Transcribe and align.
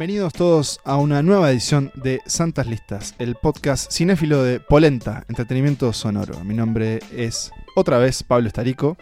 Bienvenidos 0.00 0.32
todos 0.32 0.80
a 0.86 0.96
una 0.96 1.22
nueva 1.22 1.50
edición 1.50 1.92
de 1.94 2.22
Santas 2.24 2.66
Listas, 2.66 3.14
el 3.18 3.34
podcast 3.34 3.92
cinéfilo 3.92 4.42
de 4.42 4.58
Polenta, 4.58 5.26
entretenimiento 5.28 5.92
sonoro. 5.92 6.42
Mi 6.42 6.54
nombre 6.54 7.00
es 7.14 7.52
otra 7.76 7.98
vez 7.98 8.22
Pablo 8.22 8.48
Estarico 8.48 8.96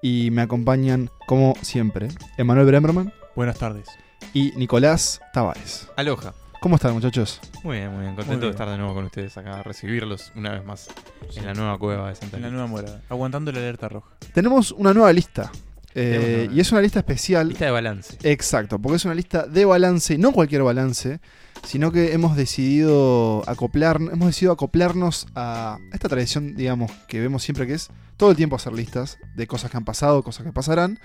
y 0.00 0.30
me 0.30 0.42
acompañan, 0.42 1.10
como 1.26 1.54
siempre, 1.60 2.06
Emanuel 2.38 2.66
Bremerman 2.68 3.12
Buenas 3.34 3.58
tardes. 3.58 3.88
y 4.32 4.52
Nicolás 4.52 5.20
Tavares. 5.32 5.88
Aloha. 5.96 6.32
¿Cómo 6.60 6.76
están, 6.76 6.92
muchachos? 6.94 7.40
Muy 7.64 7.78
bien, 7.78 7.90
muy 7.90 8.02
bien. 8.02 8.14
Contento 8.14 8.30
Muy 8.30 8.36
bien. 8.36 8.50
de 8.50 8.50
estar 8.50 8.70
de 8.70 8.78
nuevo 8.78 8.94
con 8.94 9.06
ustedes 9.06 9.36
acá, 9.36 9.60
recibirlos 9.64 10.30
una 10.36 10.52
vez 10.52 10.64
más 10.64 10.88
en 11.34 11.46
la 11.46 11.54
nueva 11.54 11.76
cueva 11.78 12.10
de 12.10 12.14
Santa 12.14 12.36
En 12.36 12.44
la 12.44 12.50
nueva 12.50 12.68
morada. 12.68 13.02
Aguantando 13.08 13.50
la 13.50 13.58
alerta 13.58 13.88
roja. 13.88 14.10
Tenemos 14.32 14.70
una 14.70 14.94
nueva 14.94 15.12
lista. 15.12 15.50
Eh, 15.94 16.48
y 16.52 16.60
es 16.60 16.72
una 16.72 16.80
lista 16.80 16.98
especial. 16.98 17.48
Lista 17.48 17.66
de 17.66 17.70
balance. 17.70 18.16
Exacto, 18.22 18.78
porque 18.78 18.96
es 18.96 19.04
una 19.04 19.14
lista 19.14 19.46
de 19.46 19.64
balance, 19.64 20.18
no 20.18 20.32
cualquier 20.32 20.62
balance, 20.62 21.20
sino 21.64 21.92
que 21.92 22.12
hemos 22.12 22.36
decidido 22.36 23.42
acoplar, 23.48 23.96
hemos 23.96 24.26
decidido 24.26 24.52
acoplarnos 24.52 25.26
a 25.34 25.78
esta 25.92 26.08
tradición, 26.08 26.56
digamos, 26.56 26.90
que 27.08 27.20
vemos 27.20 27.42
siempre 27.42 27.66
que 27.66 27.74
es 27.74 27.88
todo 28.16 28.30
el 28.30 28.36
tiempo 28.36 28.56
hacer 28.56 28.72
listas 28.72 29.18
de 29.36 29.46
cosas 29.46 29.70
que 29.70 29.76
han 29.76 29.84
pasado, 29.84 30.22
cosas 30.22 30.44
que 30.44 30.52
pasarán. 30.52 30.98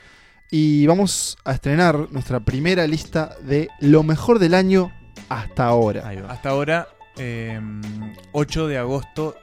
Y 0.52 0.88
vamos 0.88 1.38
a 1.46 1.54
estrenar 1.54 2.12
nuestra 2.12 2.40
primera 2.40 2.88
lista 2.88 3.36
de 3.44 3.70
lo 3.80 4.02
mejor 4.02 4.40
del 4.40 4.56
año 4.56 4.92
hasta 5.30 5.66
ahora. 5.66 6.12
Hasta 6.28 6.50
ahora, 6.50 6.88
eh, 7.18 7.62
8 8.32 8.68
de 8.68 8.78
agosto 8.80 9.36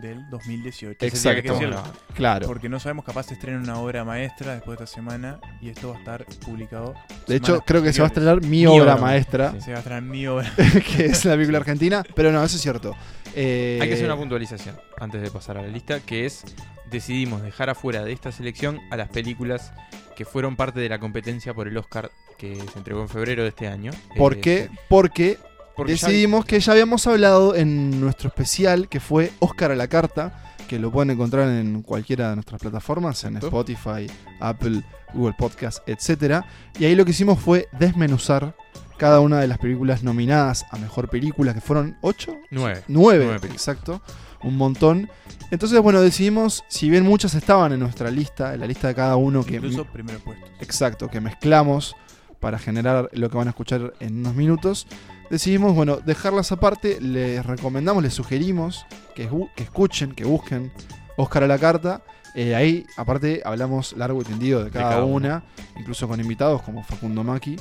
del 0.00 0.28
2018. 0.30 0.98
Que 0.98 1.06
es 1.06 1.14
el 1.26 1.34
día 1.34 1.42
que 1.42 1.48
Exacto. 1.48 1.92
Claro. 2.14 2.46
Porque 2.46 2.68
no 2.68 2.80
sabemos, 2.80 3.04
capaz 3.04 3.24
se 3.24 3.34
estrena 3.34 3.58
una 3.58 3.78
obra 3.78 4.04
maestra 4.04 4.54
después 4.54 4.78
de 4.78 4.84
esta 4.84 4.94
semana 4.94 5.38
y 5.60 5.68
esto 5.68 5.90
va 5.90 5.96
a 5.96 5.98
estar 5.98 6.24
publicado. 6.44 6.94
De 7.26 7.36
hecho, 7.36 7.60
creo 7.66 7.82
que 7.82 7.92
se 7.92 8.00
va 8.00 8.06
a 8.06 8.08
estrenar 8.08 8.40
mi, 8.40 8.48
Mi 8.48 8.66
obra 8.66 8.94
obra 8.94 8.96
maestra, 8.96 9.52
Sí. 9.52 9.60
Se 9.62 9.70
va 9.72 9.76
a 9.76 9.80
estrenar 9.80 10.02
mi 10.02 10.26
obra. 10.26 10.50
que 10.96 11.06
es 11.06 11.24
la 11.24 11.32
película 11.34 11.58
argentina, 11.58 12.02
pero 12.14 12.32
no, 12.32 12.42
eso 12.42 12.56
es 12.56 12.62
cierto. 12.62 12.94
Eh, 13.34 13.78
Hay 13.80 13.88
que 13.88 13.94
hacer 13.94 14.06
una 14.06 14.16
puntualización 14.16 14.76
antes 14.98 15.22
de 15.22 15.30
pasar 15.30 15.58
a 15.58 15.62
la 15.62 15.68
lista, 15.68 16.00
que 16.00 16.26
es 16.26 16.44
decidimos 16.90 17.42
dejar 17.42 17.70
afuera 17.70 18.04
de 18.04 18.12
esta 18.12 18.30
selección 18.32 18.78
a 18.90 18.96
las 18.98 19.08
películas 19.08 19.72
que 20.14 20.26
fueron 20.26 20.56
parte 20.56 20.78
de 20.80 20.90
la 20.90 20.98
competencia 20.98 21.54
por 21.54 21.66
el 21.66 21.76
Oscar 21.78 22.10
que 22.36 22.54
se 22.56 22.78
entregó 22.78 23.00
en 23.00 23.08
febrero 23.08 23.42
de 23.44 23.48
este 23.48 23.66
año. 23.68 23.92
¿Por 24.16 24.34
Eh, 24.34 24.40
qué? 24.40 24.70
Porque 24.90 25.38
Porque 25.82 25.96
ya- 25.96 26.06
decidimos 26.08 26.44
que 26.44 26.58
ya 26.60 26.72
habíamos 26.72 27.06
hablado 27.06 27.54
en 27.54 28.00
nuestro 28.00 28.28
especial 28.28 28.88
que 28.88 29.00
fue 29.00 29.32
Oscar 29.40 29.70
a 29.72 29.76
la 29.76 29.88
carta, 29.88 30.42
que 30.68 30.78
lo 30.78 30.90
pueden 30.90 31.10
encontrar 31.10 31.48
en 31.48 31.82
cualquiera 31.82 32.30
de 32.30 32.36
nuestras 32.36 32.60
plataformas, 32.60 33.22
en. 33.24 33.36
Spotify, 33.36 34.06
Apple, 34.40 34.82
Google 35.12 35.34
Podcast, 35.38 35.86
etc. 35.88 36.42
Y 36.78 36.84
ahí 36.86 36.94
lo 36.94 37.04
que 37.04 37.10
hicimos 37.10 37.38
fue 37.38 37.68
desmenuzar 37.78 38.54
cada 38.96 39.20
una 39.20 39.40
de 39.40 39.48
las 39.48 39.58
películas 39.58 40.02
nominadas 40.02 40.64
a 40.70 40.78
mejor 40.78 41.08
película, 41.10 41.52
que 41.54 41.60
fueron 41.60 41.96
ocho, 42.02 42.34
Nueve. 42.50 42.82
nueve, 42.88 43.24
Nueve 43.24 43.40
películas. 43.40 43.68
exacto, 43.68 44.00
un 44.44 44.56
montón. 44.56 45.10
Entonces, 45.50 45.78
bueno, 45.80 46.00
decidimos, 46.00 46.64
si 46.68 46.88
bien 46.88 47.04
muchas 47.04 47.34
estaban 47.34 47.72
en 47.72 47.80
nuestra 47.80 48.10
lista, 48.10 48.54
en 48.54 48.60
la 48.60 48.66
lista 48.66 48.88
de 48.88 48.94
cada 48.94 49.16
uno 49.16 49.44
que 49.44 49.56
Incluso 49.56 49.84
puesto. 49.84 50.46
Exacto, 50.60 51.08
que 51.08 51.20
mezclamos 51.20 51.94
para 52.40 52.58
generar 52.58 53.10
lo 53.12 53.28
que 53.28 53.36
van 53.36 53.48
a 53.48 53.50
escuchar 53.50 53.92
en 54.00 54.18
unos 54.20 54.34
minutos. 54.34 54.86
Decidimos, 55.32 55.74
bueno, 55.74 55.96
dejarlas 55.96 56.52
aparte. 56.52 57.00
Les 57.00 57.44
recomendamos, 57.46 58.02
les 58.02 58.12
sugerimos 58.12 58.84
que, 59.14 59.30
escuchen, 59.56 60.12
que 60.12 60.24
busquen 60.24 60.70
Oscar 61.16 61.44
a 61.44 61.46
la 61.46 61.56
carta. 61.58 62.02
Eh, 62.34 62.54
ahí, 62.54 62.84
aparte, 62.98 63.40
hablamos 63.42 63.94
largo 63.96 64.20
y 64.20 64.24
tendido 64.24 64.62
de 64.62 64.70
cada, 64.70 64.90
cada 64.90 65.04
una, 65.04 65.42
incluso 65.78 66.06
con 66.06 66.20
invitados 66.20 66.60
como 66.60 66.84
Facundo 66.84 67.24
Maki. 67.24 67.56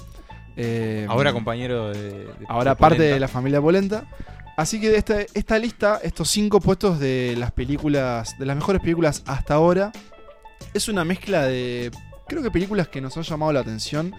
Eh, 0.58 1.06
Ahora 1.08 1.32
compañero 1.32 1.92
de. 1.92 2.12
de- 2.26 2.30
ahora 2.50 2.72
de 2.72 2.76
parte 2.76 3.04
de 3.04 3.22
la 3.22 3.30
familia 3.30 3.62
Polenta. 3.62 4.04
Así 4.58 4.82
que 4.82 4.94
esta, 4.98 5.22
esta 5.34 5.58
lista, 5.58 6.02
estos 6.04 6.30
cinco 6.30 6.60
puestos 6.60 7.00
de 7.00 7.36
las 7.38 7.54
películas, 7.54 8.38
de 8.38 8.46
las 8.48 8.58
mejores 8.58 8.82
películas 8.82 9.24
hasta 9.28 9.54
ahora, 9.54 9.94
es 10.74 10.90
una 10.90 11.06
mezcla 11.06 11.44
de, 11.44 11.90
creo 12.32 12.42
que 12.42 12.50
películas 12.50 12.88
que 12.88 13.02
nos 13.02 13.18
han 13.18 13.24
llamado 13.24 13.52
la 13.52 13.60
atención, 13.60 14.14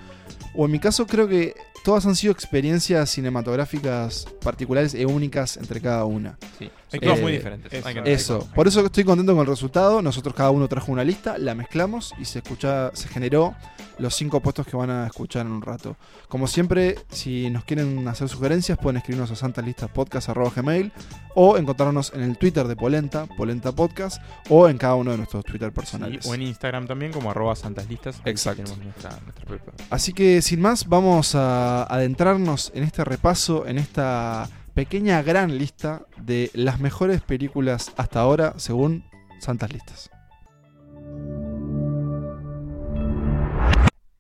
o 0.54 0.66
en 0.66 0.70
mi 0.70 0.78
caso 0.78 1.06
creo 1.06 1.26
que 1.28 1.54
todas 1.82 2.04
han 2.04 2.14
sido 2.14 2.30
experiencias 2.30 3.08
cinematográficas 3.08 4.26
particulares 4.44 4.92
e 4.92 5.06
únicas 5.06 5.56
entre 5.56 5.80
cada 5.80 6.04
una. 6.04 6.36
Sí, 6.58 6.70
Hay 6.92 7.00
que- 7.00 7.06
todas 7.06 7.18
eh, 7.18 7.22
muy 7.22 7.32
diferentes. 7.32 7.72
eso. 7.72 7.88
Hay 7.88 7.94
que- 7.94 8.12
Eso, 8.12 8.48
por 8.54 8.68
eso 8.68 8.84
estoy 8.84 9.04
contento 9.04 9.32
con 9.32 9.40
el 9.42 9.46
resultado. 9.46 10.02
Nosotros 10.02 10.34
cada 10.34 10.50
uno 10.50 10.68
trajo 10.68 10.92
una 10.92 11.04
lista, 11.04 11.38
la 11.38 11.54
mezclamos 11.54 12.12
y 12.18 12.24
se 12.24 12.40
escucha, 12.40 12.90
se 12.94 13.08
generó 13.08 13.54
los 13.98 14.14
cinco 14.14 14.40
puestos 14.40 14.66
que 14.66 14.76
van 14.76 14.90
a 14.90 15.06
escuchar 15.06 15.46
en 15.46 15.52
un 15.52 15.62
rato. 15.62 15.96
Como 16.28 16.46
siempre, 16.46 16.96
si 17.10 17.50
nos 17.50 17.64
quieren 17.64 18.06
hacer 18.08 18.28
sugerencias, 18.28 18.78
pueden 18.78 18.96
escribirnos 18.96 19.30
a 19.30 19.36
santalistaspodcast.gmail 19.36 20.92
o 21.34 21.56
encontrarnos 21.56 22.12
en 22.14 22.22
el 22.22 22.36
Twitter 22.38 22.66
de 22.68 22.76
Polenta, 22.76 23.26
Polenta 23.36 23.72
Podcast, 23.72 24.20
o 24.48 24.68
en 24.68 24.78
cada 24.78 24.94
uno 24.96 25.10
de 25.12 25.18
nuestros 25.18 25.44
Twitter 25.44 25.68
Sí, 25.70 25.74
personales. 25.74 26.26
o 26.26 26.34
en 26.34 26.42
Instagram 26.42 26.86
también, 26.86 27.12
como 27.12 27.30
arroba 27.30 27.54
santaslistas. 27.56 28.20
Exacto. 28.24 28.62
Tenemos 28.64 28.84
nuestra, 28.84 29.10
nuestra 29.24 29.44
propia- 29.46 29.72
Así 29.90 30.12
que 30.12 30.42
sin 30.42 30.60
más, 30.60 30.86
vamos 30.88 31.34
a 31.34 31.84
adentrarnos 31.84 32.72
en 32.74 32.82
este 32.84 33.04
repaso, 33.04 33.66
en 33.66 33.78
esta 33.78 34.48
pequeña 34.74 35.22
gran 35.22 35.58
lista 35.58 36.06
de 36.16 36.50
las 36.54 36.80
mejores 36.80 37.20
películas 37.22 37.92
hasta 37.96 38.20
ahora 38.20 38.54
según 38.58 39.04
Santas 39.40 39.72
Listas. 39.72 40.10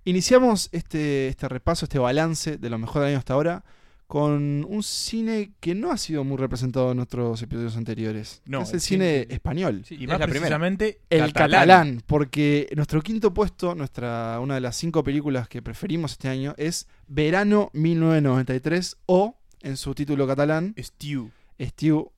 Iniciamos 0.04 0.68
este, 0.72 1.28
este 1.28 1.48
repaso, 1.48 1.84
este 1.84 1.98
balance 1.98 2.58
de 2.58 2.70
lo 2.70 2.78
mejor 2.78 3.02
del 3.02 3.10
año 3.10 3.18
hasta 3.18 3.34
ahora 3.34 3.64
con 4.08 4.66
un 4.68 4.82
cine 4.82 5.52
que 5.60 5.74
no 5.74 5.90
ha 5.90 5.96
sido 5.96 6.22
muy 6.22 6.36
representado 6.36 6.90
en 6.90 6.98
nuestros 6.98 7.40
episodios 7.40 7.76
anteriores. 7.78 8.42
No, 8.44 8.60
es 8.62 8.68
el 8.70 8.74
el 8.74 8.80
cine 8.82 9.22
cine- 9.22 9.34
español. 9.34 9.82
Sí, 9.86 9.94
Y 9.94 10.02
es 10.02 10.08
más 10.08 10.18
la 10.18 10.26
primera. 10.26 10.40
precisamente, 10.40 11.00
El 11.08 11.32
catalán. 11.32 12.02
porque 12.06 12.68
nuestro 12.76 13.00
quinto 13.00 13.32
puesto, 13.32 13.74
nuestra, 13.74 14.38
una 14.40 14.56
de 14.56 14.60
las 14.60 14.76
cinco 14.76 15.02
películas 15.02 15.48
que 15.48 15.62
preferimos 15.62 16.12
este 16.12 16.28
año 16.28 16.52
es 16.58 16.88
Verano 17.06 17.70
1993 17.72 18.98
o, 19.06 19.38
en 19.62 19.76
su 19.76 19.94
título 19.94 20.26
catalán, 20.26 20.74
Stew. 20.78 21.30
Estiu 21.58 22.10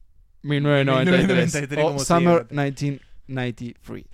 1993 0.43 1.53
1993, 1.55 1.85
o 1.85 1.89
como 1.89 1.99
se 1.99 2.05
Summer 2.07 2.49
diga. 2.49 2.63
1993. 2.65 4.05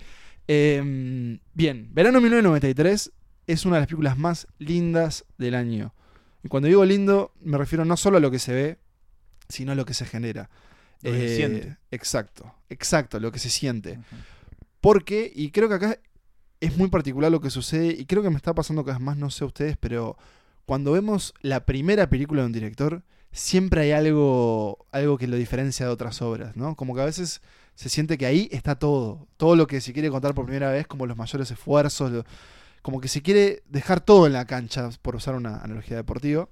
Eh, 0.47 1.39
bien, 1.53 1.89
Verano 1.93 2.19
1993 2.21 3.11
es 3.47 3.65
una 3.65 3.75
de 3.77 3.81
las 3.81 3.87
películas 3.87 4.17
más 4.17 4.47
lindas 4.59 5.25
del 5.37 5.55
año. 5.55 5.93
Y 6.43 6.47
cuando 6.49 6.67
digo 6.67 6.83
lindo, 6.85 7.33
me 7.41 7.57
refiero 7.57 7.85
no 7.85 7.97
solo 7.97 8.17
a 8.17 8.19
lo 8.19 8.31
que 8.31 8.39
se 8.39 8.53
ve, 8.53 8.77
sino 9.49 9.71
a 9.73 9.75
lo 9.75 9.85
que 9.85 9.93
se 9.93 10.05
genera. 10.05 10.49
Lo 11.03 11.11
que 11.11 11.17
se 11.17 11.33
Eh, 11.33 11.35
siente. 11.35 11.77
Exacto, 11.91 12.53
exacto, 12.69 13.19
lo 13.19 13.31
que 13.31 13.39
se 13.39 13.49
siente. 13.49 13.99
Porque, 14.79 15.31
y 15.33 15.51
creo 15.51 15.69
que 15.69 15.75
acá 15.75 15.99
es 16.59 16.77
muy 16.77 16.89
particular 16.89 17.31
lo 17.31 17.41
que 17.41 17.49
sucede, 17.49 17.87
y 17.87 18.05
creo 18.05 18.23
que 18.23 18.29
me 18.29 18.37
está 18.37 18.53
pasando 18.53 18.83
cada 18.83 18.97
vez 18.97 19.05
más, 19.05 19.17
no 19.17 19.29
sé 19.29 19.45
ustedes, 19.45 19.77
pero 19.77 20.17
cuando 20.65 20.91
vemos 20.93 21.33
la 21.41 21.65
primera 21.65 22.09
película 22.09 22.41
de 22.41 22.47
un 22.47 22.53
director, 22.53 23.03
siempre 23.31 23.81
hay 23.81 23.91
algo, 23.91 24.85
algo 24.91 25.17
que 25.17 25.27
lo 25.27 25.35
diferencia 25.37 25.85
de 25.85 25.91
otras 25.91 26.21
obras, 26.21 26.55
¿no? 26.55 26.75
Como 26.75 26.93
que 26.95 27.01
a 27.01 27.05
veces 27.05 27.41
se 27.75 27.89
siente 27.89 28.17
que 28.17 28.25
ahí 28.25 28.49
está 28.51 28.75
todo, 28.75 29.27
todo 29.37 29.55
lo 29.55 29.67
que 29.67 29.81
se 29.81 29.93
quiere 29.93 30.09
contar 30.09 30.33
por 30.33 30.45
primera 30.45 30.69
vez, 30.71 30.87
como 30.87 31.05
los 31.05 31.17
mayores 31.17 31.49
esfuerzos, 31.51 32.11
lo- 32.11 32.25
como 32.81 32.99
que 32.99 33.07
se 33.07 33.21
quiere 33.21 33.63
dejar 33.69 34.01
todo 34.01 34.25
en 34.27 34.33
la 34.33 34.45
cancha, 34.45 34.89
por 35.01 35.15
usar 35.15 35.35
una 35.35 35.57
analogía 35.61 35.95
deportiva. 35.97 36.49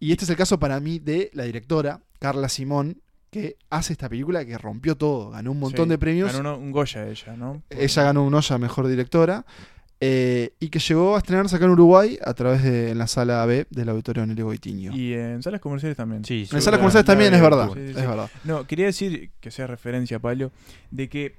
Y 0.00 0.10
este 0.12 0.24
es 0.24 0.30
el 0.30 0.36
caso 0.36 0.58
para 0.58 0.80
mí 0.80 0.98
de 0.98 1.30
la 1.32 1.44
directora, 1.44 2.00
Carla 2.18 2.48
Simón, 2.48 3.00
que 3.30 3.56
hace 3.70 3.92
esta 3.94 4.08
película 4.08 4.44
que 4.44 4.58
rompió 4.58 4.96
todo, 4.96 5.30
ganó 5.30 5.52
un 5.52 5.60
montón 5.60 5.86
Sí, 5.86 5.90
de 5.90 5.98
premios. 5.98 6.32
Ganó 6.32 6.58
un 6.58 6.70
Goya 6.72 7.06
ella, 7.08 7.34
¿no? 7.36 7.62
Ella 7.70 8.02
ganó 8.02 8.24
un 8.24 8.34
Oya 8.34 8.58
Mejor 8.58 8.88
Directora. 8.88 9.46
Eh, 10.04 10.52
y 10.58 10.68
que 10.68 10.80
llegó 10.80 11.14
a 11.14 11.18
estrenarse 11.18 11.54
acá 11.54 11.64
en 11.66 11.70
Uruguay 11.70 12.18
a 12.24 12.34
través 12.34 12.62
de 12.64 12.90
en 12.90 12.98
la 12.98 13.06
sala 13.06 13.46
B 13.46 13.66
del 13.70 13.88
Auditorio 13.88 14.26
Nelly 14.26 14.42
Goitiño. 14.42 14.92
Y 14.96 15.12
en 15.14 15.42
salas 15.44 15.60
comerciales 15.60 15.96
también. 15.96 16.24
Sí, 16.24 16.40
en 16.40 16.46
salas 16.48 16.66
la- 16.66 16.78
comerciales 16.78 17.06
la 17.06 17.12
también, 17.12 17.34
es 17.34 17.40
verdad. 17.40 17.66
Virtud. 17.68 17.80
Sí, 17.82 17.86
sí, 17.92 17.98
es 17.98 18.00
sí. 18.04 18.06
verdad. 18.10 18.30
No, 18.42 18.66
quería 18.66 18.86
decir, 18.86 19.30
que 19.40 19.50
sea 19.52 19.68
referencia, 19.68 20.18
Pablo, 20.18 20.50
de 20.90 21.08
que 21.08 21.36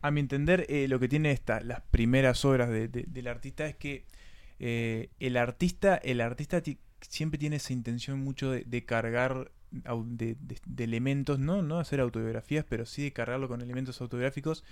a 0.00 0.10
mi 0.12 0.20
entender 0.20 0.64
eh, 0.68 0.86
lo 0.86 1.00
que 1.00 1.08
tiene 1.08 1.32
esta, 1.32 1.60
las 1.60 1.80
primeras 1.90 2.44
obras 2.44 2.68
de- 2.70 2.86
de- 2.88 3.04
del 3.08 3.26
artista 3.26 3.66
es 3.66 3.74
que 3.74 4.04
eh, 4.60 5.08
el 5.18 5.36
artista, 5.36 5.96
el 5.96 6.20
artista 6.20 6.60
ti- 6.60 6.78
siempre 7.00 7.38
tiene 7.38 7.56
esa 7.56 7.72
intención 7.72 8.20
mucho 8.20 8.50
de, 8.52 8.62
de 8.64 8.84
cargar 8.84 9.50
de- 9.72 10.36
de 10.66 10.84
elementos, 10.84 11.40
¿no? 11.40 11.60
no 11.62 11.80
hacer 11.80 11.98
autobiografías, 11.98 12.64
pero 12.68 12.86
sí 12.86 13.02
de 13.02 13.12
cargarlo 13.12 13.48
con 13.48 13.60
elementos 13.60 14.00
autobiográficos. 14.00 14.62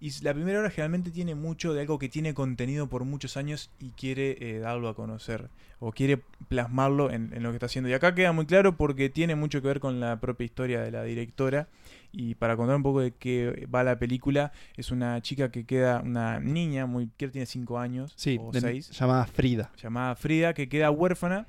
Y 0.00 0.10
la 0.22 0.34
primera 0.34 0.58
obra 0.60 0.70
generalmente 0.70 1.10
tiene 1.10 1.34
mucho 1.34 1.72
de 1.72 1.80
algo 1.80 1.98
que 1.98 2.08
tiene 2.08 2.34
contenido 2.34 2.86
por 2.88 3.04
muchos 3.04 3.36
años 3.36 3.70
y 3.80 3.90
quiere 3.90 4.36
eh, 4.40 4.58
darlo 4.58 4.88
a 4.88 4.94
conocer 4.94 5.48
o 5.78 5.92
quiere 5.92 6.20
plasmarlo 6.48 7.10
en, 7.10 7.32
en 7.34 7.42
lo 7.42 7.50
que 7.50 7.56
está 7.56 7.66
haciendo. 7.66 7.88
Y 7.88 7.94
acá 7.94 8.14
queda 8.14 8.32
muy 8.32 8.46
claro 8.46 8.76
porque 8.76 9.08
tiene 9.08 9.34
mucho 9.36 9.60
que 9.62 9.68
ver 9.68 9.80
con 9.80 9.98
la 10.00 10.20
propia 10.20 10.44
historia 10.44 10.80
de 10.82 10.90
la 10.90 11.02
directora. 11.02 11.68
Y 12.12 12.34
para 12.34 12.56
contar 12.56 12.76
un 12.76 12.82
poco 12.82 13.00
de 13.00 13.12
qué 13.12 13.66
va 13.74 13.84
la 13.84 13.98
película, 13.98 14.52
es 14.76 14.90
una 14.90 15.20
chica 15.22 15.50
que 15.50 15.64
queda, 15.64 16.00
una 16.02 16.40
niña, 16.40 16.86
muy 16.86 17.10
que 17.16 17.28
tiene 17.28 17.46
5 17.46 17.78
años 17.78 18.12
Sí, 18.16 18.38
o 18.40 18.52
de- 18.52 18.60
6, 18.60 18.90
llamada 18.90 19.26
Frida. 19.26 19.70
llamada 19.82 20.14
Frida, 20.14 20.54
que 20.54 20.68
queda 20.68 20.90
huérfana 20.90 21.46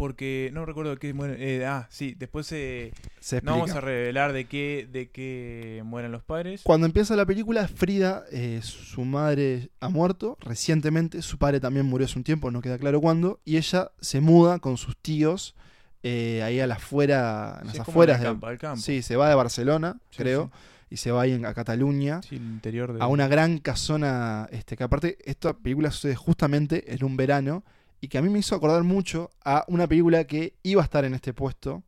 porque 0.00 0.48
no 0.54 0.64
recuerdo 0.64 0.96
qué 0.96 1.12
mueren. 1.12 1.36
eh, 1.38 1.66
ah, 1.66 1.86
sí, 1.90 2.14
después 2.18 2.50
eh, 2.52 2.90
Se 3.20 3.42
no 3.42 3.52
vamos 3.52 3.72
a 3.72 3.82
revelar 3.82 4.32
de 4.32 4.46
qué, 4.46 4.88
de 4.90 5.10
qué 5.10 5.82
mueren 5.84 6.10
los 6.10 6.22
padres. 6.22 6.62
Cuando 6.64 6.86
empieza 6.86 7.14
la 7.16 7.26
película, 7.26 7.68
Frida, 7.68 8.24
eh, 8.32 8.60
su 8.62 9.04
madre 9.04 9.68
ha 9.78 9.90
muerto 9.90 10.38
recientemente, 10.40 11.20
su 11.20 11.36
padre 11.36 11.60
también 11.60 11.84
murió 11.84 12.06
hace 12.06 12.18
un 12.18 12.24
tiempo, 12.24 12.50
no 12.50 12.62
queda 12.62 12.78
claro 12.78 12.98
cuándo, 13.02 13.40
y 13.44 13.58
ella 13.58 13.90
se 14.00 14.22
muda 14.22 14.58
con 14.58 14.78
sus 14.78 14.96
tíos 14.96 15.54
eh, 16.02 16.42
ahí 16.42 16.60
a 16.60 16.66
las 16.66 16.78
afuera, 16.78 17.58
en 17.62 17.70
Sí, 17.72 17.76
las 17.78 17.86
afueras 17.86 18.16
al 18.16 18.22
de- 18.22 18.26
campo, 18.28 18.46
al 18.46 18.56
campo. 18.58 18.80
Sí, 18.80 19.02
se 19.02 19.16
va 19.16 19.28
de 19.28 19.34
Barcelona, 19.34 19.98
Sí, 20.08 20.16
creo, 20.22 20.50
sí. 20.88 20.94
y 20.94 20.96
se 20.96 21.10
va 21.10 21.20
ahí 21.20 21.32
en- 21.32 21.44
a 21.44 21.52
Cataluña. 21.52 22.22
Sí, 22.22 22.36
el 22.36 22.42
interior 22.42 22.94
de. 22.94 23.02
a 23.02 23.06
una 23.06 23.28
gran 23.28 23.58
casona, 23.58 24.48
este, 24.50 24.78
que 24.78 24.82
aparte 24.84 25.18
esta 25.26 25.52
película 25.52 25.90
sucede 25.90 26.16
justamente 26.16 26.94
en 26.94 27.04
un 27.04 27.18
verano 27.18 27.64
y 28.00 28.08
que 28.08 28.18
a 28.18 28.22
mí 28.22 28.28
me 28.28 28.38
hizo 28.38 28.54
acordar 28.54 28.82
mucho 28.82 29.30
a 29.44 29.64
una 29.68 29.86
película 29.86 30.24
que 30.24 30.54
iba 30.62 30.80
a 30.82 30.84
estar 30.84 31.04
en 31.04 31.14
este 31.14 31.32
puesto, 31.32 31.82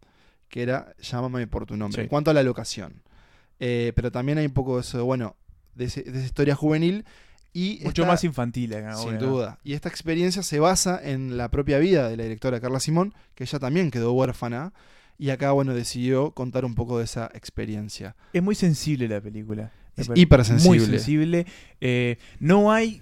que 0.49 0.63
era 0.63 0.95
Llámame 1.01 1.47
por 1.47 1.65
tu 1.67 1.77
nombre, 1.77 1.97
Sí. 1.97 2.03
en 2.03 2.09
cuanto 2.09 2.31
a 2.31 2.35
la 2.35 2.43
locación. 2.43 3.03
Eh, 3.61 3.93
pero 3.95 4.11
también 4.13 4.39
hay 4.39 4.47
un 4.47 4.53
poco 4.53 4.77
de 4.77 4.83
eso, 4.83 5.05
bueno, 5.05 5.37
de, 5.75 5.85
ese- 5.87 6.03
de 6.03 6.19
esa 6.19 6.27
historia 6.27 6.55
juvenil 6.55 7.05
y... 7.53 7.79
Mucho 7.85 8.03
esta- 8.03 8.13
más 8.13 8.25
infantil 8.25 8.75
acá, 8.75 8.97
sin 8.97 9.19
duda. 9.19 9.59
Y 9.65 9.73
esta 9.75 9.89
experiencia 9.89 10.43
se 10.43 10.59
basa 10.61 11.01
en 11.03 11.37
la 11.37 11.49
propia 11.51 11.79
vida 11.79 12.09
de 12.09 12.17
la 12.17 12.25
directora 12.25 12.61
Carla 12.61 12.81
Simón, 12.81 13.15
que 13.35 13.45
ella 13.45 13.59
también 13.59 13.91
quedó 13.91 14.13
huérfana. 14.13 14.73
Y 15.19 15.31
acá, 15.31 15.53
bueno, 15.53 15.73
decidió 15.75 16.33
contar 16.33 16.65
un 16.65 16.75
poco 16.75 16.99
de 16.99 17.05
esa 17.05 17.31
experiencia. 17.35 18.17
Es 18.33 18.43
muy 18.43 18.55
sensible 18.57 19.07
la 19.09 19.21
película. 19.21 19.71
Es 19.97 20.11
hipersensible. 20.15 20.79
Muy 20.79 20.87
sensible. 20.87 21.47
Eh, 21.81 22.17
no 22.41 22.73
hay. 22.73 23.01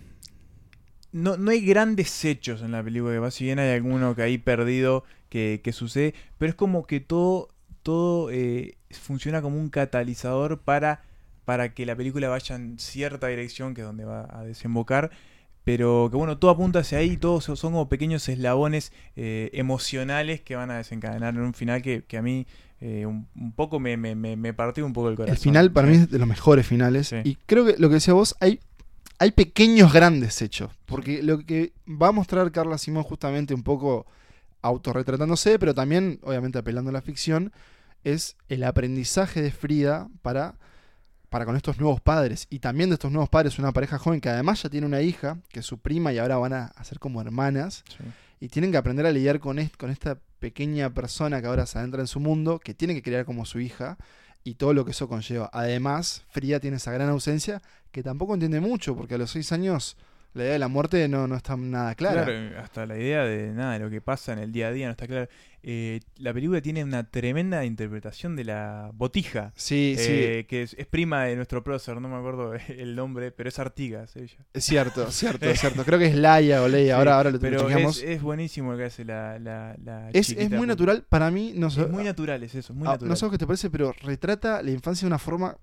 No, 1.13 1.37
no 1.37 1.51
hay 1.51 1.61
grandes 1.65 2.25
hechos 2.25 2.63
en 2.63 2.73
la 2.73 2.83
película 2.83 3.13
que 3.13 3.19
va, 3.19 3.31
si 3.31 3.45
bien 3.45 3.59
hay 3.59 3.71
alguno 3.75 4.15
que 4.15 4.23
hay 4.23 4.39
perdido 4.39 5.05
que, 5.29 5.61
que 5.63 5.73
sucede, 5.73 6.15
pero 6.39 6.51
es 6.51 6.55
como 6.57 6.87
que 6.87 7.01
todo, 7.01 7.49
todo 7.83 8.31
eh, 8.31 8.77
funciona 8.91 9.43
como 9.43 9.59
un 9.59 9.71
catalizador 9.71 10.61
para, 10.61 11.03
para 11.45 11.75
que 11.75 11.85
la 11.87 11.97
película 11.97 12.29
vaya 12.29 12.55
en 12.57 12.79
cierta 12.79 13.27
dirección, 13.27 13.75
que 13.75 13.81
es 13.81 13.87
donde 13.87 14.05
va 14.05 14.29
a 14.31 14.45
desembocar. 14.45 15.11
Pero 15.63 16.09
que 16.11 16.17
bueno, 16.17 16.39
todo 16.39 16.51
apunta 16.51 16.79
hacia 16.79 16.99
ahí, 16.99 17.19
todos 17.19 17.45
son 17.45 17.57
son 17.57 17.73
como 17.73 17.89
pequeños 17.89 18.27
eslabones 18.31 18.93
eh, 19.15 19.51
emocionales 19.53 20.41
que 20.41 20.57
van 20.57 20.71
a 20.71 20.79
desencadenar 20.79 21.35
en 21.35 21.43
un 21.43 21.53
final 21.55 21.83
que, 21.83 22.03
que 22.05 22.17
a 22.17 22.23
mí 22.23 22.47
eh, 22.81 23.05
un, 23.05 23.29
un 23.37 23.53
poco 23.53 23.79
me, 23.79 23.99
me, 23.99 24.15
me, 24.15 24.37
me 24.37 24.55
partió 24.55 24.87
un 24.87 24.95
poco 24.95 25.11
el 25.11 25.17
corazón. 25.17 25.35
El 25.37 25.41
final 25.41 25.71
para 25.71 25.87
Sí. 25.89 25.93
mí 25.93 26.03
es 26.05 26.11
de 26.11 26.19
los 26.19 26.27
mejores 26.27 26.67
finales. 26.67 27.09
Sí. 27.09 27.17
Y 27.25 27.35
creo 27.45 27.67
que 27.67 27.77
lo 27.77 27.89
que 27.91 27.97
decía 27.97 28.15
vos, 28.15 28.37
hay, 28.41 28.59
hay 29.21 29.33
pequeños 29.33 29.93
grandes 29.93 30.41
hechos. 30.41 30.73
Porque 30.87 31.23
lo 31.23 31.45
que 31.45 31.75
va 31.87 32.09
a 32.09 32.13
mostrar 32.13 32.51
Carla 32.51 32.79
Simón 32.79 33.05
justamente 33.05 33.53
un 33.55 33.63
poco 33.63 34.07
autorretratándose, 34.63 35.59
pero 35.59 35.75
también 35.75 36.19
obviamente 36.23 36.59
apelando 36.59 36.89
a 36.89 36.93
la 36.95 37.03
ficción, 37.03 37.53
es 38.03 38.37
el 38.49 38.65
aprendizaje 38.65 39.43
de 39.43 39.51
Frida 39.51 40.09
para, 40.23 40.55
para 41.29 41.45
con 41.45 41.55
estos 41.55 41.79
nuevos 41.79 42.01
padres. 42.01 42.47
Y 42.49 42.61
también 42.61 42.89
de 42.89 42.95
estos 42.95 43.13
nuevos 43.13 43.29
padres, 43.29 43.59
una 43.59 43.73
pareja 43.73 43.99
joven 43.99 44.23
que 44.23 44.31
además 44.31 44.63
ya 44.63 44.71
tiene 44.71 44.87
una 44.87 45.03
hija, 45.03 45.39
que 45.51 45.61
es 45.61 45.67
su 45.67 45.79
prima 45.79 46.13
y 46.15 46.19
ahora 46.19 46.39
van 46.39 46.55
a, 46.55 46.73
ser 46.83 46.99
como 46.99 47.21
hermanas. 47.21 47.85
Sí. 47.89 48.05
Y 48.41 48.49
tienen 48.49 48.71
que 48.73 48.79
aprender 48.79 49.05
a 49.05 49.13
lidiar 49.13 49.39
con, 49.39 49.59
est- 49.59 49.77
con 49.77 49.91
esta 49.91 50.19
pequeña 50.39 50.89
persona 50.95 51.43
que 51.43 51.47
ahora 51.47 51.67
se 51.67 51.79
adentra 51.79 52.01
en 52.01 52.07
su 52.07 52.21
mundo, 52.21 52.59
que 52.59 52.73
tiene 52.73 52.95
que 52.95 53.03
criar 53.03 53.27
como 53.27 53.45
su 53.45 53.61
hija, 53.61 53.99
y 54.43 54.55
todo 54.55 54.73
lo 54.73 54.87
que 54.87 54.93
eso 54.93 55.07
conlleva. 55.09 55.51
Además, 55.53 56.25
Frida 56.31 56.61
tiene 56.61 56.79
esa 56.79 56.91
gran 56.93 57.11
ausencia 57.11 57.61
que 57.91 58.03
tampoco 58.03 58.35
entiende 58.35 58.61
mucho, 58.61 58.97
porque 58.97 59.15
a 59.15 59.19
los 59.19 59.31
seis 59.31 59.53
años 59.53 59.97
la 60.33 60.45
idea 60.45 60.53
de 60.53 60.59
la 60.61 60.69
muerte 60.69 61.09
no, 61.09 61.27
no 61.27 61.35
está 61.35 61.57
nada 61.57 61.95
clara. 61.97 62.25
Claro, 62.25 62.61
hasta 62.61 62.87
la 62.87 62.97
idea 62.97 63.25
de 63.25 63.53
nada, 63.53 63.73
de 63.73 63.81
lo 63.81 63.91
que 63.91 64.01
pasa 64.01 64.33
en 64.33 64.39
el 64.39 64.53
día 64.53 64.69
a 64.69 64.73
día 64.73 64.87
no 64.87 64.93
está 64.93 65.09
claro. 65.09 65.29
Eh, 65.63 66.01
la 66.17 66.33
película 66.33 66.63
tiene 66.63 66.85
una 66.85 67.03
tremenda 67.11 67.65
interpretación 67.65 68.37
de 68.37 68.45
la 68.45 68.93
botija, 68.95 69.53
Sí, 69.57 69.95
eh, 69.99 70.47
que 70.49 70.63
es, 70.63 70.75
es 70.79 70.87
prima 70.87 71.25
de 71.25 71.37
nuestro 71.37 71.63
prócer, 71.65 72.01
no 72.01 72.09
me 72.09 72.17
acuerdo 72.17 72.55
el 72.69 72.95
nombre, 72.95 73.33
pero 73.33 73.49
es 73.49 73.59
Artigas 73.59 74.15
ella. 74.17 74.29
sí, 74.29 74.37
es 74.55 74.65
cierto, 74.65 75.11
cierto, 75.11 75.47
es 75.47 75.61
cierto. 75.61 75.85
Creo 75.85 75.99
que 75.99 76.07
es 76.07 76.15
Laia 76.15 76.63
o 76.63 76.69
Leia, 76.69 76.97
ahora, 76.97 77.17
ahora 77.17 77.31
lo, 77.33 77.41
Pero 77.41 77.69
es, 77.69 78.03
es 78.03 78.23
buenísimo 78.23 78.71
lo 78.73 78.79
que 78.79 78.85
hace 78.85 79.05
la, 79.05 79.39
la, 79.41 79.77
la 79.85 80.11
Es, 80.13 80.31
es 80.31 80.49
muy 80.51 80.67
natural, 80.67 81.05
para 81.09 81.31
mí, 81.33 81.53
no 81.57 81.71
sé, 81.71 81.83
Es 81.83 81.91
muy 81.91 82.05
natural, 82.05 82.43
es 82.45 82.55
eso, 82.55 82.73
muy 82.73 82.87
ah, 82.87 82.93
natural. 82.93 83.09
no 83.09 83.17
sé 83.17 83.31
qué 83.31 83.39
te 83.39 83.47
parece, 83.47 83.69
pero 83.69 83.93
retrata 84.01 84.63
la 84.63 84.71
infancia 84.71 85.07
de 85.07 85.09
una 85.09 85.19
forma 85.19 85.57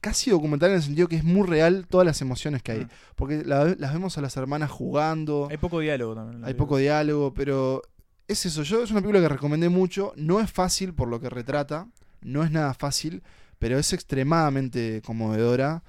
casi 0.00 0.30
documental 0.30 0.70
en 0.70 0.76
el 0.76 0.82
sentido 0.82 1.08
que 1.08 1.16
es 1.16 1.24
muy 1.24 1.46
real 1.46 1.86
todas 1.88 2.06
las 2.06 2.20
emociones 2.20 2.62
que 2.62 2.72
hay. 2.72 2.80
Mm. 2.84 2.88
Porque 3.16 3.42
la- 3.44 3.74
las 3.78 3.92
vemos 3.92 4.16
a 4.18 4.20
las 4.20 4.36
hermanas 4.36 4.70
jugando, 4.70 5.48
Hay 5.50 5.56
poco 5.58 5.80
diálogo 5.80 6.14
también. 6.14 6.44
hay 6.44 6.54
poco 6.54 6.76
diálogo, 6.76 7.32
pero 7.34 7.82
es 8.26 8.44
eso. 8.46 8.62
Yo 8.62 8.82
es 8.82 8.90
una 8.90 9.00
película 9.00 9.20
que 9.20 9.28
recomendé 9.34 9.68
mucho. 9.68 10.12
No 10.16 10.40
es 10.40 10.50
fácil 10.50 10.94
por 10.94 11.08
lo 11.08 11.20
que 11.20 11.30
retrata, 11.30 11.88
no 12.20 12.42
es 12.44 12.50
nada 12.50 12.74
fácil, 12.74 13.22
pero 13.58 13.78
es 13.78 13.92
extremadamente 13.92 15.02
conmovedora 15.04 15.82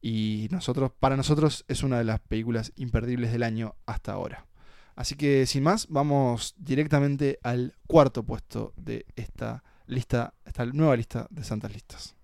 y 0.00 0.48
nosotros, 0.50 0.92
para 1.00 1.16
nosotros 1.16 1.64
es 1.68 1.82
una 1.82 1.98
de 1.98 2.04
las 2.04 2.20
películas 2.20 2.72
imperdibles 2.76 3.32
del 3.32 3.42
año 3.42 3.74
hasta 3.86 4.12
ahora. 4.12 4.46
Así 4.94 5.14
que 5.16 5.44
sin 5.46 5.62
más, 5.62 5.88
vamos 5.88 6.54
directamente 6.56 7.38
al 7.42 7.74
cuarto 7.86 8.22
puesto 8.22 8.72
de 8.76 9.04
esta 9.16 9.62
lista, 9.86 10.32
esta 10.44 10.64
nueva 10.66 10.96
lista 10.96 11.26
de 11.30 11.44
santas 11.44 11.72
listas. 11.72 12.14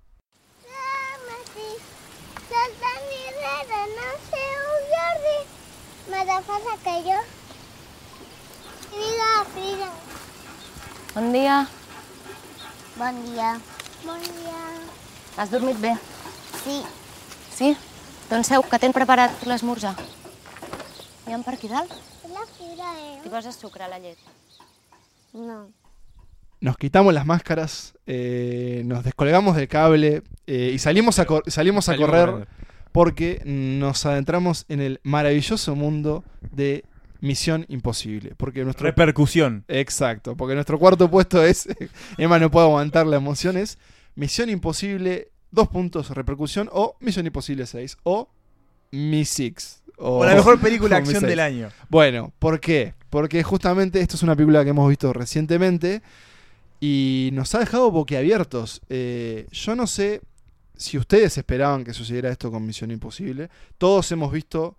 Salta 2.49 2.89
ni 3.09 3.23
rara, 3.41 3.87
no 3.87 4.09
sé 4.31 4.45
un 4.69 4.83
jardi. 4.95 5.41
Me 6.11 6.25
da 6.27 6.41
que 6.85 7.09
yo. 7.09 7.17
Frida, 8.91 9.31
Frida. 9.55 9.91
Bon 11.15 11.33
dia. 11.33 11.69
Bon 12.97 13.25
dia. 13.25 13.61
Bon 14.05 14.21
dia. 14.21 14.61
Has 15.37 15.51
dormit 15.51 15.79
bé? 15.81 15.95
Sí, 16.65 16.83
Sí? 17.55 17.77
Doncs 18.31 18.47
seu, 18.49 18.63
que 18.65 18.79
t'hem 18.81 18.93
preparat 18.97 19.43
l'esmorzar. 19.45 19.95
Anem 21.27 21.43
per 21.45 21.55
aquí 21.55 21.69
dalt? 21.69 21.93
la 22.33 22.45
Frida, 22.57 22.89
T'hi 23.23 23.29
eh? 23.29 23.31
poses 23.31 23.57
sucre 23.61 23.85
a 23.85 23.89
la 23.89 23.99
llet. 23.99 24.19
No. 25.35 25.69
Nos 26.61 26.77
quitamos 26.77 27.13
las 27.13 27.27
máscaras, 27.27 27.93
eh, 28.07 28.83
nos 28.87 29.05
descolgamos 29.05 29.57
del 29.57 29.69
cable 29.69 30.23
eh, 30.47 30.71
y 30.73 30.79
salimos 30.79 31.19
a, 31.19 31.27
cor- 31.27 31.43
salimos 31.51 31.89
a 31.89 31.93
Salimos 31.93 32.11
correr. 32.11 32.49
Porque 32.93 33.43
nos 33.45 34.07
adentramos 34.07 34.67
en 34.69 34.81
el 34.81 35.01
maravilloso 35.03 35.75
mundo 35.75 36.25
de 36.53 36.85
Misión 37.21 37.65
Imposible. 37.69 38.35
Porque 38.37 38.65
nuestro 38.65 38.87
Repercusión. 38.87 39.65
Exacto, 39.69 40.37
porque 40.37 40.55
nuestro 40.55 40.79
cuarto 40.79 41.11
puesto 41.11 41.43
es, 41.43 41.69
Emma 42.19 42.39
no 42.39 42.51
puede 42.51 42.67
aguantar 42.67 43.07
la 43.07 43.17
emoción, 43.17 43.57
es 43.57 43.79
Misión 44.15 44.51
Imposible, 44.51 45.31
dos 45.51 45.69
puntos, 45.69 46.11
repercusión, 46.11 46.69
o 46.73 46.97
Misión 47.01 47.27
Imposible 47.27 47.67
6, 47.67 47.97
o 48.03 48.29
Mi 48.91 49.25
Six. 49.25 49.83
O 49.97 50.25
la 50.25 50.35
mejor 50.35 50.61
película 50.61 50.97
de 50.97 51.03
acción 51.03 51.23
del 51.23 51.41
año. 51.41 51.71
Bueno, 51.89 52.33
¿por 52.39 52.61
qué? 52.61 52.95
Porque 53.09 53.43
justamente 53.43 54.01
esto 54.01 54.17
es 54.17 54.23
una 54.23 54.35
película 54.35 54.65
que 54.65 54.71
hemos 54.71 54.89
visto 54.89 55.13
recientemente 55.13 56.03
y 56.81 57.31
nos 57.33 57.55
ha 57.55 57.61
dejado 57.61 57.91
boquiabiertos. 57.91 58.83
Eh, 58.89 59.47
yo 59.53 59.77
no 59.77 59.87
sé 59.87 60.23
si 60.77 60.99
ustedes 60.99 61.37
esperaban 61.39 61.85
que 61.85 61.93
sucediera 61.95 62.31
esto 62.31 62.51
con 62.51 62.65
Misión 62.67 62.91
Imposible. 62.91 63.49
Todos 63.79 64.11
hemos 64.13 64.33
visto 64.33 64.77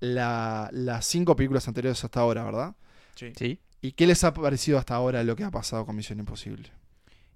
la- 0.00 0.68
las 0.72 1.06
cinco 1.06 1.34
películas 1.36 1.66
anteriores 1.68 2.02
hasta 2.04 2.20
ahora, 2.20 2.44
¿verdad? 2.44 2.74
Sí. 3.14 3.32
Sí. 3.36 3.58
¿Y 3.80 3.92
qué 3.92 4.06
les 4.06 4.24
ha 4.24 4.32
parecido 4.34 4.78
hasta 4.78 4.94
ahora 4.94 5.22
lo 5.24 5.36
que 5.36 5.44
ha 5.44 5.50
pasado 5.50 5.86
con 5.86 5.96
Misión 5.96 6.18
Imposible? 6.18 6.70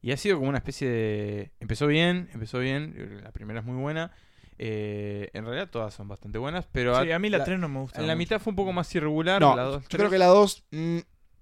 Y 0.01 0.11
ha 0.11 0.17
sido 0.17 0.37
como 0.37 0.49
una 0.49 0.59
especie 0.59 0.89
de... 0.89 1.51
Empezó 1.61 1.87
bien, 1.87 2.29
empezó 2.33 2.59
bien. 2.59 3.21
La 3.23 3.31
primera 3.31 3.61
es 3.61 3.67
muy 3.67 3.77
buena. 3.81 4.11
Eh, 4.59 5.31
en 5.33 5.45
realidad 5.45 5.71
todas 5.71 5.95
son 5.95 6.09
bastante 6.09 6.39
buenas, 6.39 6.67
pero 6.71 7.01
Sí, 7.03 7.11
a 7.11 7.19
mí 7.19 7.31
la 7.31 7.39
la, 7.39 7.45
3 7.45 7.59
no 7.59 7.69
me 7.69 7.81
gusta. 7.81 8.01
en 8.01 8.07
la 8.07 8.15
mucho. 8.15 8.19
mitad 8.19 8.41
fue 8.41 8.51
un 8.51 8.57
poco 8.57 8.73
más 8.73 8.93
irregular. 8.95 9.41
No, 9.41 9.57
la 9.57 9.63
dos, 9.63 9.83
yo 9.89 9.99
creo 9.99 10.11
que 10.11 10.19
la 10.19 10.27
2, 10.27 10.65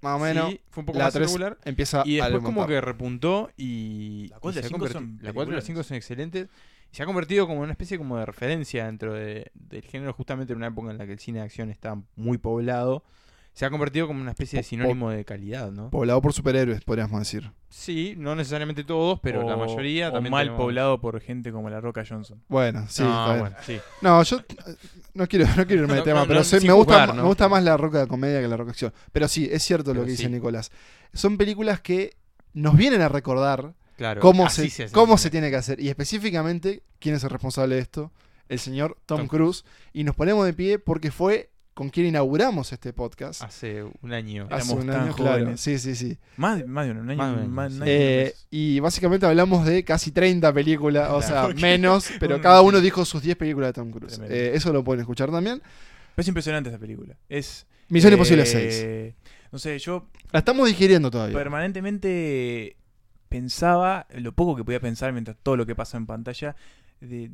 más 0.02 0.16
o 0.20 0.24
menos, 0.24 0.50
Sí, 0.50 0.60
fue 0.70 0.80
un 0.82 0.86
poco 0.86 0.98
la 0.98 1.04
más 1.06 1.12
3 1.14 1.24
irregular. 1.30 1.58
empieza 1.64 2.02
Y 2.06 2.20
a 2.20 2.24
después 2.24 2.42
como 2.44 2.66
que 2.66 2.80
repuntó 2.80 3.50
y... 3.56 4.28
La 4.30 4.38
cuatro 4.40 4.50
y 4.50 4.52
y 4.52 4.54
la 4.56 4.62
se 4.62 4.66
ha 4.66 4.68
cinco 4.68 4.86
converti- 4.86 4.92
son 4.92 5.18
La 5.22 5.32
4 5.32 5.32
y 5.32 5.32
la 5.32 5.32
peliculares. 5.32 5.64
5 5.64 5.82
son 5.82 5.96
excelentes. 5.96 6.48
Y 6.92 6.96
se 6.96 7.02
ha 7.02 7.06
convertido 7.06 7.46
como 7.46 7.58
en 7.60 7.64
una 7.64 7.72
especie 7.72 7.98
como 7.98 8.18
de 8.18 8.26
referencia 8.26 8.86
dentro 8.86 9.12
de- 9.14 9.50
del 9.54 9.82
género, 9.84 10.12
justamente 10.12 10.52
en 10.52 10.56
una 10.58 10.68
época 10.68 10.90
en 10.90 10.98
la 10.98 11.06
que 11.06 11.12
el 11.12 11.18
cine 11.18 11.38
de 11.40 11.44
acción 11.44 11.70
está 11.70 12.00
muy 12.16 12.38
poblado. 12.38 13.04
Se 13.52 13.66
ha 13.66 13.70
convertido 13.70 14.06
como 14.06 14.20
una 14.22 14.30
especie 14.30 14.58
de 14.58 14.62
sinónimo 14.62 15.10
de 15.10 15.24
calidad, 15.24 15.70
¿no? 15.70 15.90
Poblado 15.90 16.22
por 16.22 16.32
superhéroes, 16.32 16.82
podríamos 16.82 17.18
decir. 17.18 17.50
Sí, 17.68 18.14
no 18.16 18.34
necesariamente 18.34 18.84
todos, 18.84 19.20
pero 19.20 19.42
la 19.48 19.56
mayoría 19.56 20.08
o 20.08 20.12
también 20.12 20.30
mal 20.30 20.46
tenemos- 20.46 20.60
poblado 20.60 21.00
por 21.00 21.20
gente 21.20 21.52
como 21.52 21.68
la 21.68 21.80
Roca 21.80 22.02
Johnson. 22.08 22.42
Bueno, 22.48 22.86
sí, 22.88 23.02
no, 23.02 23.38
bueno, 23.38 23.56
sí. 23.66 23.78
No, 24.00 24.22
yo 24.22 24.38
eh, 24.38 24.44
no 25.14 25.26
quiero, 25.26 25.46
no 25.56 25.66
quiero 25.66 25.82
irme 25.82 25.94
de 25.94 25.98
No, 26.00 26.04
tema, 26.04 26.20
no, 26.20 26.26
pero 26.26 26.40
no, 26.40 26.44
sé- 26.44 26.58
sin 26.60 26.68
me, 26.68 26.74
gusta, 26.74 27.12
me 27.12 27.22
gusta 27.22 27.48
más 27.48 27.62
la 27.62 27.76
roca 27.76 27.98
de 28.00 28.06
comedia 28.06 28.40
que 28.40 28.48
la 28.48 28.56
roca 28.56 28.70
acción. 28.70 28.92
Pero 29.12 29.28
sí, 29.28 29.48
es 29.50 29.62
cierto 29.62 29.92
lo 29.92 30.04
que 30.04 30.12
dice. 30.12 30.28
Nicolás. 30.30 30.70
Son 31.12 31.36
películas 31.36 31.80
que 31.80 32.16
nos 32.54 32.76
vienen 32.76 33.02
a 33.02 33.08
recordar 33.08 33.74
Claro, 33.96 34.20
cómo, 34.22 34.48
se, 34.48 34.90
cómo 34.92 35.18
se 35.18 35.28
tiene 35.28 35.50
que 35.50 35.56
hacer. 35.56 35.80
Y 35.80 35.88
específicamente, 35.90 36.82
¿quién 36.98 37.14
es 37.16 37.24
el 37.24 37.30
responsable 37.30 37.74
de 37.74 37.80
esto? 37.82 38.10
El 38.48 38.58
señor 38.58 38.96
Tom, 39.06 39.18
Tom 39.18 39.26
Cruise. 39.28 39.64
Y 39.92 40.02
nos 40.04 40.16
ponemos 40.16 40.44
de 40.46 40.52
pie 40.54 40.78
porque 40.78 41.10
fue 41.10 41.49
con 41.80 41.88
quien 41.88 42.08
inauguramos 42.08 42.74
este 42.74 42.92
podcast. 42.92 43.40
Hace 43.42 43.82
un 44.02 44.12
año. 44.12 44.46
Hace 44.50 44.66
éramos 44.70 44.84
un 44.84 44.90
tan 44.90 45.00
año, 45.04 45.14
claro. 45.14 45.38
jóvenes. 45.38 45.62
Sí, 45.62 45.78
sí, 45.78 45.94
sí. 45.94 46.18
Más, 46.36 46.66
más 46.66 46.84
de 46.84 46.92
un 46.92 47.08
año. 47.08 47.16
Más 47.16 47.28
de 47.30 47.34
un 47.36 47.40
año, 47.44 47.48
más- 47.50 47.72
sí. 47.72 47.80
Eh, 47.86 48.34
y 48.50 48.80
básicamente 48.80 49.24
hablamos 49.24 49.64
de 49.64 49.82
casi 49.82 50.10
30 50.12 50.52
películas, 50.52 51.08
o 51.10 51.22
sea, 51.22 51.44
porque- 51.44 51.62
menos, 51.62 52.10
pero 52.20 52.38
cada 52.42 52.60
uno 52.60 52.82
dijo 52.82 53.06
sus 53.06 53.22
10 53.22 53.34
películas 53.38 53.70
de 53.70 53.72
Tom 53.72 53.90
Cruise. 53.92 54.20
Eh, 54.28 54.50
eso 54.52 54.74
lo 54.74 54.84
pueden 54.84 55.00
escuchar 55.00 55.30
también. 55.30 55.60
Pero 55.60 56.20
es 56.22 56.28
impresionante 56.28 56.68
esta 56.68 56.78
película. 56.78 57.16
Es. 57.30 57.66
Misión 57.88 58.12
eh, 58.12 58.16
Imposible 58.16 58.44
6. 58.44 59.14
No 59.50 59.58
sé, 59.58 59.78
yo 59.78 60.06
La 60.32 60.40
estamos 60.40 60.68
digiriendo 60.68 61.10
todavía. 61.10 61.34
permanentemente 61.34 62.76
pensaba, 63.30 64.06
lo 64.10 64.32
poco 64.32 64.54
que 64.54 64.64
podía 64.64 64.80
pensar 64.80 65.12
mientras 65.14 65.36
todo 65.42 65.56
lo 65.56 65.64
que 65.64 65.74
pasa 65.74 65.96
en 65.96 66.04
pantalla, 66.04 66.56
de, 67.00 67.30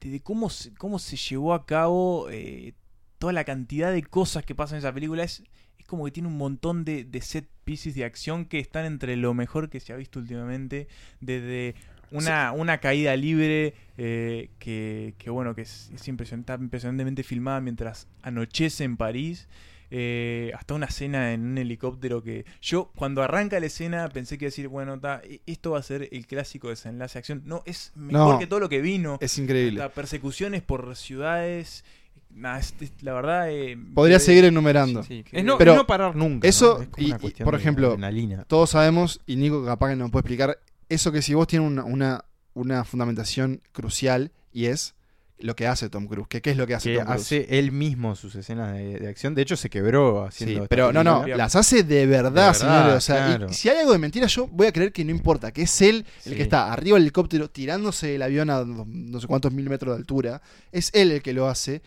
de- 0.00 0.10
de 0.10 0.20
cómo, 0.20 0.48
se, 0.48 0.72
cómo 0.74 0.98
se 0.98 1.16
llevó 1.16 1.52
a 1.52 1.66
cabo 1.66 2.28
eh, 2.30 2.72
toda 3.20 3.32
la 3.32 3.44
cantidad 3.44 3.92
de 3.92 4.02
cosas 4.02 4.44
que 4.44 4.56
pasan 4.56 4.76
en 4.76 4.78
esa 4.80 4.92
película. 4.92 5.22
Es, 5.22 5.44
es 5.78 5.86
como 5.86 6.04
que 6.06 6.10
tiene 6.10 6.28
un 6.28 6.36
montón 6.38 6.84
de, 6.84 7.04
de 7.04 7.20
set 7.20 7.46
pieces 7.64 7.94
de 7.94 8.04
acción 8.04 8.46
que 8.46 8.58
están 8.58 8.84
entre 8.86 9.14
lo 9.16 9.32
mejor 9.34 9.68
que 9.70 9.78
se 9.78 9.92
ha 9.92 9.96
visto 9.96 10.18
últimamente. 10.18 10.88
Desde 11.20 11.74
una, 12.10 12.50
una 12.52 12.78
caída 12.78 13.14
libre 13.14 13.74
eh, 13.98 14.48
que, 14.58 15.14
que, 15.18 15.30
bueno, 15.30 15.54
que 15.54 15.62
es, 15.62 15.90
es 15.94 16.08
impresionante, 16.08 16.52
está 16.52 16.60
impresionantemente 16.64 17.22
filmada 17.22 17.60
mientras 17.60 18.08
anochece 18.22 18.82
en 18.84 18.96
París. 18.96 19.46
eh, 19.92 20.52
hasta 20.56 20.74
una 20.74 20.86
escena 20.86 21.32
en 21.32 21.42
un 21.44 21.58
helicóptero 21.58 22.22
que 22.22 22.44
yo 22.62 22.92
cuando 22.94 23.22
arranca 23.24 23.58
la 23.58 23.66
escena 23.66 24.08
pensé 24.08 24.38
que 24.38 24.44
iba 24.44 24.48
a 24.48 24.52
decir, 24.52 24.68
bueno, 24.68 24.98
ta, 25.00 25.20
e- 25.24 25.40
esto 25.46 25.72
va 25.72 25.80
a 25.80 25.82
ser 25.82 26.08
el 26.12 26.26
clásico 26.28 26.68
desenlace 26.68 27.14
de 27.14 27.18
acción. 27.18 27.42
No, 27.44 27.62
es 27.66 27.90
mejor 27.96 28.34
No. 28.34 28.38
que 28.38 28.46
todo 28.46 28.60
lo 28.60 28.68
que 28.68 28.80
vino. 28.80 29.18
Es 29.20 29.36
increíble. 29.38 29.80
Hasta 29.82 29.92
persecuciones 29.94 30.62
por 30.62 30.94
ciudades. 30.96 31.84
Nah, 32.34 32.58
es- 32.58 32.74
es- 32.80 32.92
la 33.02 33.12
verdad... 33.12 33.50
eh, 33.50 33.76
Podría 33.94 34.18
seguir 34.18 34.44
enumerando. 34.44 35.02
Sí, 35.02 35.22
Que- 35.24 35.38
es 35.40 35.44
no, 35.44 35.58
Pero 35.58 35.72
es 35.72 35.76
no 35.78 35.86
parar 35.86 36.16
nunca. 36.16 36.48
eso, 36.48 36.76
¿no? 36.78 36.82
Es 36.82 36.88
como 36.88 37.06
y- 37.06 37.10
una 37.10 37.16
y, 37.16 37.20
cuestión 37.20 37.44
por 37.44 37.54
ejemplo, 37.54 37.88
adrenalina. 37.88 38.44
Todos 38.44 38.70
sabemos, 38.70 39.20
y 39.26 39.36
Nico 39.36 39.64
capaz 39.64 39.90
que 39.90 39.96
nos 39.96 40.10
puede 40.10 40.20
explicar, 40.22 40.58
eso 40.88 41.12
que 41.12 41.22
si 41.22 41.34
vos 41.34 41.46
tienes 41.46 41.68
una, 41.68 41.84
una, 41.84 42.24
una 42.54 42.84
fundamentación 42.84 43.60
crucial 43.72 44.32
y 44.52 44.66
es 44.66 44.94
lo 45.38 45.56
que 45.56 45.66
hace 45.66 45.88
Tom 45.88 46.06
Cruise. 46.06 46.26
Que, 46.28 46.42
¿Qué 46.42 46.50
es 46.50 46.56
lo 46.58 46.66
que 46.66 46.74
hace 46.74 46.90
que 46.92 46.96
Tom 46.98 47.06
Cruise? 47.06 47.22
hace 47.22 47.46
él 47.58 47.72
mismo 47.72 48.14
sus 48.14 48.34
escenas 48.34 48.74
de, 48.74 48.98
de 48.98 49.08
acción. 49.08 49.34
De 49.34 49.40
hecho, 49.42 49.56
se 49.56 49.70
quebró 49.70 50.24
haciendo. 50.26 50.62
Sí, 50.62 50.66
pero 50.68 50.92
no, 50.92 51.02
no, 51.02 51.20
película. 51.22 51.44
las 51.44 51.56
hace 51.56 51.82
de 51.82 52.04
verdad, 52.06 52.30
De 52.30 52.40
verdad, 52.40 52.52
señores. 52.54 52.94
O 52.94 53.00
sea, 53.00 53.38
y 53.50 53.54
si 53.54 53.68
hay 53.70 53.78
algo 53.78 53.92
de 53.92 53.98
mentira, 53.98 54.26
yo 54.26 54.46
voy 54.48 54.66
a 54.66 54.72
creer 54.72 54.92
que 54.92 55.02
no 55.04 55.10
importa, 55.12 55.50
que 55.52 55.62
es 55.62 55.80
él 55.82 56.04
el 56.26 56.36
que 56.36 56.42
está 56.42 56.70
arriba 56.72 56.96
del 56.96 57.04
helicóptero 57.04 57.48
tirándose 57.50 58.16
el 58.16 58.22
avión 58.22 58.50
a 58.50 58.64
no 58.66 59.20
sé 59.20 59.26
cuántos 59.26 59.52
mil 59.52 59.68
metros 59.70 59.94
de 59.94 60.00
altura. 60.00 60.42
Es 60.72 60.90
él 60.94 61.10
el 61.12 61.22
que 61.22 61.32
lo 61.32 61.48
hace. 61.48 61.80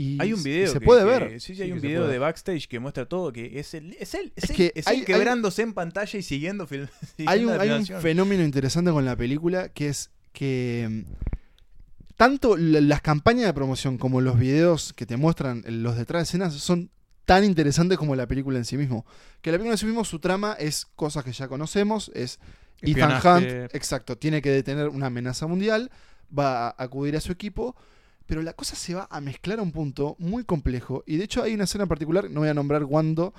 Y 0.00 0.16
Hay 0.18 0.32
un 0.32 0.42
video 0.42 0.64
y 0.64 0.66
se 0.68 0.78
que- 0.78 0.84
puede 0.86 1.00
que- 1.04 1.06
ver. 1.10 1.40
sí, 1.40 1.54
sí, 1.54 1.60
hay 1.60 1.68
Sí, 1.68 1.72
un 1.72 1.80
video 1.82 2.06
de 2.06 2.18
backstage 2.18 2.68
que 2.68 2.78
muestra 2.80 3.04
todo, 3.06 3.32
que 3.32 3.58
es 3.60 3.74
él, 3.74 3.94
es 4.00 4.14
él, 4.14 4.32
es, 4.34 4.44
Es 4.44 4.50
él, 4.50 4.56
que 4.56 4.72
es 4.74 4.86
hay- 4.86 4.94
él 4.94 5.00
hay- 5.00 5.04
quebrándose 5.06 5.60
en 5.60 5.74
pantalla 5.74 6.18
y 6.18 6.22
siguiendo 6.22 6.66
film. 6.66 6.86
Hay 7.26 7.44
un, 7.44 7.56
la 7.56 7.62
hay 7.62 7.68
un 7.70 7.74
filmación. 7.84 8.00
fenómeno 8.00 8.42
interesante 8.42 8.90
con 8.92 9.04
la 9.04 9.14
película 9.14 9.68
que 9.68 9.88
es 9.88 10.10
que 10.32 10.88
mm, 10.90 11.12
tanto 12.16 12.56
la- 12.56 12.80
las 12.80 13.00
campañas 13.02 13.46
de 13.46 13.52
promoción 13.54 13.98
como 13.98 14.20
los 14.20 14.38
videos 14.38 14.92
que 14.92 15.06
te 15.06 15.16
muestran 15.16 15.64
eh, 15.66 15.70
los 15.70 15.96
detrás 15.96 16.20
de 16.20 16.24
escenas 16.24 16.54
son 16.54 16.90
tan 17.24 17.44
interesantes 17.44 17.96
como 17.98 18.16
la 18.16 18.26
película 18.26 18.58
en 18.58 18.64
sí 18.64 18.76
mismo. 18.76 19.04
Que 19.42 19.52
la 19.52 19.58
película 19.58 19.74
en 19.74 19.78
sí 19.78 19.86
mismo, 19.86 20.04
su 20.04 20.18
trama 20.18 20.54
es 20.58 20.86
cosas 20.96 21.24
que 21.24 21.32
ya 21.32 21.46
conocemos, 21.46 22.10
es 22.14 22.40
Ethan. 22.82 23.12
Hunt, 23.24 23.74
exacto, 23.74 24.16
tiene 24.16 24.42
que 24.42 24.50
detener 24.50 24.88
una 24.88 25.06
amenaza 25.06 25.46
mundial, 25.46 25.90
va 26.36 26.68
a 26.68 26.74
acudir 26.82 27.16
a 27.16 27.20
su 27.20 27.30
equipo, 27.32 27.76
pero 28.30 28.42
la 28.42 28.52
cosa 28.52 28.76
se 28.76 28.94
va 28.94 29.08
a 29.10 29.20
mezclar 29.20 29.58
a 29.58 29.62
un 29.62 29.72
punto 29.72 30.14
muy 30.20 30.44
complejo. 30.44 31.02
Y 31.04 31.16
de 31.16 31.24
hecho 31.24 31.42
hay 31.42 31.52
una 31.54 31.64
escena 31.64 31.82
en 31.82 31.88
particular, 31.88 32.30
no 32.30 32.40
voy 32.40 32.48
a 32.48 32.54
nombrar 32.54 32.84
cuándo, 32.86 33.34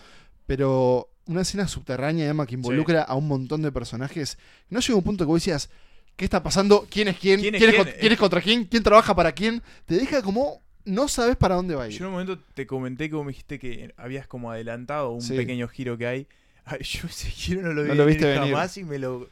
pero 0.46 1.10
una 1.28 1.42
escena 1.42 1.66
subterránea 1.68 2.28
Emma, 2.28 2.46
que 2.46 2.56
involucra 2.56 3.02
a 3.04 3.16
un 3.16 3.28
montón 3.28 3.62
de 3.62 3.72
personajes. 3.72 4.38
No 4.70 4.80
llega 4.82 4.96
un 4.98 5.04
punto 5.04 5.24
que 5.24 5.30
vos 5.30 5.40
decías, 5.42 5.70
¿qué 6.18 6.26
está 6.26 6.44
pasando? 6.44 6.86
¿Quién 6.90 7.08
es 7.08 7.18
quién? 7.18 7.40
¿Quién 7.40 7.56
es 7.56 7.60
¿Quién, 7.60 7.70
es, 7.70 7.76
quién? 7.76 7.86
con- 7.88 8.00
quién 8.00 8.12
es 8.14 8.20
contra 8.20 8.42
quién? 8.42 8.66
¿Quién 8.66 8.84
trabaja 8.84 9.16
para 9.16 9.32
quién? 9.32 9.62
Te 9.86 9.96
deja 9.96 10.22
como 10.22 10.62
no 10.84 11.08
sabes 11.08 11.38
para 11.38 11.56
dónde 11.56 11.76
va 11.76 11.84
a 11.84 11.88
ir. 11.88 11.94
Yo 11.94 12.00
en 12.06 12.08
un 12.08 12.12
momento 12.20 12.44
te 12.54 12.68
comenté 12.68 13.08
que 13.10 13.16
vos 13.16 13.24
me 13.26 13.32
dijiste 13.32 13.60
que 13.60 13.94
habías 13.98 14.28
como 14.28 14.52
adelantado 14.52 15.12
un 15.12 15.22
Sí. 15.22 15.36
pequeño 15.36 15.68
giro 15.68 15.98
que 15.98 16.08
hay. 16.08 16.28
Ay, 16.66 16.80
yo 16.84 17.08
ese 17.08 17.30
giro 17.30 17.62
no 17.62 17.72
lo 17.74 17.84
vi 17.84 17.88
No 17.90 17.96
lo 17.96 18.06
venir 18.06 18.20
viste 18.20 18.34
venir. 18.34 18.52
jamás 18.54 18.78
y 18.78 18.84
me 18.84 19.00
lo... 19.00 19.30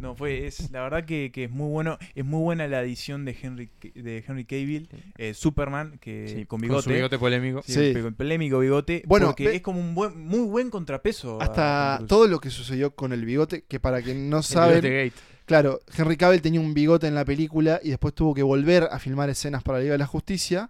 No, 0.00 0.14
fue, 0.14 0.46
es, 0.46 0.70
la 0.70 0.82
verdad 0.82 1.04
que, 1.04 1.30
que 1.32 1.44
es 1.44 1.50
muy 1.50 1.70
bueno, 1.70 1.98
es 2.14 2.24
muy 2.24 2.40
buena 2.42 2.66
la 2.68 2.82
edición 2.82 3.24
de 3.24 3.36
Henry, 3.40 3.68
de 3.94 4.24
Henry 4.26 4.44
Cavill, 4.44 4.88
eh, 5.18 5.34
Superman, 5.34 5.98
que 6.00 6.28
Sí, 6.28 6.44
con 6.46 6.60
su 6.60 6.62
bigote. 6.66 6.92
bigote 6.94 7.18
polémico. 7.18 7.62
Sí, 7.66 7.94
con 8.00 8.14
polémico 8.14 8.58
bigote. 8.58 9.02
Bueno, 9.06 9.26
porque 9.26 9.46
ve- 9.48 9.56
es 9.56 9.62
como 9.62 9.80
un 9.80 9.94
buen, 9.94 10.18
muy 10.26 10.40
buen 10.48 10.70
contrapeso. 10.70 11.40
Hasta 11.40 12.00
todo 12.06 12.26
lo 12.28 12.38
que 12.40 12.50
sucedió 12.50 12.90
con 12.94 13.12
el 13.12 13.24
bigote, 13.24 13.64
que 13.66 13.80
para 13.80 14.02
quien 14.02 14.28
no 14.30 14.38
El 14.38 14.42
sabe, 14.44 14.68
bigote 14.80 15.04
gate. 15.04 15.16
claro, 15.46 15.80
Henry 15.96 16.16
Cavill 16.16 16.42
tenía 16.42 16.60
un 16.60 16.74
bigote 16.74 17.06
en 17.06 17.14
la 17.14 17.24
película 17.24 17.80
y 17.82 17.90
después 17.90 18.14
tuvo 18.14 18.34
que 18.34 18.42
volver 18.42 18.88
a 18.90 18.98
filmar 18.98 19.30
escenas 19.30 19.62
para 19.62 19.78
la 19.78 19.82
Liga 19.82 19.92
de 19.94 19.98
la 19.98 20.06
Justicia. 20.06 20.68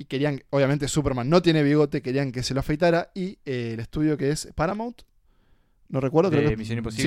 Y 0.00 0.04
querían, 0.04 0.42
obviamente 0.50 0.86
Superman 0.86 1.28
no 1.28 1.42
tiene 1.42 1.62
bigote, 1.64 2.02
querían 2.02 2.30
que 2.30 2.44
se 2.44 2.54
lo 2.54 2.60
afeitara. 2.60 3.10
Y 3.14 3.38
eh, 3.44 3.72
el 3.74 3.80
estudio 3.80 4.16
que 4.16 4.30
es 4.30 4.48
Paramount, 4.54 5.02
no 5.88 6.00
recuerdo, 6.00 6.30
¿De 6.30 6.36
creo 6.38 6.50
que 6.50 6.56
Misión 6.56 6.84
sí. 6.92 7.02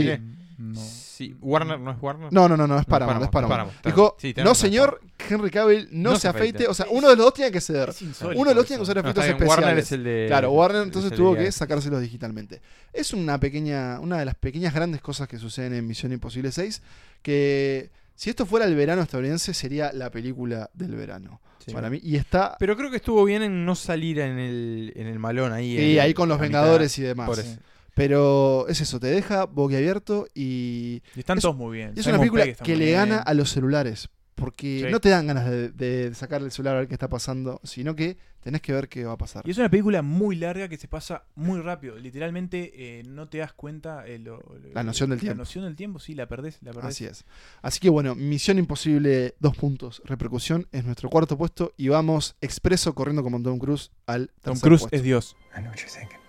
No. 0.62 0.80
Sí. 0.80 1.36
Warner, 1.42 1.80
¿no 1.80 1.92
es 1.92 1.98
Warner? 2.02 2.32
No, 2.32 2.48
no, 2.48 2.56
no, 2.56 2.68
no, 2.68 2.76
es 2.78 2.82
No, 2.82 2.88
Paramount, 2.88 3.24
es 3.24 3.30
Paramount. 3.30 3.72
Dijo. 3.84 4.16
Sí, 4.20 4.34
no 4.44 4.54
señor, 4.54 5.02
Henry 5.30 5.50
Cavill 5.50 5.88
no, 5.92 6.12
No 6.12 6.16
se 6.16 6.22
se 6.24 6.28
afeite. 6.28 6.68
O 6.68 6.74
sea, 6.74 6.86
uno 6.92 7.10
de 7.10 7.16
los 7.16 7.26
dos 7.26 7.34
tiene 7.34 7.52
que 7.52 7.60
ceder. 7.62 7.92
Uno 8.36 8.50
de 8.50 8.56
los 8.56 8.64
eso. 8.64 8.64
tiene 8.66 8.78
que 8.78 8.84
usar 8.84 8.96
No, 8.96 9.02
efectos 9.02 9.24
bien, 9.24 9.36
especiales. 9.36 9.48
Warner 9.66 9.78
es 9.80 9.92
el 9.92 10.04
de. 10.04 10.26
Claro, 10.28 10.52
Warner 10.52 10.82
es 10.82 10.88
entonces 10.88 11.12
tuvo 11.14 11.36
que 11.36 11.52
sacárselos 11.52 12.02
digitalmente. 12.02 12.62
Es 12.94 13.14
una 13.14 13.40
pequeña, 13.40 14.00
una 14.00 14.20
de 14.20 14.26
las 14.26 14.36
pequeñas 14.36 14.74
grandes 14.74 15.02
cosas 15.02 15.28
que 15.28 15.38
suceden 15.40 15.74
en 15.74 15.88
Misión 15.88 16.12
Imposible 16.12 16.52
6, 16.52 16.82
que 17.22 17.90
si 18.16 18.30
esto 18.30 18.46
fuera 18.46 18.66
el 18.66 18.76
verano 18.76 19.02
estadounidense 19.02 19.54
sería 19.54 19.92
la 19.94 20.10
película 20.12 20.70
del 20.74 20.96
verano 20.96 21.42
Sí. 21.64 21.72
para 21.74 21.92
mí 21.92 22.00
y 22.02 22.16
está 22.16 22.56
Pero 22.58 22.76
creo 22.76 22.90
que 22.90 22.98
estuvo 22.98 23.24
bien 23.24 23.44
en 23.44 23.66
no 23.66 23.76
salir 23.76 24.18
en 24.20 24.40
el, 24.40 24.94
en 24.96 25.06
el 25.06 25.20
malón 25.20 25.54
ahí. 25.54 25.78
en- 25.96 26.00
ahí 26.00 26.12
con 26.16 26.28
los 26.28 26.40
mitad. 26.40 26.48
Vengadores 26.62 26.98
y 26.98 27.04
demás. 27.04 27.28
Por 27.28 27.38
eso. 27.38 27.56
Pero 27.96 28.68
es 28.68 28.82
eso, 28.82 29.00
te 29.00 29.08
deja 29.08 29.46
boquiabierto 29.46 30.28
y 30.34 31.02
Y 31.16 31.20
están 31.20 31.38
Es- 31.38 31.42
todos 31.44 31.56
muy 31.56 31.78
bien. 31.78 31.90
es 31.96 32.04
Simon 32.04 32.16
una 32.16 32.20
película 32.20 32.44
Pegg 32.46 32.58
que 32.64 32.76
le 32.76 32.86
bien. 32.86 32.98
gana 32.98 33.18
a 33.20 33.34
los 33.34 33.50
celulares. 33.52 34.10
Porque 34.34 34.86
Sí. 34.88 34.92
no 34.92 35.00
te 35.00 35.10
dan 35.10 35.28
ganas 35.28 35.48
de, 35.48 35.70
de 35.70 36.16
sacarle 36.16 36.48
el 36.48 36.52
celular 36.52 36.76
a 36.76 36.80
ver 36.80 36.88
qué 36.88 36.96
está 36.96 37.08
pasando, 37.08 37.60
sino 37.64 37.96
que 37.96 38.18
tenés 38.40 38.62
que 38.62 38.74
ver 38.74 38.90
qué 38.90 39.06
va 39.06 39.12
a 39.12 39.18
pasar. 39.18 39.44
Y 39.46 39.52
es 39.52 39.58
una 39.60 39.70
película 39.70 40.02
muy 40.02 40.36
larga 40.36 40.68
que 40.68 40.78
se 40.78 40.88
pasa 40.88 41.26
muy 41.36 41.60
rápido. 41.60 41.96
Literalmente 42.00 42.72
eh, 42.74 43.04
no 43.04 43.28
te 43.28 43.38
das 43.38 43.54
cuenta. 43.54 44.08
eh, 44.08 44.18
lo- 44.18 44.38
lo- 44.38 44.74
La 44.74 44.82
noción 44.82 45.12
del 45.12 45.18
La 45.20 45.22
tiempo. 45.22 45.38
noción 45.38 45.66
del 45.66 45.76
tiempo, 45.76 46.00
sí, 46.00 46.16
la 46.16 46.28
perdés. 46.28 46.58
La 46.64 46.72
perdés. 46.74 46.90
Así 46.90 47.06
es. 47.06 47.24
Así 47.62 47.80
que 47.80 47.90
bueno, 47.90 48.16
Misión 48.16 48.58
Imposible, 48.58 49.36
dos 49.40 49.56
puntos, 49.56 50.02
repercusión, 50.06 50.66
es 50.72 50.86
nuestro 50.86 51.10
cuarto 51.12 51.38
puesto 51.38 51.74
y 51.78 51.90
vamos 51.90 52.36
expreso 52.42 52.96
corriendo 52.96 53.22
como 53.22 53.40
Tom 53.44 53.60
Cruise 53.60 53.92
al 54.08 54.28
Tom 54.42 54.54
tercer 54.54 54.62
Cruise 54.64 54.82
puesto. 54.84 54.96
es 54.98 55.04
Dios. 55.04 55.36
I 55.56 55.60
know 55.60 55.70
what 55.70 55.76
you're 55.78 55.92
thinking. 55.92 56.21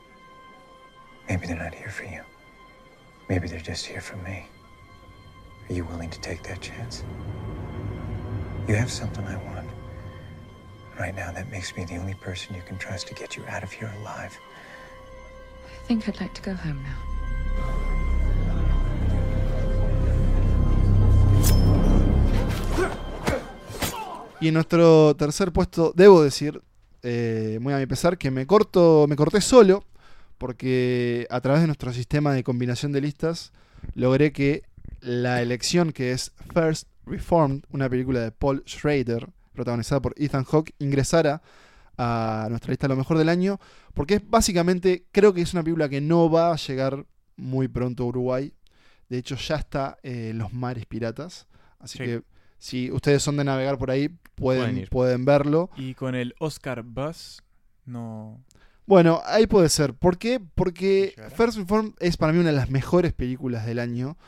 Maybe 1.32 1.46
they're 1.46 1.56
not 1.56 1.74
here 1.74 1.88
for 1.88 2.04
you. 2.04 2.20
Maybe 3.30 3.48
they're 3.48 3.58
just 3.58 3.86
here 3.86 4.02
for 4.02 4.16
me. 4.16 4.44
Are 5.66 5.72
you 5.72 5.82
willing 5.86 6.10
to 6.10 6.20
take 6.20 6.42
that 6.42 6.60
chance? 6.60 7.04
You 8.68 8.74
have 8.74 8.90
something 8.90 9.24
I 9.24 9.36
want. 9.36 9.66
Right 11.00 11.16
now, 11.16 11.32
that 11.32 11.50
makes 11.50 11.74
me 11.74 11.86
the 11.86 11.96
only 11.96 12.12
person 12.12 12.54
you 12.54 12.60
can 12.60 12.76
trust 12.76 13.06
to 13.08 13.14
get 13.14 13.34
you 13.34 13.44
out 13.48 13.62
of 13.62 13.72
here 13.72 13.90
alive. 14.02 14.38
I 15.64 15.86
think 15.86 16.06
I'd 16.06 16.20
like 16.20 16.34
to 16.34 16.42
go 16.42 16.52
home 16.52 16.82
now. 16.82 16.98
Y 24.38 24.48
en 24.48 24.54
nuestro 24.54 25.16
tercer 25.16 25.50
puesto, 25.50 25.94
debo 25.96 26.22
decir, 26.22 26.60
eh, 27.02 27.58
muy 27.62 27.72
a 27.72 27.78
mi 27.78 27.86
pesar, 27.86 28.18
que 28.18 28.30
me 28.30 28.46
corto, 28.46 29.06
me 29.08 29.16
corté 29.16 29.40
solo, 29.40 29.82
porque 30.42 31.28
a 31.30 31.40
través 31.40 31.60
de 31.60 31.68
nuestro 31.68 31.92
sistema 31.92 32.32
de 32.34 32.42
combinación 32.42 32.90
de 32.90 33.00
listas, 33.00 33.52
logré 33.94 34.32
que 34.32 34.64
la 35.00 35.40
elección 35.40 35.92
que 35.92 36.10
es 36.10 36.32
First 36.52 36.88
Reformed, 37.06 37.62
una 37.70 37.88
película 37.88 38.18
de 38.18 38.32
Paul 38.32 38.64
Schrader, 38.66 39.28
protagonizada 39.52 40.02
por 40.02 40.14
Ethan 40.16 40.42
Hawke, 40.42 40.74
ingresara 40.80 41.42
a 41.96 42.48
nuestra 42.50 42.70
lista 42.72 42.88
lo 42.88 42.96
mejor 42.96 43.18
del 43.18 43.28
año, 43.28 43.60
porque 43.94 44.14
es 44.14 44.28
básicamente, 44.28 45.04
creo 45.12 45.32
que 45.32 45.42
es 45.42 45.52
una 45.54 45.62
película 45.62 45.88
que 45.88 46.00
no 46.00 46.28
va 46.28 46.52
a 46.52 46.56
llegar 46.56 47.06
muy 47.36 47.68
pronto 47.68 48.02
a 48.02 48.06
Uruguay. 48.06 48.52
De 49.08 49.18
hecho, 49.18 49.36
ya 49.36 49.54
está 49.54 49.98
eh, 50.02 50.30
en 50.30 50.38
los 50.38 50.52
mares 50.52 50.86
piratas. 50.86 51.46
Así 51.78 51.98
Sí. 51.98 52.04
que 52.04 52.22
si 52.58 52.90
ustedes 52.90 53.22
son 53.22 53.36
de 53.36 53.44
navegar 53.44 53.78
por 53.78 53.92
ahí, 53.92 54.08
pueden, 54.34 54.72
Pueden 54.72 54.88
pueden 54.88 55.24
verlo. 55.24 55.70
Y 55.76 55.94
con 55.94 56.16
el 56.16 56.34
Oscar 56.40 56.82
Buzz, 56.82 57.42
no. 57.86 58.40
Bueno, 58.92 59.22
ahí 59.24 59.46
puede 59.46 59.70
ser. 59.70 59.94
¿Por 59.94 60.18
qué? 60.18 60.38
Porque. 60.38 61.14
First 61.34 61.56
Reform 61.56 61.94
es 61.98 62.18
para 62.18 62.34
mí 62.34 62.40
una 62.40 62.50
de 62.50 62.56
las 62.56 62.68
mejores 62.68 63.14
películas 63.14 63.64
del 63.64 63.78
año. 63.78 64.18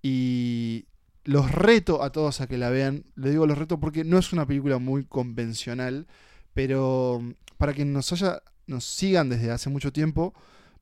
Y 0.00 0.86
los 1.24 1.52
reto 1.52 2.02
a 2.02 2.10
todos 2.10 2.40
a 2.40 2.46
que 2.46 2.56
la 2.56 2.70
vean. 2.70 3.04
Les 3.16 3.32
digo 3.32 3.46
los 3.46 3.58
reto 3.58 3.78
porque 3.78 4.02
no 4.02 4.16
es 4.16 4.32
una 4.32 4.46
película 4.46 4.78
muy 4.78 5.04
convencional. 5.04 6.06
Pero 6.54 7.20
mm, 7.20 7.32
para 7.58 7.74
quien 7.74 7.92
nos 7.92 8.14
haya, 8.14 8.40
nos 8.66 8.86
sigan 8.86 9.28
desde 9.28 9.50
hace 9.50 9.68
mucho 9.68 9.92
tiempo, 9.92 10.32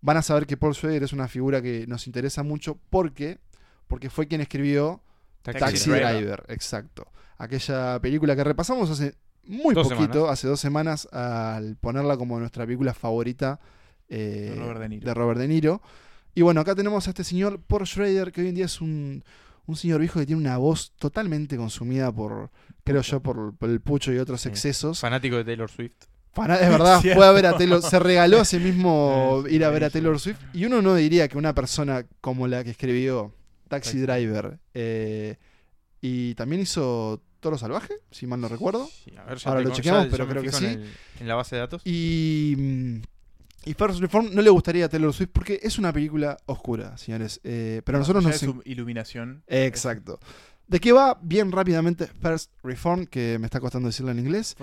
van 0.02 0.18
a 0.18 0.22
saber 0.22 0.46
que 0.46 0.56
Paul 0.56 0.76
Schrader 0.76 1.02
es 1.02 1.12
una 1.12 1.26
figura 1.26 1.60
que 1.60 1.84
nos 1.88 2.06
interesa 2.06 2.44
mucho 2.44 2.78
porque, 2.90 3.40
porque 3.88 4.08
fue 4.08 4.28
quien 4.28 4.40
escribió 4.40 5.02
Taxi 5.42 5.58
Taxi, 5.58 5.90
Driver. 5.90 6.14
Driver. 6.14 6.44
exacto. 6.46 7.08
Aquella 7.38 7.98
película 8.00 8.36
que 8.36 8.44
repasamos 8.44 8.88
hace 8.88 9.16
muy 9.46 9.74
Dos 9.74 9.88
poquito, 9.88 10.12
semanas. 10.12 10.32
hace 10.32 10.48
dos 10.48 10.60
semanas, 10.60 11.08
al 11.12 11.76
ponerla 11.76 12.16
como 12.16 12.38
nuestra 12.38 12.64
película 12.64 12.94
favorita 12.94 13.60
eh, 14.08 14.52
De 14.54 14.60
Robert 14.60 14.80
De 14.80 14.88
Niro. 14.88 15.06
de 15.06 15.14
Robert 15.14 15.40
De 15.40 15.48
Niro. 15.48 15.82
Y 16.34 16.42
bueno, 16.42 16.60
acá 16.60 16.74
tenemos 16.74 17.06
a 17.06 17.10
este 17.10 17.24
señor 17.24 17.60
Paul 17.60 17.86
Schrader, 17.86 18.32
que 18.32 18.40
hoy 18.42 18.48
en 18.48 18.54
día 18.54 18.64
es 18.66 18.80
un, 18.80 19.22
un 19.66 19.76
señor 19.76 20.00
viejo 20.00 20.18
que 20.20 20.26
tiene 20.26 20.40
una 20.40 20.56
voz 20.58 20.92
totalmente 20.98 21.56
consumida 21.56 22.10
por, 22.12 22.50
creo 22.84 23.02
yo, 23.02 23.20
por, 23.20 23.54
por 23.56 23.68
el 23.68 23.80
pucho 23.80 24.12
y 24.12 24.18
otros 24.18 24.46
excesos. 24.46 25.00
Fanático 25.00 25.36
de 25.36 25.44
Taylor 25.44 25.70
Swift. 25.70 26.04
Fana- 26.34 26.56
es 26.60 26.70
verdad, 26.70 27.00
fue 27.02 27.26
a 27.26 27.32
ver 27.32 27.44
a 27.46 27.56
Taylor, 27.58 27.82
se 27.82 27.98
regaló 27.98 28.40
a 28.40 28.44
sí 28.46 28.58
mismo 28.58 29.44
ir 29.50 29.64
a 29.64 29.70
ver 29.70 29.84
a. 29.84 29.90
Taylor 29.90 30.18
Swift. 30.18 30.38
Y 30.54 30.64
uno 30.64 30.80
no 30.80 30.94
diría 30.94 31.28
que 31.28 31.36
una 31.36 31.54
persona 31.54 32.06
como 32.22 32.46
la 32.48 32.64
que 32.64 32.70
escribió 32.70 33.34
Taxi 33.68 33.92
Taxi. 33.92 34.00
Driver 34.00 34.58
eh, 34.72 35.36
y 36.00 36.34
también 36.34 36.62
hizo 36.62 37.20
Toro 37.42 37.58
Salvaje, 37.58 37.92
si 38.10 38.26
mal 38.26 38.40
no 38.40 38.48
recuerdo. 38.48 38.88
Sí, 39.04 39.12
a 39.18 39.24
ver, 39.24 39.36
ya 39.36 39.50
Ahora 39.50 39.60
lo 39.62 39.70
chequeamos, 39.72 40.04
ya- 40.06 40.10
pero 40.10 40.26
creo 40.28 40.40
que 40.42 40.48
en 40.48 40.54
sí. 40.54 40.64
el- 40.64 40.90
en 41.20 41.28
la 41.28 41.34
base 41.34 41.56
de 41.56 41.60
datos. 41.60 41.82
Y, 41.84 42.54
mm, 42.56 42.96
y 43.66 43.74
First 43.74 44.00
Reform 44.00 44.30
no 44.32 44.40
le 44.42 44.48
gustaría 44.50 44.86
a 44.86 44.88
Taylor 44.88 45.12
Swift 45.12 45.30
porque 45.32 45.60
es 45.62 45.78
una 45.78 45.92
película 45.92 46.38
oscura, 46.46 46.96
señores. 46.96 47.40
Eh, 47.44 47.82
pero 47.84 47.98
a 47.98 48.00
nosotros 48.00 48.24
Ya 48.24 48.30
nos 48.30 48.36
es 48.42 48.48
su 48.48 48.62
iluminación. 48.64 49.42
Exacto. 49.48 50.18
¿De 50.68 50.80
qué 50.80 50.92
va? 50.92 51.18
Bien 51.20 51.52
rápidamente, 51.52 52.06
First 52.06 52.52
Reform, 52.62 53.06
que 53.06 53.38
me 53.38 53.46
está 53.46 53.60
costando 53.60 53.88
decirlo 53.88 54.10
en 54.12 54.20
inglés, 54.20 54.56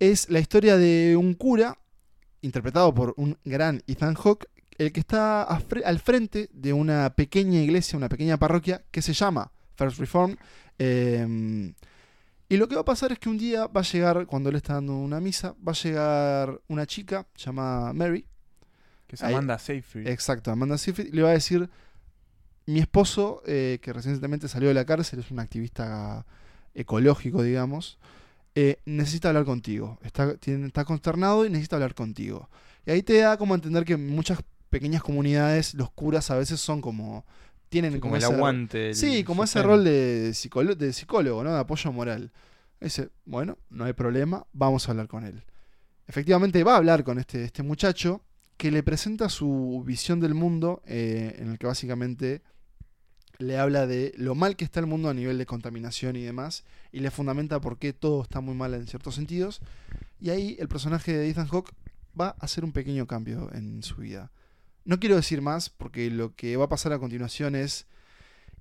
es 0.00 0.28
la 0.28 0.40
historia 0.40 0.76
de 0.76 1.16
un 1.16 1.32
cura, 1.34 1.78
interpretado 2.42 2.92
por 2.92 3.14
un 3.16 3.38
gran 3.44 3.82
Ethan 3.86 4.14
Hawke, 4.16 4.46
el 4.78 4.92
que 4.92 5.00
está 5.00 5.42
al 5.44 5.98
frente 6.00 6.50
de 6.52 6.72
una 6.74 7.10
pequeña 7.14 7.60
iglesia, 7.62 7.96
una 7.96 8.08
pequeña 8.10 8.36
parroquia, 8.36 8.84
que 8.90 9.00
se 9.00 9.14
llama 9.14 9.50
First 9.76 9.98
Reform. 9.98 10.36
Eh, 10.78 11.72
y 12.48 12.56
lo 12.56 12.68
que 12.68 12.74
va 12.76 12.82
a 12.82 12.84
pasar 12.84 13.12
es 13.12 13.18
que 13.18 13.28
un 13.28 13.38
día 13.38 13.66
va 13.66 13.80
a 13.80 13.84
llegar, 13.84 14.26
cuando 14.26 14.50
él 14.50 14.56
está 14.56 14.74
dando 14.74 14.96
una 14.96 15.20
misa, 15.20 15.54
va 15.66 15.72
a 15.72 15.74
llegar 15.74 16.60
una 16.68 16.86
chica 16.86 17.26
llamada 17.36 17.92
Mary, 17.92 18.26
Que 19.06 19.16
es 19.16 19.22
Ahí- 19.22 19.34
Amanda 19.34 19.58
Seyfried. 19.58 20.06
Exacto, 20.08 20.50
Amanda 20.50 20.78
Seyfried 20.78 21.12
le 21.14 21.22
va 21.22 21.30
a 21.30 21.32
decir, 21.32 21.68
mi 22.66 22.80
esposo, 22.80 23.42
eh, 23.46 23.78
que 23.80 23.92
recientemente 23.92 24.48
salió 24.48 24.68
de 24.68 24.74
la 24.74 24.84
cárcel, 24.84 25.20
es 25.20 25.30
un 25.30 25.38
activista 25.38 26.26
ecológico, 26.74 27.42
digamos, 27.42 27.98
eh, 28.54 28.78
necesita 28.84 29.28
hablar 29.28 29.44
contigo. 29.44 29.98
Está, 30.02 30.36
tiene- 30.36 30.66
está 30.66 30.84
consternado 30.84 31.44
y 31.46 31.50
necesita 31.50 31.76
hablar 31.76 31.94
contigo. 31.94 32.48
Y 32.84 32.90
ahí 32.90 33.02
te 33.02 33.18
da 33.18 33.36
como 33.36 33.54
a 33.54 33.56
entender 33.56 33.84
que 33.84 33.92
en 33.94 34.08
muchas 34.08 34.40
pequeñas 34.70 35.02
comunidades 35.02 35.74
los 35.74 35.90
curas 35.90 36.30
a 36.30 36.36
veces 36.36 36.60
son 36.60 36.80
como... 36.80 37.24
Tienen 37.76 37.92
Sí, 37.92 37.98
como, 38.00 38.12
como 38.12 38.16
el 38.16 38.22
ese- 38.22 38.32
aguante. 38.34 38.94
Sí, 38.94 39.22
como 39.24 39.44
ese 39.44 39.62
rol 39.62 39.84
de, 39.84 40.32
psicólogo, 40.32 40.74
de 40.76 40.92
psicólogo, 40.94 41.44
¿no? 41.44 41.52
De 41.52 41.58
apoyo 41.60 41.92
moral. 41.92 42.32
Dice, 42.80 43.10
bueno, 43.26 43.58
no 43.68 43.84
hay 43.84 43.92
problema, 43.92 44.46
vamos 44.54 44.88
a 44.88 44.92
hablar 44.92 45.08
con 45.08 45.24
él. 45.24 45.42
Efectivamente 46.06 46.64
va 46.64 46.72
a 46.72 46.76
hablar 46.78 47.04
con 47.04 47.18
este, 47.18 47.44
este 47.44 47.62
muchacho 47.62 48.22
que 48.56 48.70
le 48.70 48.82
presenta 48.82 49.28
su 49.28 49.82
visión 49.86 50.20
del 50.20 50.32
mundo, 50.32 50.82
eh, 50.86 51.36
en 51.38 51.50
el 51.50 51.58
que 51.58 51.66
básicamente 51.66 52.40
le 53.38 53.58
habla 53.58 53.86
de 53.86 54.14
lo 54.16 54.34
mal 54.34 54.56
que 54.56 54.64
está 54.64 54.80
el 54.80 54.86
mundo 54.86 55.10
a 55.10 55.14
nivel 55.14 55.36
de 55.36 55.44
contaminación 55.44 56.16
y 56.16 56.22
demás, 56.22 56.64
y 56.92 57.00
le 57.00 57.10
fundamenta 57.10 57.60
por 57.60 57.78
qué 57.78 57.92
todo 57.92 58.22
está 58.22 58.40
muy 58.40 58.54
mal 58.54 58.72
en 58.72 58.86
ciertos 58.86 59.14
sentidos. 59.14 59.60
Y 60.18 60.30
ahí 60.30 60.56
el 60.58 60.68
personaje 60.68 61.12
de 61.14 61.28
Ethan 61.28 61.48
Hawke 61.48 61.72
va 62.18 62.28
a 62.28 62.44
hacer 62.44 62.64
un 62.64 62.72
pequeño 62.72 63.06
cambio 63.06 63.50
en 63.52 63.82
su 63.82 63.96
vida. 63.96 64.30
No 64.86 64.98
quiero 64.98 65.16
decir 65.16 65.42
más 65.42 65.68
porque 65.68 66.10
lo 66.10 66.34
que 66.34 66.56
va 66.56 66.64
a 66.64 66.68
pasar 66.68 66.92
a 66.94 66.98
continuación 66.98 67.54
es 67.54 67.86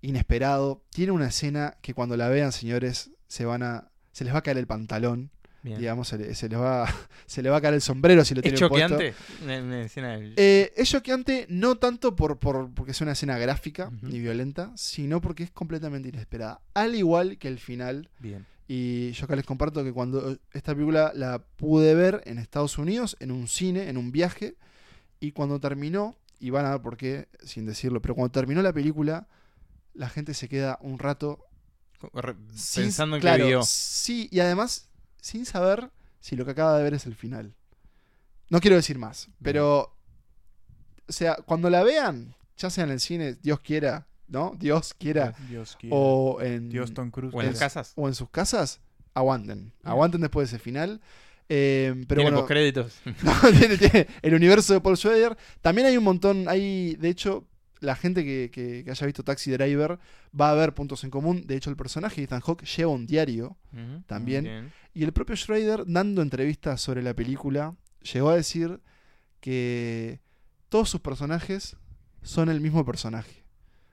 inesperado. 0.02 0.82
Tiene 0.90 1.12
una 1.12 1.28
escena 1.28 1.78
que 1.82 1.94
cuando 1.94 2.18
la 2.18 2.30
vean, 2.30 2.52
señores, 2.52 3.12
se 3.28 3.46
van 3.46 3.64
a 3.64 3.90
se 4.12 4.24
les 4.24 4.34
va 4.34 4.40
a 4.40 4.44
caer 4.44 4.58
el 4.58 4.66
pantalón, 4.68 5.30
Bien. 5.62 5.78
digamos, 5.78 6.08
se, 6.08 6.18
le- 6.18 6.36
se 6.36 6.48
les 6.48 6.58
va 6.60 6.88
se 7.26 7.42
le 7.42 7.50
va 7.50 7.58
a 7.58 7.62
caer 7.62 7.74
el 7.74 7.82
sombrero 7.82 8.24
si 8.24 8.34
lo 8.34 8.40
¿Es 8.42 8.54
tienen 8.54 8.70
puesto. 8.70 8.90
choqueante? 8.98 9.84
Escena 9.86 10.18
del- 10.18 10.34
Eh, 10.38 10.72
es 10.76 10.90
choqueante 10.90 11.46
no 11.50 11.76
tanto 11.76 12.16
por, 12.16 12.38
por- 12.40 12.74
porque 12.74 12.92
es 12.92 13.02
una 13.02 13.12
escena 13.14 13.38
gráfica 13.38 13.88
Ujú. 13.88 14.08
ni 14.08 14.20
violenta, 14.20 14.72
sino 14.76 15.22
porque 15.22 15.44
es 15.44 15.52
completamente 15.52 16.10
inesperada. 16.10 16.62
Al 16.74 16.96
igual 16.96 17.38
que 17.38 17.48
el 17.50 17.60
final. 17.60 18.10
Bien. 18.20 18.46
Y 18.68 19.12
yo 19.12 19.26
acá 19.26 19.36
les 19.36 19.46
comparto 19.46 19.84
que 19.84 19.94
cuando 19.94 20.38
esta 20.54 20.74
película 20.74 21.12
la 21.14 21.38
pude 21.40 21.94
ver 21.94 22.24
en 22.26 22.40
Estados 22.40 22.78
Unidos, 22.80 23.16
en 23.20 23.32
un 23.32 23.48
cine, 23.48 23.90
en 23.90 23.98
un 23.98 24.12
viaje, 24.12 24.56
y 25.20 25.32
cuando 25.32 25.60
terminó, 25.60 26.16
y 26.40 26.50
van 26.50 26.66
a 26.66 26.72
ver 26.72 26.82
por 26.82 26.98
qué, 26.98 27.28
sin 27.44 27.66
decirlo, 27.66 28.02
pero 28.02 28.16
cuando 28.16 28.32
terminó 28.32 28.62
la 28.62 28.74
película, 28.74 29.28
la 29.94 30.10
gente 30.10 30.34
se 30.34 30.50
queda 30.50 30.78
un 30.82 31.00
rato 31.00 31.46
Re- 32.14 32.36
sin- 32.54 32.84
Pensando 32.84 33.16
en 33.16 33.22
claro, 33.22 33.44
que 33.46 33.50
vio. 33.50 33.64
Sí, 33.64 34.28
y 34.32 34.40
además 34.42 34.90
sin 35.22 35.46
saber 35.46 35.90
si 36.20 36.36
lo 36.36 36.46
que 36.46 36.52
acaba 36.52 36.78
de 36.78 36.84
ver 36.84 36.94
es 36.94 37.06
el 37.08 37.16
final. 37.16 37.56
No 38.50 38.60
quiero 38.60 38.76
decir 38.76 39.00
más, 39.00 39.30
pero. 39.42 39.96
O 41.08 41.12
sea, 41.12 41.36
cuando 41.46 41.70
la 41.70 41.84
vean, 41.84 42.36
ya 42.58 42.70
sea 42.70 42.84
en 42.84 42.92
el 42.92 43.00
cine, 43.00 43.34
Dios 43.42 43.60
quiera, 43.60 44.08
¿no? 44.28 44.54
Dios 44.60 44.94
quiera, 44.94 45.36
Dios 45.50 45.78
quiera. 45.80 45.96
o 45.96 46.42
en, 46.42 46.70
Dios 46.70 46.94
Tom 46.94 47.10
Cruise. 47.12 47.34
O 47.34 47.42
en 47.42 47.54
casas. 47.54 47.94
o 47.96 48.08
en 48.08 48.14
sus 48.16 48.30
casas, 48.30 48.80
aguanten. 49.14 49.72
Aguanten 49.84 50.22
después 50.22 50.50
de 50.52 50.58
ese 50.58 50.64
final. 50.64 51.02
Eh, 51.48 51.94
pero 52.08 52.20
Tiene 52.20 52.24
bueno, 52.32 52.38
postcréditos. 52.40 53.00
no, 53.24 53.34
tiene- 53.60 53.78
tiene 53.78 54.08
el 54.22 54.34
universo 54.34 54.74
de 54.74 54.82
Paul 54.82 54.98
Schrader. 54.98 55.38
También 55.62 55.88
hay 55.88 55.98
un 55.98 56.04
montón, 56.04 56.48
hay, 56.50 56.96
de 56.96 57.10
hecho, 57.10 57.48
la 57.82 57.96
gente 57.96 58.24
que, 58.24 58.50
que- 58.52 58.84
que 58.84 58.90
haya 58.92 59.06
visto 59.06 59.24
Taxi 59.24 59.52
Driver 59.52 60.00
va 60.40 60.52
a 60.52 60.56
ver 60.56 60.74
puntos 60.74 61.04
en 61.04 61.12
común. 61.12 61.46
De 61.46 61.56
hecho, 61.56 61.70
el 61.70 61.76
personaje 61.76 62.16
de 62.18 62.24
Ethan 62.26 62.42
Hawke 62.42 62.66
lleva 62.66 62.92
un 62.92 63.06
diario. 63.06 63.58
También. 64.08 64.44
Bien. 64.44 64.74
Y 64.94 65.04
el 65.04 65.12
propio 65.14 65.36
Schrader, 65.36 65.84
dando 65.86 66.22
entrevistas 66.22 66.82
sobre 66.82 67.04
la 67.04 67.14
película, 67.14 67.76
llegó 68.14 68.30
a 68.30 68.36
decir 68.36 68.80
que 69.42 70.20
todos 70.70 70.90
sus 70.90 71.02
personajes 71.02 71.78
son 72.24 72.50
el 72.50 72.60
mismo 72.62 72.84
personaje. 72.86 73.44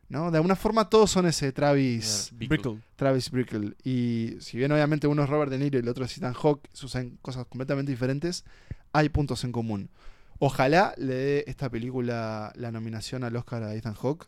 ¿No? 0.08 0.30
De 0.30 0.36
alguna 0.38 0.56
forma 0.56 0.88
todos 0.88 1.10
son 1.10 1.26
ese 1.26 1.52
Travis, 1.52 2.30
Brickle. 2.32 2.80
Travis 2.96 3.30
Bickle. 3.30 3.74
Y 3.84 4.36
si 4.40 4.58
bien 4.58 4.72
obviamente 4.72 5.06
uno 5.06 5.24
es 5.24 5.28
Robert 5.30 5.50
De 5.50 5.58
Niro 5.58 5.78
y 5.78 5.82
el 5.82 5.88
otro 5.88 6.04
es 6.04 6.16
Ethan 6.16 6.34
Hawke, 6.34 6.68
se 6.72 6.86
usan 6.86 7.18
cosas 7.22 7.46
completamente 7.46 7.90
diferentes, 7.92 8.44
hay 8.92 9.08
puntos 9.08 9.44
en 9.44 9.52
común. 9.52 9.90
Ojalá 10.38 10.92
le 10.96 11.14
dé 11.14 11.44
esta 11.46 11.70
película 11.70 12.52
la 12.56 12.72
nominación 12.72 13.24
al 13.24 13.36
Oscar 13.36 13.62
a 13.62 13.74
Ethan 13.74 13.94
Hawke. 13.94 14.26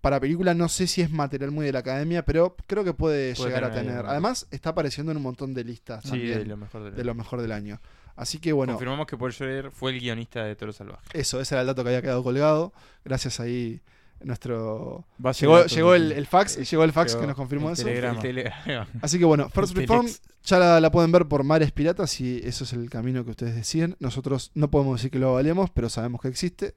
Para 0.00 0.18
película 0.18 0.54
no 0.54 0.68
sé 0.70 0.86
si 0.86 1.02
es 1.02 1.10
material 1.10 1.50
muy 1.50 1.66
de 1.66 1.72
la 1.72 1.80
academia, 1.80 2.24
pero 2.24 2.56
creo 2.66 2.84
que 2.84 2.94
puede, 2.94 3.34
Puede 3.34 3.50
llegar 3.50 3.64
a 3.64 3.74
tener 3.74 4.06
Además, 4.06 4.46
está 4.50 4.70
apareciendo 4.70 5.12
en 5.12 5.18
un 5.18 5.22
montón 5.24 5.52
de 5.52 5.62
listas 5.62 6.04
Sí, 6.04 6.10
también 6.10 6.38
de 6.38 6.44
lo 6.46 6.56
mejor 6.56 6.84
de, 6.84 6.90
de 6.92 7.04
lo 7.04 7.14
mejor 7.14 7.42
del 7.42 7.52
año. 7.52 7.80
Así 8.16 8.38
que 8.38 8.52
bueno, 8.52 8.72
Confirmamos 8.74 9.06
que 9.06 9.16
Paul 9.18 9.32
Schrader 9.32 9.70
fue 9.70 9.92
el 9.92 10.00
guionista 10.00 10.44
de 10.44 10.56
Toro 10.56 10.72
Salvaje. 10.72 11.06
eso, 11.12 11.40
ese 11.40 11.54
era 11.54 11.60
el 11.62 11.66
dato 11.66 11.82
que 11.82 11.90
había 11.90 12.02
quedado 12.02 12.22
colgado. 12.22 12.72
Gracias 13.04 13.40
ahí 13.40 13.82
nuestro... 14.22 15.04
Llegó, 15.40 15.64
llegó 15.66 15.94
el, 15.94 16.12
el 16.12 16.26
fax, 16.26 16.68
llegó 16.70 16.84
el 16.84 16.92
fax 16.92 17.12
Llegó 17.12 17.20
que 17.22 17.26
nos 17.28 17.36
confirmó 17.36 17.68
el 17.68 17.72
eso. 17.74 17.84
telegrama. 17.84 18.16
El 18.16 18.22
telegrama. 18.22 18.88
Así 19.02 19.18
que 19.18 19.24
bueno, 19.24 19.48
First 19.50 19.74
Reform 19.76 20.06
ya 20.44 20.58
la, 20.58 20.80
la 20.80 20.90
pueden 20.90 21.12
ver 21.12 21.26
por 21.28 21.44
Mares 21.44 21.72
Piratas 21.72 22.20
y 22.20 22.40
eso 22.44 22.64
es 22.64 22.72
el 22.72 22.88
camino 22.90 23.24
que 23.24 23.30
ustedes 23.32 23.54
deciden. 23.54 23.96
Nosotros 24.00 24.50
no 24.54 24.70
podemos 24.70 24.98
decir 24.98 25.10
que 25.10 25.18
lo 25.18 25.34
valemos, 25.34 25.70
pero 25.70 25.88
sabemos 25.88 26.20
que 26.20 26.28
existe. 26.28 26.74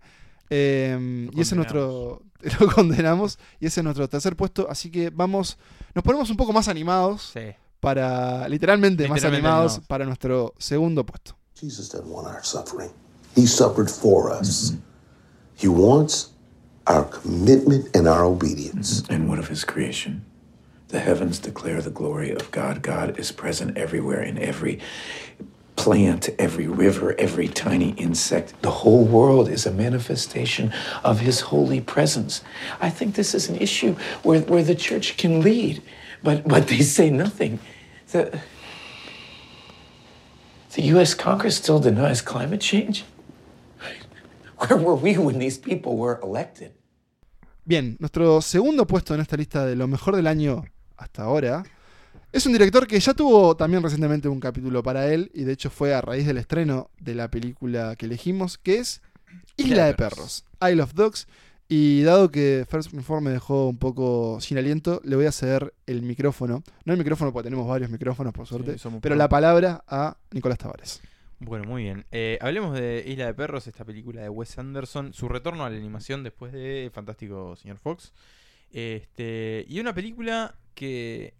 Eh, 0.49 1.29
Lo 1.31 1.37
y 1.37 1.41
ese 1.41 1.53
es 1.55 1.57
nuestro. 1.57 2.21
Lo 2.59 2.67
condenamos. 2.73 3.39
Y 3.59 3.67
ese 3.67 3.79
es 3.79 3.83
nuestro 3.83 4.07
tercer 4.09 4.35
puesto. 4.35 4.67
Así 4.69 4.91
que 4.91 5.09
vamos. 5.09 5.57
Nos 5.95 6.03
ponemos 6.03 6.29
un 6.29 6.35
poco 6.37 6.51
más 6.53 6.67
animados 6.67 7.31
Sí. 7.33 7.39
para. 7.79 8.47
Literalmente, 8.49 9.07
más 9.07 9.23
animados 9.23 9.73
animados. 9.73 9.79
para 9.87 10.05
nuestro 10.05 10.53
segundo 10.57 11.05
puesto. 11.05 11.35
Jesus 11.59 11.89
doesn't 11.89 12.11
want 12.11 12.27
our 12.27 12.43
suffering. 12.43 12.91
He 13.35 13.47
suffered 13.47 13.87
for 13.89 14.37
us. 14.37 14.73
He 15.59 15.67
wants 15.69 16.32
our 16.87 17.05
commitment 17.05 17.95
and 17.95 18.07
our 18.07 18.25
obedience. 18.25 19.03
And 19.09 19.29
what 19.29 19.39
of 19.39 19.47
his 19.47 19.63
creation? 19.63 20.25
The 20.89 20.99
heavens 20.99 21.39
declare 21.39 21.81
the 21.81 21.89
glory 21.89 22.31
of 22.31 22.51
God. 22.51 22.81
God 22.81 23.17
is 23.19 23.31
present 23.31 23.77
everywhere 23.77 24.21
in 24.21 24.37
every 24.37 24.79
plant, 25.75 26.29
every 26.37 26.67
river, 26.67 27.15
every 27.17 27.47
tiny 27.47 27.89
insect. 27.91 28.53
The 28.61 28.71
whole 28.71 29.05
world 29.05 29.49
is 29.49 29.65
a 29.65 29.71
manifestation 29.71 30.71
of 31.03 31.19
his 31.19 31.41
holy 31.41 31.81
presence. 31.81 32.43
I 32.79 32.89
think 32.89 33.15
this 33.15 33.33
is 33.33 33.49
an 33.49 33.57
issue 33.57 33.95
where, 34.21 34.41
where 34.41 34.63
the 34.63 34.75
church 34.75 35.17
can 35.17 35.41
lead, 35.41 35.81
but, 36.21 36.47
but 36.47 36.67
they 36.67 36.81
say 36.81 37.09
nothing. 37.09 37.59
The, 38.11 38.39
the 40.75 40.83
U.S. 40.83 41.13
Congress 41.13 41.57
still 41.57 41.79
denies 41.79 42.21
climate 42.21 42.61
change. 42.61 43.03
Where 44.69 44.81
were 44.81 45.01
we 45.01 45.17
when 45.17 45.39
these 45.39 45.59
people 45.59 45.93
were 45.93 46.19
elected? 46.23 46.71
Bien, 47.65 47.95
nuestro 47.99 48.41
segundo 48.41 48.85
puesto 48.85 49.15
en 49.15 49.21
esta 49.21 49.37
lista 49.37 49.65
de 49.65 49.75
lo 49.75 49.87
mejor 49.87 50.15
del 50.15 50.27
año 50.27 50.65
hasta 50.97 51.23
ahora 51.23 51.63
Es 52.33 52.47
un 52.47 52.53
director 52.53 52.87
que 52.87 52.99
ya 52.99 53.13
tuvo 53.13 53.55
también 53.55 53.83
recientemente 53.83 54.27
un 54.27 54.39
capítulo 54.39 54.81
para 54.81 55.07
él, 55.13 55.29
y 55.35 55.43
de 55.43 55.53
hecho 55.53 55.69
fue 55.69 55.93
a 55.93 56.01
raíz 56.01 56.25
del 56.25 56.39
estreno 56.39 56.89
de 56.99 57.13
la 57.13 57.29
película 57.29 57.95
que 57.95 58.07
elegimos, 58.07 58.57
que 58.57 58.79
es 58.79 59.03
Isla 59.55 59.85
de 59.85 59.93
Perros, 59.93 60.43
Isle 60.61 60.81
of 60.81 60.95
Dogs. 60.95 61.27
Y 61.69 62.01
dado 62.01 62.31
que 62.31 62.65
First 62.67 62.91
Inform 62.93 63.25
me 63.25 63.29
dejó 63.31 63.67
un 63.67 63.77
poco 63.77 64.39
sin 64.41 64.57
aliento, 64.57 64.99
le 65.03 65.15
voy 65.15 65.27
a 65.27 65.31
ceder 65.31 65.75
el 65.85 66.01
micrófono. 66.01 66.63
No 66.85 66.93
el 66.93 66.99
micrófono 66.99 67.31
porque 67.31 67.45
tenemos 67.45 67.67
varios 67.67 67.91
micrófonos, 67.91 68.33
por 68.33 68.47
suerte, 68.47 68.77
Sí, 68.79 68.89
pero 68.99 69.15
la 69.15 69.29
palabra 69.29 69.83
a 69.87 70.17
Nicolás 70.31 70.57
Tavares. 70.57 71.01
Bueno, 71.45 71.65
muy 71.65 71.83
bien. 71.83 72.05
Eh, 72.11 72.37
hablemos 72.41 72.73
de 72.73 73.03
Isla 73.07 73.25
de 73.25 73.33
Perros, 73.33 73.67
esta 73.67 73.83
película 73.85 74.21
de 74.21 74.29
Wes 74.29 74.57
Anderson, 74.57 75.13
su 75.13 75.27
retorno 75.27 75.65
a 75.65 75.69
la 75.69 75.77
animación 75.77 76.23
después 76.23 76.51
de 76.53 76.89
Fantástico 76.93 77.55
Señor 77.55 77.77
Fox. 77.77 78.13
Este, 78.71 79.65
y 79.67 79.79
una 79.79 79.93
película 79.93 80.55
que... 80.73 81.35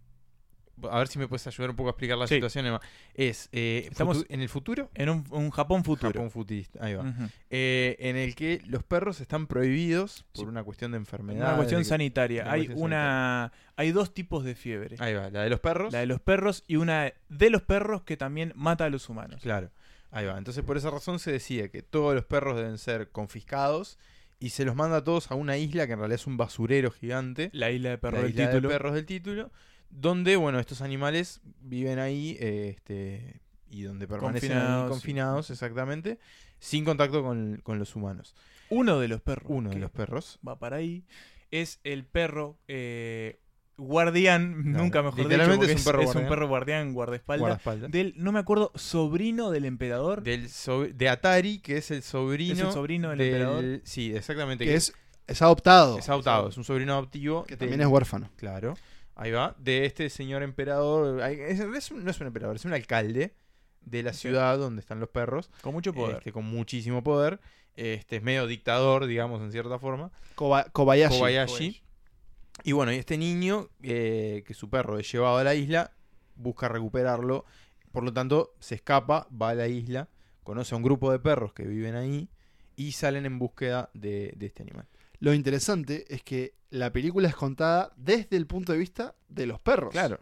A 0.90 0.98
ver 0.98 1.06
si 1.06 1.20
me 1.20 1.28
puedes 1.28 1.46
ayudar 1.46 1.70
un 1.70 1.76
poco 1.76 1.88
a 1.88 1.92
explicar 1.92 2.18
la 2.18 2.26
Sí. 2.26 2.34
situación. 2.34 2.66
Emma. 2.66 2.80
Es 3.14 3.48
eh, 3.52 3.86
Estamos 3.88 4.26
en 4.28 4.40
el 4.40 4.48
futuro. 4.48 4.90
En 4.94 5.08
un, 5.08 5.24
un 5.30 5.50
Japón 5.50 5.84
futuro. 5.84 6.10
Japón 6.12 6.32
futurista, 6.32 6.84
ahí 6.84 6.94
va. 6.94 7.14
Eh, 7.48 7.94
en 8.00 8.16
el 8.16 8.34
que 8.34 8.60
los 8.66 8.82
perros 8.82 9.20
están 9.20 9.46
prohibidos 9.46 10.24
por 10.32 10.46
Sí. 10.46 10.48
una 10.48 10.64
cuestión 10.64 10.90
de 10.90 10.96
enfermedad. 10.96 11.46
Una 11.46 11.56
cuestión 11.58 11.84
sanitaria. 11.84 12.42
una 12.42 12.52
Hay 12.52 12.66
cuestión 12.66 12.86
una, 12.86 13.52
hay 13.76 13.92
dos 13.92 14.12
tipos 14.14 14.42
de 14.42 14.56
fiebre. 14.56 14.96
Ahí 14.98 15.14
va, 15.14 15.30
la 15.30 15.42
de 15.44 15.50
los 15.50 15.60
perros. 15.60 15.92
La 15.92 16.00
de 16.00 16.06
los 16.06 16.20
perros 16.20 16.64
y 16.66 16.74
una 16.74 17.12
de 17.28 17.50
los 17.50 17.62
perros 17.62 18.02
que 18.02 18.16
también 18.16 18.52
mata 18.56 18.84
a 18.84 18.90
los 18.90 19.08
humanos. 19.08 19.42
Claro, 19.42 19.70
ahí 20.14 20.26
va. 20.26 20.38
Entonces 20.38 20.64
por 20.64 20.76
esa 20.76 20.90
razón 20.90 21.18
se 21.18 21.32
decide 21.32 21.70
que 21.70 21.82
todos 21.82 22.14
los 22.14 22.24
perros 22.24 22.56
deben 22.56 22.78
ser 22.78 23.10
confiscados 23.10 23.98
y 24.40 24.50
se 24.50 24.64
los 24.64 24.74
manda 24.74 24.98
a 24.98 25.04
todos 25.04 25.30
a 25.30 25.34
una 25.34 25.56
isla 25.56 25.86
que 25.86 25.92
en 25.94 25.98
realidad 26.00 26.20
es 26.20 26.26
un 26.26 26.36
basurero 26.36 26.90
gigante. 26.90 27.50
La 27.52 27.70
isla 27.70 27.90
de 27.90 27.98
perros 27.98 28.20
la 28.20 28.22
del 28.22 28.30
isla 28.30 28.46
de 28.46 28.52
título. 28.54 28.68
perros 28.68 28.94
del 28.94 29.06
título, 29.06 29.50
donde 29.90 30.36
bueno 30.36 30.58
estos 30.60 30.80
animales 30.82 31.40
viven 31.60 31.98
ahí, 31.98 32.36
eh, 32.40 32.74
este 32.76 33.40
y 33.70 33.82
donde 33.82 34.06
permanecen 34.06 34.52
ahí 34.52 34.58
Confinados, 34.58 34.90
confinados, 34.90 35.46
sí. 35.48 35.52
exactamente, 35.54 36.18
sin 36.60 36.84
contacto 36.84 37.22
con, 37.22 37.60
con 37.62 37.78
los 37.78 37.96
humanos. 37.96 38.34
Uno 38.70 39.00
de 39.00 39.08
los 39.08 39.20
perros. 39.20 39.46
Uno 39.50 39.70
de 39.70 39.78
los 39.78 39.90
perros. 39.90 40.38
Va 40.46 40.58
para 40.58 40.76
ahí. 40.76 41.04
Es 41.50 41.80
el 41.84 42.04
perro 42.04 42.56
eh, 42.68 43.40
guardián, 43.76 44.62
Claro. 44.62 44.78
nunca 44.84 45.02
mejor 45.02 45.16
dicho, 45.16 45.28
Literalmente 45.28 45.66
porque 45.66 45.72
es 45.72 45.78
un 45.80 45.84
perro 45.84 46.00
es 46.00 46.04
guardián. 46.06 46.24
un 46.24 46.28
perro 46.30 46.48
guardián, 46.48 46.92
guardaespaldas. 46.94 47.40
Guardaespaldas. 47.40 47.90
Del, 47.90 48.14
no 48.16 48.32
me 48.32 48.38
acuerdo, 48.38 48.72
sobrino 48.74 49.50
del 49.50 49.64
emperador. 49.64 50.22
Del 50.22 50.48
so- 50.48 50.84
de 50.86 51.08
Atari, 51.08 51.58
que 51.58 51.76
es 51.78 51.90
el 51.90 52.02
sobrino. 52.02 52.54
Es 52.54 52.60
el 52.60 52.72
sobrino 52.72 53.10
del 53.10 53.20
emperador. 53.20 53.80
Sí, 53.84 54.14
exactamente. 54.14 54.64
Que 54.64 54.74
es, 54.74 54.92
es 55.26 55.42
adoptado, 55.42 55.98
es 55.98 56.08
adoptado, 56.08 56.48
es 56.48 56.56
un 56.56 56.64
sobrino 56.64 56.92
adoptivo. 56.92 57.44
que 57.44 57.52
del- 57.56 57.58
también 57.60 57.80
es 57.80 57.86
huérfano. 57.86 58.30
Claro, 58.36 58.74
ahí 59.16 59.30
va. 59.32 59.54
De 59.58 59.84
este 59.86 60.08
señor 60.10 60.42
emperador. 60.42 61.20
es- 61.22 61.60
es 61.60 61.90
un- 61.90 62.04
no 62.04 62.10
es 62.10 62.20
un 62.20 62.26
emperador, 62.28 62.56
es 62.56 62.64
un 62.64 62.72
alcalde 62.74 63.34
de 63.80 64.02
la 64.02 64.12
ciudad 64.12 64.56
donde 64.58 64.80
están 64.80 65.00
los 65.00 65.08
perros. 65.10 65.50
con 65.62 65.72
mucho 65.74 65.92
poder. 65.92 66.16
este, 66.18 66.32
con 66.32 66.44
muchísimo 66.44 67.02
poder. 67.02 67.40
Este 67.76 68.16
es 68.16 68.22
medio 68.22 68.46
dictador, 68.46 69.06
digamos, 69.06 69.42
en 69.42 69.50
cierta 69.50 69.80
forma. 69.80 70.12
Koba- 70.36 70.64
Kobayashi. 70.70 71.18
Kobayashi. 71.18 71.52
Kobayashi. 71.52 71.82
Y 72.62 72.72
bueno, 72.72 72.92
y 72.92 72.96
este 72.96 73.18
niño, 73.18 73.68
eh, 73.82 74.44
que 74.46 74.54
su 74.54 74.70
perro 74.70 74.98
es 74.98 75.10
llevado 75.10 75.38
a 75.38 75.44
la 75.44 75.54
isla, 75.54 75.92
busca 76.36 76.68
recuperarlo. 76.68 77.44
Por 77.92 78.04
lo 78.04 78.12
tanto, 78.12 78.54
se 78.60 78.76
escapa, 78.76 79.28
va 79.30 79.50
a 79.50 79.54
la 79.54 79.68
isla, 79.68 80.08
conoce 80.42 80.74
a 80.74 80.76
un 80.76 80.82
grupo 80.82 81.10
de 81.10 81.18
perros 81.18 81.52
que 81.52 81.64
viven 81.64 81.94
ahí 81.94 82.28
y 82.76 82.92
salen 82.92 83.26
en 83.26 83.38
búsqueda 83.38 83.90
de, 83.94 84.32
de 84.36 84.46
este 84.46 84.62
animal. 84.62 84.86
Lo 85.20 85.32
interesante 85.34 86.04
es 86.08 86.22
que 86.22 86.54
la 86.70 86.92
película 86.92 87.28
es 87.28 87.36
contada 87.36 87.92
desde 87.96 88.36
el 88.36 88.46
punto 88.46 88.72
de 88.72 88.78
vista 88.78 89.14
de 89.28 89.46
los 89.46 89.60
perros. 89.60 89.92
Claro. 89.92 90.20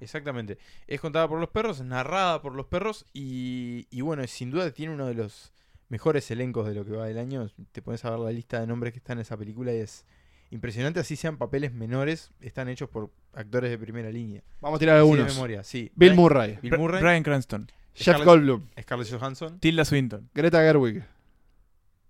Exactamente. 0.00 0.58
Es 0.86 1.00
contada 1.00 1.28
por 1.28 1.40
los 1.40 1.48
perros, 1.50 1.80
narrada 1.80 2.42
por 2.42 2.54
los 2.54 2.66
perros 2.66 3.06
y, 3.14 3.86
y 3.90 4.02
bueno, 4.02 4.26
sin 4.26 4.50
duda 4.50 4.70
tiene 4.72 4.92
uno 4.92 5.06
de 5.06 5.14
los 5.14 5.52
mejores 5.88 6.30
elencos 6.30 6.66
de 6.66 6.74
lo 6.74 6.84
que 6.84 6.92
va 6.92 7.06
del 7.06 7.18
año. 7.18 7.48
Te 7.72 7.82
pones 7.82 8.04
a 8.04 8.10
ver 8.10 8.18
la 8.18 8.30
lista 8.30 8.60
de 8.60 8.66
nombres 8.66 8.92
que 8.92 8.98
están 8.98 9.18
en 9.18 9.22
esa 9.22 9.36
película 9.36 9.72
y 9.72 9.78
es 9.78 10.04
impresionante. 10.56 10.98
Así 11.00 11.14
sean 11.16 11.36
papeles 11.36 11.72
menores, 11.72 12.32
están 12.40 12.68
hechos 12.68 12.88
por 12.88 13.10
actores 13.32 13.70
de 13.70 13.78
primera 13.78 14.10
línea. 14.10 14.42
Vamos 14.60 14.78
a 14.78 14.80
tirar 14.80 14.94
de 14.96 15.00
algunos. 15.00 15.32
memoria, 15.32 15.62
sí. 15.62 15.90
Bill 15.94 16.10
Brian- 16.10 16.16
Murray, 16.16 16.58
Bill 16.62 16.78
Murray, 16.78 17.00
Bryan 17.02 17.22
Cranston. 17.22 17.70
Jeff 17.94 18.22
Goldblum, 18.24 18.66
Scarlett 18.80 19.10
Johansson, 19.10 19.58
Tilda 19.58 19.84
Swinton. 19.86 20.28
Greta 20.34 20.60
Gerwig. 20.60 21.02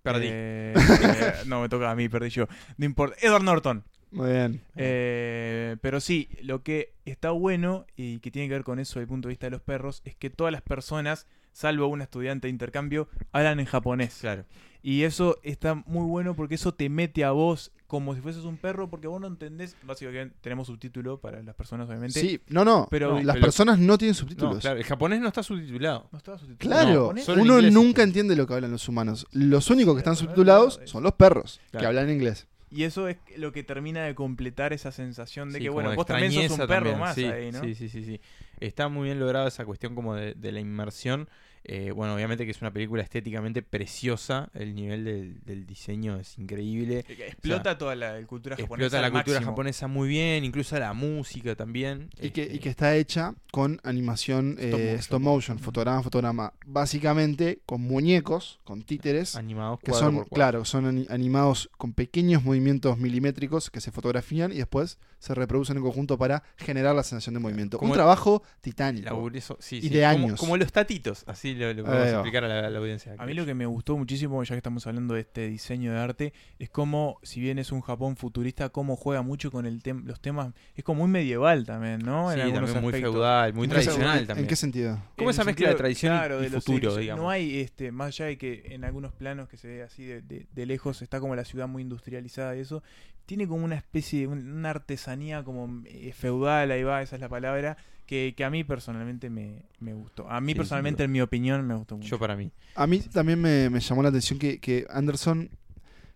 perdí. 0.03 0.27
Eh, 0.29 0.73
eh, 0.75 1.33
no, 1.45 1.61
me 1.61 1.69
toca 1.69 1.89
a 1.91 1.95
mí, 1.95 2.09
perdí 2.09 2.29
yo. 2.29 2.47
No 2.77 2.85
importa. 2.85 3.15
Edward 3.21 3.43
Norton. 3.43 3.83
Muy 4.11 4.31
bien. 4.31 4.61
Eh, 4.75 5.75
pero 5.81 5.99
sí, 5.99 6.29
lo 6.41 6.63
que 6.63 6.93
está 7.05 7.31
bueno 7.31 7.85
y 7.95 8.19
que 8.19 8.31
tiene 8.31 8.47
que 8.47 8.53
ver 8.55 8.63
con 8.63 8.79
eso 8.79 8.93
desde 8.99 9.01
el 9.03 9.07
punto 9.09 9.27
de 9.27 9.31
vista 9.33 9.47
de 9.47 9.51
los 9.51 9.61
perros 9.61 10.01
es 10.05 10.15
que 10.15 10.29
todas 10.29 10.51
las 10.53 10.61
personas, 10.61 11.27
salvo 11.51 11.87
una 11.87 12.03
estudiante 12.05 12.47
de 12.47 12.51
intercambio, 12.51 13.09
hablan 13.33 13.59
en 13.59 13.65
japonés. 13.65 14.17
Claro. 14.21 14.45
Y 14.81 15.03
eso 15.03 15.37
está 15.43 15.75
muy 15.75 16.05
bueno 16.05 16.35
porque 16.35 16.55
eso 16.55 16.73
te 16.73 16.87
mete 16.89 17.25
a 17.25 17.31
vos 17.31 17.71
como 17.87 18.13
si 18.13 18.21
fueses 18.21 18.43
un 18.43 18.57
perro 18.57 18.89
porque 18.89 19.07
vos 19.07 19.19
no 19.19 19.27
entendés. 19.27 19.75
Básicamente 19.83 20.35
tenemos 20.41 20.67
subtítulo 20.67 21.19
para 21.19 21.41
las 21.41 21.55
personas, 21.55 21.87
obviamente. 21.87 22.19
Sí, 22.19 22.39
no, 22.49 22.63
no. 22.65 22.87
Pero- 22.91 23.21
las 23.21 23.35
pero- 23.35 23.45
personas 23.45 23.79
no 23.79 23.97
tienen 23.97 24.11
No, 24.13 24.19
subtítulos. 24.19 24.59
claro, 24.59 24.77
el 24.77 24.83
japonés 24.85 25.21
no 25.21 25.27
está 25.27 25.41
subtitulado. 25.41 26.09
No 26.11 26.17
estaba 26.17 26.37
subtitulado. 26.37 27.13
Claro, 27.13 27.41
uno 27.41 27.55
inglés 27.57 27.73
nunca 27.73 27.89
está. 27.89 28.03
entiende 28.03 28.35
lo 28.35 28.45
que 28.45 28.53
hablan 28.53 28.71
los 28.71 28.87
humanos. 28.89 29.25
Los 29.31 29.69
únicos 29.69 29.95
que 29.95 29.99
están 29.99 30.15
subtitulados 30.15 30.79
son 30.85 31.03
los 31.03 31.13
perros, 31.13 31.59
que 31.71 31.85
hablan 31.85 32.09
inglés. 32.09 32.47
Y 32.69 32.83
eso 32.83 33.07
es 33.07 33.15
lo 33.37 33.53
que 33.53 33.63
termina 33.63 34.03
de 34.03 34.13
completar 34.13 34.73
esa 34.73 34.91
sensación 34.91 35.51
de 35.53 35.59
Sí, 35.59 35.63
que, 35.63 35.69
bueno, 35.69 35.91
de 35.91 35.95
vos 35.95 36.05
también 36.05 36.33
sos 36.33 36.51
un 36.51 36.57
perro 36.67 36.67
también, 36.67 36.99
más 36.99 37.15
sí, 37.15 37.23
ahí, 37.23 37.49
¿no? 37.49 37.61
Sí, 37.61 37.75
sí, 37.75 37.87
sí, 37.87 38.03
sí. 38.03 38.19
Está 38.59 38.89
muy 38.89 39.05
bien 39.05 39.21
lograda 39.21 39.47
esa 39.47 39.63
cuestión 39.63 39.95
como 39.95 40.15
de, 40.15 40.33
de 40.33 40.51
la 40.51 40.59
inmersión. 40.59 41.29
Eh, 41.69 41.91
bueno, 41.91 42.15
obviamente 42.15 42.45
que 42.45 42.51
es 42.51 42.61
una 42.61 42.71
película 42.71 43.03
estéticamente 43.03 43.61
preciosa. 43.61 44.49
El 44.53 44.73
nivel 44.73 45.03
del, 45.03 45.41
del 45.43 45.65
diseño 45.65 46.17
es 46.17 46.37
increíble. 46.37 46.99
Explota 47.09 47.77
toda 47.77 47.93
la 47.95 48.21
cultura 48.25 48.55
japonesa. 48.55 48.85
Explota 48.85 49.01
la 49.01 49.07
al 49.07 49.11
cultura 49.13 49.35
máximo. 49.39 49.51
japonesa 49.51 49.87
muy 49.87 50.07
bien, 50.07 50.45
incluso 50.45 50.79
la 50.79 50.93
música 50.93 51.55
también. 51.55 52.09
Y 52.21 52.29
que, 52.29 52.41
y 52.41 52.45
Este, 52.45 52.59
que 52.59 52.69
está 52.69 52.95
hecha 52.95 53.35
con 53.51 53.81
animación 53.83 54.55
eh, 54.59 54.67
Stop 54.69 54.79
motion. 54.79 54.97
stop 54.99 55.21
motion, 55.21 55.59
fotograma 55.59 56.03
fotograma. 56.03 56.53
Básicamente 56.65 57.59
con 57.65 57.81
muñecos, 57.81 58.59
con 58.63 58.81
títeres, 58.83 59.35
animados 59.35 59.79
que 59.81 59.91
son, 59.91 60.23
claro, 60.25 60.63
son 60.63 60.85
ani- 60.85 61.05
animados 61.09 61.69
con 61.77 61.91
pequeños 61.91 62.45
movimientos 62.45 62.97
milimétricos 62.97 63.69
que 63.69 63.81
se 63.81 63.91
fotografían 63.91 64.53
y 64.53 64.55
después 64.57 64.99
se 65.19 65.33
reproducen 65.35 65.75
en 65.77 65.83
conjunto 65.83 66.17
para 66.17 66.43
generar 66.55 66.95
la 66.95 67.03
sensación 67.03 67.33
de 67.33 67.39
movimiento. 67.41 67.77
Como 67.77 67.91
un 67.91 67.95
el- 67.97 68.01
trabajo 68.03 68.41
titánico. 68.61 69.03
Laborioso, 69.05 69.57
sí, 69.59 69.77
Y 69.77 69.81
sí, 69.81 69.89
de 69.89 69.99
como- 70.01 70.07
años. 70.09 70.39
Como, 70.39 70.55
los 70.55 70.71
tatitos, 70.71 71.23
así 71.27 71.55
lo, 71.57 71.73
lo 71.73 71.83
podemos 71.83 72.07
explicar 72.09 72.43
a 72.43 72.47
la, 72.47 72.67
a 72.67 72.69
la 72.69 72.79
audiencia. 72.79 73.15
A 73.17 73.25
mí 73.25 73.33
lo 73.33 73.45
que 73.45 73.53
me 73.53 73.65
gustó 73.65 73.97
muchísimo, 73.97 74.43
ya 74.43 74.55
que 74.55 74.57
estamos 74.57 74.85
hablando 74.87 75.13
de 75.15 75.21
este 75.21 75.47
diseño 75.47 75.91
de 75.93 75.99
arte, 75.99 76.33
es 76.59 76.69
como, 76.69 77.19
si 77.23 77.39
bien 77.41 77.59
es 77.59 77.71
un 77.71 77.81
Japón 77.81 78.15
futurista, 78.15 78.69
cómo 78.69 78.95
juega 78.95 79.21
mucho 79.21 79.51
con 79.51 79.65
el 79.65 79.81
tem- 79.83 80.03
los 80.05 80.19
temas. 80.21 80.53
Es 80.75 80.83
como 80.83 81.01
muy 81.01 81.09
medieval 81.11 81.65
también, 81.65 81.99
¿no? 81.99 82.29
Sí, 82.31 82.35
En 82.35 82.41
algunos 82.45 82.73
también 82.73 82.83
muy 82.91 83.01
feudal, 83.01 83.53
muy 83.53 83.65
¿En 83.65 83.69
tradicional 83.71 84.19
¿En 84.19 84.27
también. 84.27 84.47
qué 84.47 84.55
sentido? 84.55 84.99
Como 85.17 85.29
En 85.29 85.33
esa 85.33 85.43
mezcla 85.43 85.67
de 85.67 85.71
sentido, 85.73 85.77
tradición 85.77 86.13
y- 86.13 86.17
claro, 86.17 86.39
y 86.39 86.43
de 86.43 86.49
los 86.49 86.63
futuro, 86.65 86.95
digamos. 86.95 87.23
No 87.23 87.29
hay, 87.29 87.59
este, 87.59 87.91
más 87.91 88.07
allá 88.07 88.25
de 88.25 88.37
que 88.37 88.63
en 88.69 88.83
algunos 88.83 89.13
planos 89.13 89.49
que 89.49 89.57
se 89.57 89.67
ve 89.67 89.83
así 89.83 90.05
de, 90.05 90.21
de- 90.21 90.47
de 90.51 90.65
lejos 90.65 91.01
está 91.01 91.19
como 91.19 91.35
la 91.35 91.45
ciudad 91.45 91.67
muy 91.67 91.81
industrializada 91.81 92.55
y 92.55 92.59
eso, 92.59 92.83
tiene 93.27 93.47
como 93.47 93.63
una 93.63 93.75
especie 93.75 94.21
de 94.21 94.27
un- 94.27 94.51
una 94.53 94.71
artesanía 94.71 95.43
como 95.43 95.83
eh, 95.85 96.11
feudal, 96.13 96.71
ahí 96.71 96.81
va, 96.81 97.03
esa 97.03 97.15
es 97.17 97.21
la 97.21 97.29
palabra, 97.29 97.77
que, 98.07 98.33
que 98.35 98.43
a 98.43 98.49
mí 98.49 98.63
personalmente 98.63 99.29
me, 99.29 99.61
me 99.79 99.93
gustó. 99.93 100.27
A 100.29 100.41
mí 100.41 100.53
Sí, 100.53 100.57
personalmente, 100.57 101.03
en 101.03 101.11
mi 101.11 101.21
opinión, 101.21 101.67
me 101.67 101.75
gustó 101.75 101.97
mucho. 101.97 102.07
Yo 102.09 102.17
para 102.19 102.35
mí. 102.35 102.49
A 102.75 102.87
mí 102.87 102.99
también 102.99 103.39
me, 103.39 103.69
me 103.69 103.79
llamó 103.79 104.01
la 104.01 104.09
atención 104.09 104.39
que, 104.39 104.59
que 104.59 104.87
Anderson, 104.89 105.49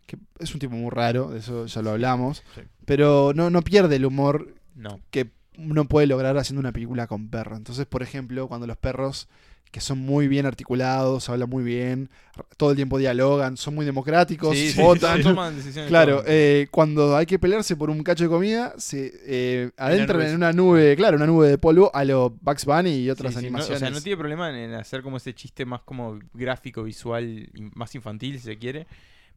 que 0.07 0.17
es 0.39 0.53
un 0.53 0.59
tipo 0.59 0.73
muy 0.75 0.89
raro, 0.89 1.29
de 1.29 1.39
eso 1.39 1.65
ya 1.67 1.81
lo 1.81 1.91
hablamos, 1.91 2.43
Sí. 2.55 2.61
pero 2.85 3.33
no, 3.35 3.49
no 3.49 3.61
pierde 3.61 3.97
el 3.97 4.05
humor 4.05 4.55
No. 4.75 4.99
que 5.11 5.29
uno 5.57 5.85
puede 5.85 6.07
lograr 6.07 6.37
haciendo 6.37 6.61
una 6.61 6.71
película 6.71 7.07
con 7.07 7.27
perros. 7.29 7.57
Entonces, 7.57 7.85
por 7.85 8.01
ejemplo, 8.03 8.47
cuando 8.47 8.65
los 8.67 8.77
perros, 8.77 9.27
que 9.71 9.79
son 9.81 9.99
muy 9.99 10.27
bien 10.27 10.45
articulados, 10.45 11.29
hablan 11.29 11.49
muy 11.49 11.63
bien, 11.63 12.09
todo 12.57 12.71
el 12.71 12.75
tiempo 12.75 12.97
dialogan, 12.97 13.55
son 13.57 13.73
muy 13.73 13.85
democráticos, 13.85 14.55
Sí, 14.57 14.71
sí, 14.71 14.81
votan. 14.81 15.17
sí, 15.17 15.23
toman 15.23 15.55
decisiones 15.55 15.87
Claro, 15.87 16.23
eh, 16.27 16.67
cuando 16.71 17.15
hay 17.15 17.25
que 17.25 17.39
pelearse 17.39 17.75
por 17.77 17.89
un 17.89 18.03
cacho 18.03 18.25
de 18.25 18.29
comida, 18.29 18.73
se 18.77 19.13
eh, 19.25 19.71
adentran 19.77 20.21
en 20.23 20.35
una 20.35 20.51
nube, 20.51 20.95
claro, 20.97 21.15
una 21.17 21.25
nube 21.25 21.47
de 21.47 21.57
polvo 21.57 21.89
a 21.93 22.03
lo 22.03 22.31
Bugs 22.41 22.65
Bunny 22.65 22.91
y 22.97 23.09
otras 23.09 23.33
no- 23.33 23.39
animaciones. 23.39 23.77
o 23.77 23.79
sea, 23.79 23.89
no 23.89 24.01
tiene 24.01 24.17
problema 24.17 24.49
en, 24.57 24.73
hacer 24.73 25.01
como 25.01 25.17
ese 25.17 25.33
chiste 25.33 25.65
más 25.65 25.81
como 25.83 26.19
gráfico, 26.33 26.83
visual, 26.83 27.49
más 27.73 27.95
infantil, 27.95 28.37
si 28.39 28.45
se 28.45 28.57
quiere. 28.57 28.87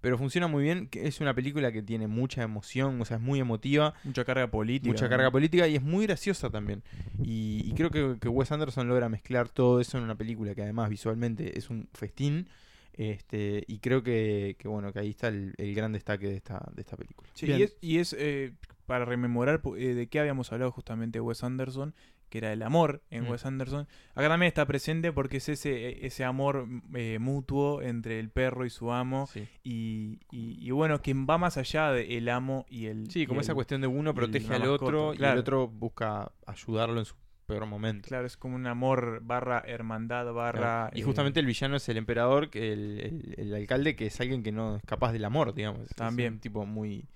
Pero 0.05 0.19
funciona 0.19 0.49
muy 0.49 0.63
bien. 0.63 0.87
que 0.89 1.07
Es 1.09 1.23
una 1.23 1.33
película 1.33 1.73
que 1.73 1.81
tiene 1.81 2.07
mucha 2.09 2.43
emoción, 2.43 3.01
o 3.01 3.07
sea, 3.07 3.17
es 3.17 3.23
muy 3.23 3.41
emotiva, 3.41 3.95
Mucha 4.05 4.23
carga 4.23 4.51
política. 4.51 4.93
mucha 4.93 5.07
¿no? 5.07 5.09
carga 5.09 5.31
política 5.31 5.67
y 5.67 5.77
es 5.77 5.83
muy 5.83 6.05
graciosa 6.05 6.51
también. 6.51 6.83
Y, 7.23 7.63
y 7.65 7.73
creo 7.73 7.91
que, 7.91 8.19
que 8.21 8.29
Wes 8.29 8.53
Anderson 8.53 8.87
logra 8.87 9.09
mezclar 9.09 9.49
todo 9.49 9.81
eso 9.81 9.97
en 9.97 10.05
una 10.05 10.15
película 10.15 10.55
que 10.55 10.61
además 10.61 10.91
visualmente 10.91 11.59
es 11.59 11.71
un 11.71 11.89
festín. 11.95 12.49
Este, 12.93 13.65
y 13.67 13.79
creo 13.79 14.03
que, 14.03 14.57
que 14.59 14.69
bueno, 14.69 14.93
que 14.93 14.99
ahí 14.99 15.09
está 15.09 15.29
el, 15.29 15.55
el 15.57 15.75
gran 15.75 15.93
destaque 15.93 16.29
de 16.29 16.37
esta, 16.37 16.63
de 16.75 16.83
esta 16.83 16.99
película. 16.99 17.31
Sí, 17.33 17.47
y 17.47 17.63
es, 17.63 17.77
y 17.81 17.99
es, 17.99 18.15
eh, 18.19 18.53
para 18.85 19.07
rememorar 19.07 19.63
eh, 19.79 19.95
de 19.95 20.07
qué 20.09 20.21
habíamos 20.21 20.53
hablado 20.53 20.71
justamente 20.71 21.19
Wes 21.19 21.43
Anderson, 21.43 21.95
que 22.35 22.39
era 22.39 22.53
el 22.53 22.63
amor 22.63 23.01
en 23.11 23.23
Mm. 23.27 23.31
Wes 23.31 23.47
Anderson. 23.47 23.87
Acá 24.17 24.29
también 24.29 24.49
está 24.49 24.67
presente 24.67 25.13
porque 25.13 25.37
es 25.37 25.49
ese, 25.49 26.05
ese 26.05 26.25
amor 26.25 26.67
eh, 26.93 27.19
mutuo 27.21 27.81
entre 27.81 28.19
el 28.19 28.29
perro 28.29 28.67
y 28.67 28.71
su 28.71 28.91
amo. 28.91 29.29
Sí. 29.29 29.47
Y, 29.63 30.19
y- 30.33 30.59
y 30.61 30.71
bueno, 30.73 31.01
que 31.01 31.15
va 31.15 31.39
más 31.39 31.59
allá 31.59 31.93
del 31.93 32.29
amo 32.29 32.67
y 32.69 32.87
el. 32.87 33.09
Sí, 33.09 33.25
como 33.29 33.41
esa 33.41 33.53
el- 33.53 33.55
cuestión 33.55 33.83
de 33.83 33.87
uno 33.87 34.15
protege 34.17 34.53
al 34.53 34.65
otro 34.67 35.15
y 35.15 35.23
el 35.23 35.39
otro 35.39 35.69
busca 35.69 36.33
ayudarlo 36.45 36.99
en 36.99 37.05
su 37.05 37.15
peor 37.47 37.67
momento. 37.67 38.09
Claro, 38.09 38.27
es 38.27 38.37
como 38.37 38.57
un 38.57 38.67
amor 38.67 39.21
barra 39.23 39.63
hermandad 39.65 40.33
barra. 40.33 40.59
Claro. 40.59 40.91
Y 40.97 41.03
eh, 41.03 41.05
justamente 41.05 41.39
el 41.39 41.47
villano 41.47 41.77
es 41.77 41.89
el 41.89 41.99
emperador, 41.99 42.51
el, 42.55 42.99
el- 43.01 43.35
el 43.39 43.55
alcalde, 43.55 43.95
que 43.95 44.07
es 44.07 44.21
alguien 44.21 44.43
que 44.43 44.51
no 44.51 44.75
es 44.79 44.83
capaz 44.83 45.13
del 45.13 45.25
amor, 45.25 45.55
digamos. 45.55 45.83
Es 45.83 45.95
También. 45.95 46.33
un 46.33 46.41
tipo 46.41 46.67
muy, 46.67 47.07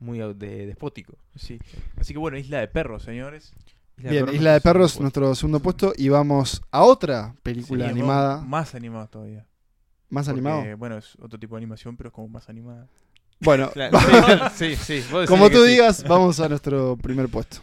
muy 0.00 0.18
de, 0.18 0.66
despótico. 0.66 1.16
Sí. 1.36 1.60
Así 1.96 2.12
que 2.12 2.18
bueno, 2.18 2.36
Isla 2.38 2.58
de 2.58 2.66
Perros, 2.66 3.04
señores. 3.04 3.54
Bien, 3.98 4.28
Isla 4.32 4.52
de 4.52 4.60
Perros, 4.60 5.00
nuestro 5.00 5.34
segundo 5.34 5.60
puesto. 5.60 5.92
Y 5.96 6.08
vamos 6.08 6.62
a 6.70 6.82
otra 6.82 7.34
película 7.42 7.86
Sí, 7.86 7.90
animada. 7.90 8.40
Más 8.40 8.74
animado 8.74 9.08
todavía. 9.08 9.46
¿Más 10.08 10.26
Porque, 10.26 10.40
animado? 10.40 10.76
Bueno, 10.76 10.98
es 10.98 11.16
otro 11.20 11.38
tipo 11.38 11.56
de 11.56 11.60
animación, 11.60 11.96
pero 11.96 12.08
es 12.08 12.14
como 12.14 12.28
más 12.28 12.48
animada. 12.48 12.86
Bueno, 13.40 13.70
Claro, 13.72 13.98
sí, 14.54 14.76
sí, 14.76 15.02
sí, 15.02 15.12
vos 15.12 15.28
como 15.28 15.50
tú 15.50 15.62
digas, 15.62 16.02
vamos 16.08 16.40
a 16.40 16.48
nuestro 16.48 16.96
primer 16.96 17.28
puesto. 17.28 17.58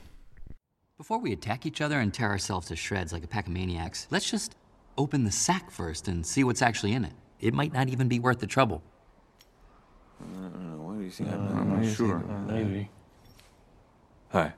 Before 0.97 1.21
we 1.21 1.33
attack 1.33 1.65
each 1.65 1.81
other 1.81 1.99
and 1.99 2.13
tear 2.13 2.29
ourselves 2.29 2.67
to 2.67 2.75
shreds 2.75 3.11
like 3.11 3.25
a 3.25 3.27
pack 3.27 3.47
of 3.47 3.53
maniacs, 3.53 4.07
let's 4.11 4.29
just 4.29 4.55
open 4.95 5.25
the 5.25 5.31
sack 5.31 5.69
first 5.69 6.07
and 6.07 6.25
see 6.25 6.43
what's 6.43 6.61
actually 6.61 6.93
in 6.93 7.03
it. 7.03 7.13
It 7.39 7.53
might 7.53 7.73
not 7.73 7.89
even 7.89 8.07
be 8.07 8.19
worth 8.19 8.39
the 8.39 8.47
trouble. 8.47 8.81
What 10.19 10.97
do 10.97 11.03
you 11.03 11.11
think? 11.11 11.29
I'm 11.29 11.81
not 11.81 11.93
sure. 11.93 12.23
Maybe. 12.47 12.89
Hi. 14.31 14.53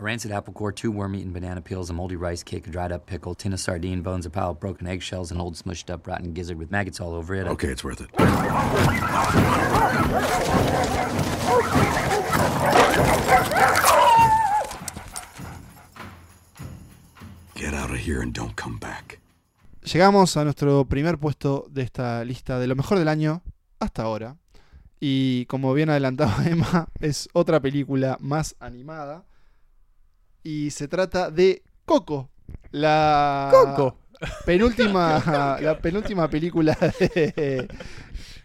A 0.00 0.02
rancid 0.02 0.32
apple 0.32 0.54
core, 0.54 0.72
two 0.72 0.90
worm-eaten 0.90 1.30
banana 1.30 1.60
peels, 1.60 1.90
a 1.90 1.92
moldy 1.92 2.16
rice 2.16 2.42
cake, 2.42 2.66
a 2.66 2.70
dried-up 2.70 3.04
pickle, 3.04 3.34
tin 3.34 3.52
of 3.52 3.60
sardine 3.60 4.00
bones, 4.00 4.24
a 4.24 4.30
pile 4.30 4.52
of 4.52 4.58
broken 4.58 4.86
eggshells, 4.86 5.30
an 5.30 5.38
old 5.38 5.56
smushed-up 5.56 6.06
rotten 6.06 6.32
gizzard 6.32 6.56
with 6.56 6.70
maggots 6.70 7.02
all 7.02 7.12
over 7.12 7.34
it. 7.34 7.46
Okay, 7.46 7.68
it's 7.68 7.84
worth 7.84 8.00
it. 8.00 8.08
Get 17.54 17.74
out 17.74 17.90
of 17.90 17.98
here 17.98 18.22
and 18.22 18.32
don't 18.32 18.56
come 18.56 18.78
back. 18.78 19.20
Llegamos 19.82 20.34
a 20.38 20.44
nuestro 20.44 20.86
primer 20.86 21.18
puesto 21.18 21.66
de 21.70 21.82
esta 21.82 22.24
lista 22.24 22.58
de 22.58 22.66
lo 22.66 22.74
mejor 22.74 22.98
del 22.98 23.08
año 23.08 23.42
hasta 23.78 24.04
ahora. 24.04 24.38
Y 24.98 25.44
como 25.44 25.74
bien 25.74 25.90
adelantaba 25.90 26.42
Emma, 26.46 26.88
es 27.00 27.28
otra 27.34 27.60
película 27.60 28.16
más 28.18 28.56
animada. 28.60 29.26
Y 30.42 30.70
se 30.70 30.88
trata 30.88 31.30
de 31.30 31.62
Coco. 31.84 32.30
La 32.70 33.48
Coco. 33.50 33.96
penúltima, 34.44 35.22
la 35.60 35.78
penúltima 35.78 36.28
película 36.28 36.76
de, 36.98 37.68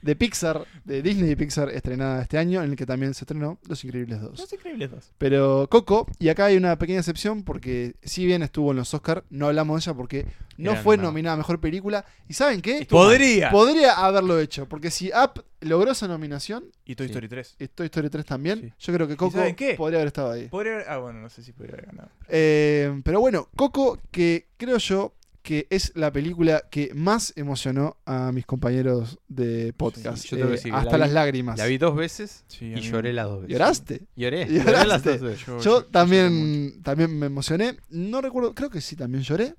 de 0.06 0.16
Pixar, 0.16 0.66
de 0.84 1.02
Disney 1.02 1.32
y 1.32 1.36
Pixar, 1.36 1.70
estrenada 1.70 2.22
este 2.22 2.38
año, 2.38 2.62
en 2.64 2.70
el 2.72 2.76
que 2.76 2.86
también 2.86 3.14
se 3.16 3.24
estrenó 3.24 3.58
Los 3.68 3.84
Increíbles 3.84 4.22
2. 4.22 4.40
Los 4.40 4.54
increíbles 4.54 4.92
dos. 4.92 5.12
Pero 5.18 5.68
Coco, 5.70 6.08
y 6.20 6.30
acá 6.30 6.46
hay 6.46 6.58
una 6.58 6.78
pequeña 6.78 7.00
excepción 7.00 7.44
porque 7.44 7.96
si 8.04 8.26
bien 8.26 8.44
estuvo 8.44 8.70
en 8.72 8.78
los 8.78 8.94
Oscars, 8.94 9.24
no 9.32 9.48
hablamos 9.48 9.84
de 9.84 9.90
ella 9.90 9.98
porque 9.98 10.26
no 10.58 10.72
Era 10.74 10.82
fue 10.82 10.98
nominada 10.98 11.34
a 11.34 11.38
Mejor 11.38 11.60
Película. 11.60 12.06
¿Y 12.30 12.34
saben 12.34 12.62
qué? 12.62 12.78
Estuvo 12.80 13.00
mal. 13.00 13.08
Podría. 13.10 13.50
Podría 13.52 13.94
haberlo 13.94 14.40
hecho, 14.40 14.70
porque 14.70 14.92
si 14.92 15.10
Up 15.10 15.44
logró 15.62 15.92
esa 15.92 16.08
nominación, 16.08 16.66
Y 16.86 16.96
Toy 16.96 17.08
Sí. 17.08 17.12
Story 17.14 17.28
3. 17.28 17.56
y 17.60 17.68
Toy 17.70 17.86
Story 17.88 18.10
3 18.12 18.26
también, 18.26 18.62
Sí. 18.62 18.74
yo 18.88 18.94
creo 18.94 19.08
que 19.08 19.18
Coco 19.18 19.38
saben 19.38 19.56
qué? 19.56 19.74
podría 19.74 19.98
haber 19.98 20.08
estado 20.08 20.32
ahí. 20.34 20.48
Podría 20.50 20.74
haber- 20.76 20.86
Ah, 20.88 20.98
bueno, 21.00 21.20
no 21.20 21.30
sé 21.30 21.42
si 21.42 21.52
podría 21.52 21.74
haber 21.74 21.88
ganado. 21.88 22.10
Eh, 22.30 23.02
pero 23.04 23.20
bueno, 23.20 23.50
Coco, 23.56 24.00
que 24.12 24.50
creo 24.58 24.78
yo 24.78 25.14
que 25.46 25.68
es 25.70 25.92
la 25.96 26.12
película 26.12 26.64
que 26.72 26.92
más 26.96 27.32
emocionó 27.36 27.98
a 28.06 28.32
mis 28.32 28.46
compañeros 28.48 29.20
de 29.28 29.72
podcast. 29.74 30.18
Sí, 30.18 30.30
yo 30.30 30.38
tengo 30.38 30.48
que 30.50 30.54
Eh, 30.56 30.58
decir 30.58 30.72
que 30.72 30.78
hasta 30.78 30.98
la 30.98 31.06
las 31.06 31.14
lágrimas. 31.14 31.58
La 31.60 31.68
vi 31.68 31.78
dos 31.78 31.96
veces 31.96 32.44
Sí, 32.48 32.74
y 32.76 32.82
lloré 32.82 33.14
las 33.14 33.28
dos 33.28 33.42
veces. 33.44 33.54
¿Lloraste? 33.54 34.02
Lloré, 34.16 34.48
¿Lloraste? 34.48 34.64
lloré 34.72 34.88
las 34.88 35.04
dos 35.04 35.22
veces. 35.22 35.64
Yo- 35.64 35.86
también, 35.86 36.82
también 36.82 37.18
me 37.18 37.28
emocioné. 37.28 37.78
No 37.90 38.20
recuerdo, 38.22 38.56
creo 38.56 38.70
que 38.72 38.82
sí, 38.82 38.96
también 38.96 39.24
lloré. 39.24 39.54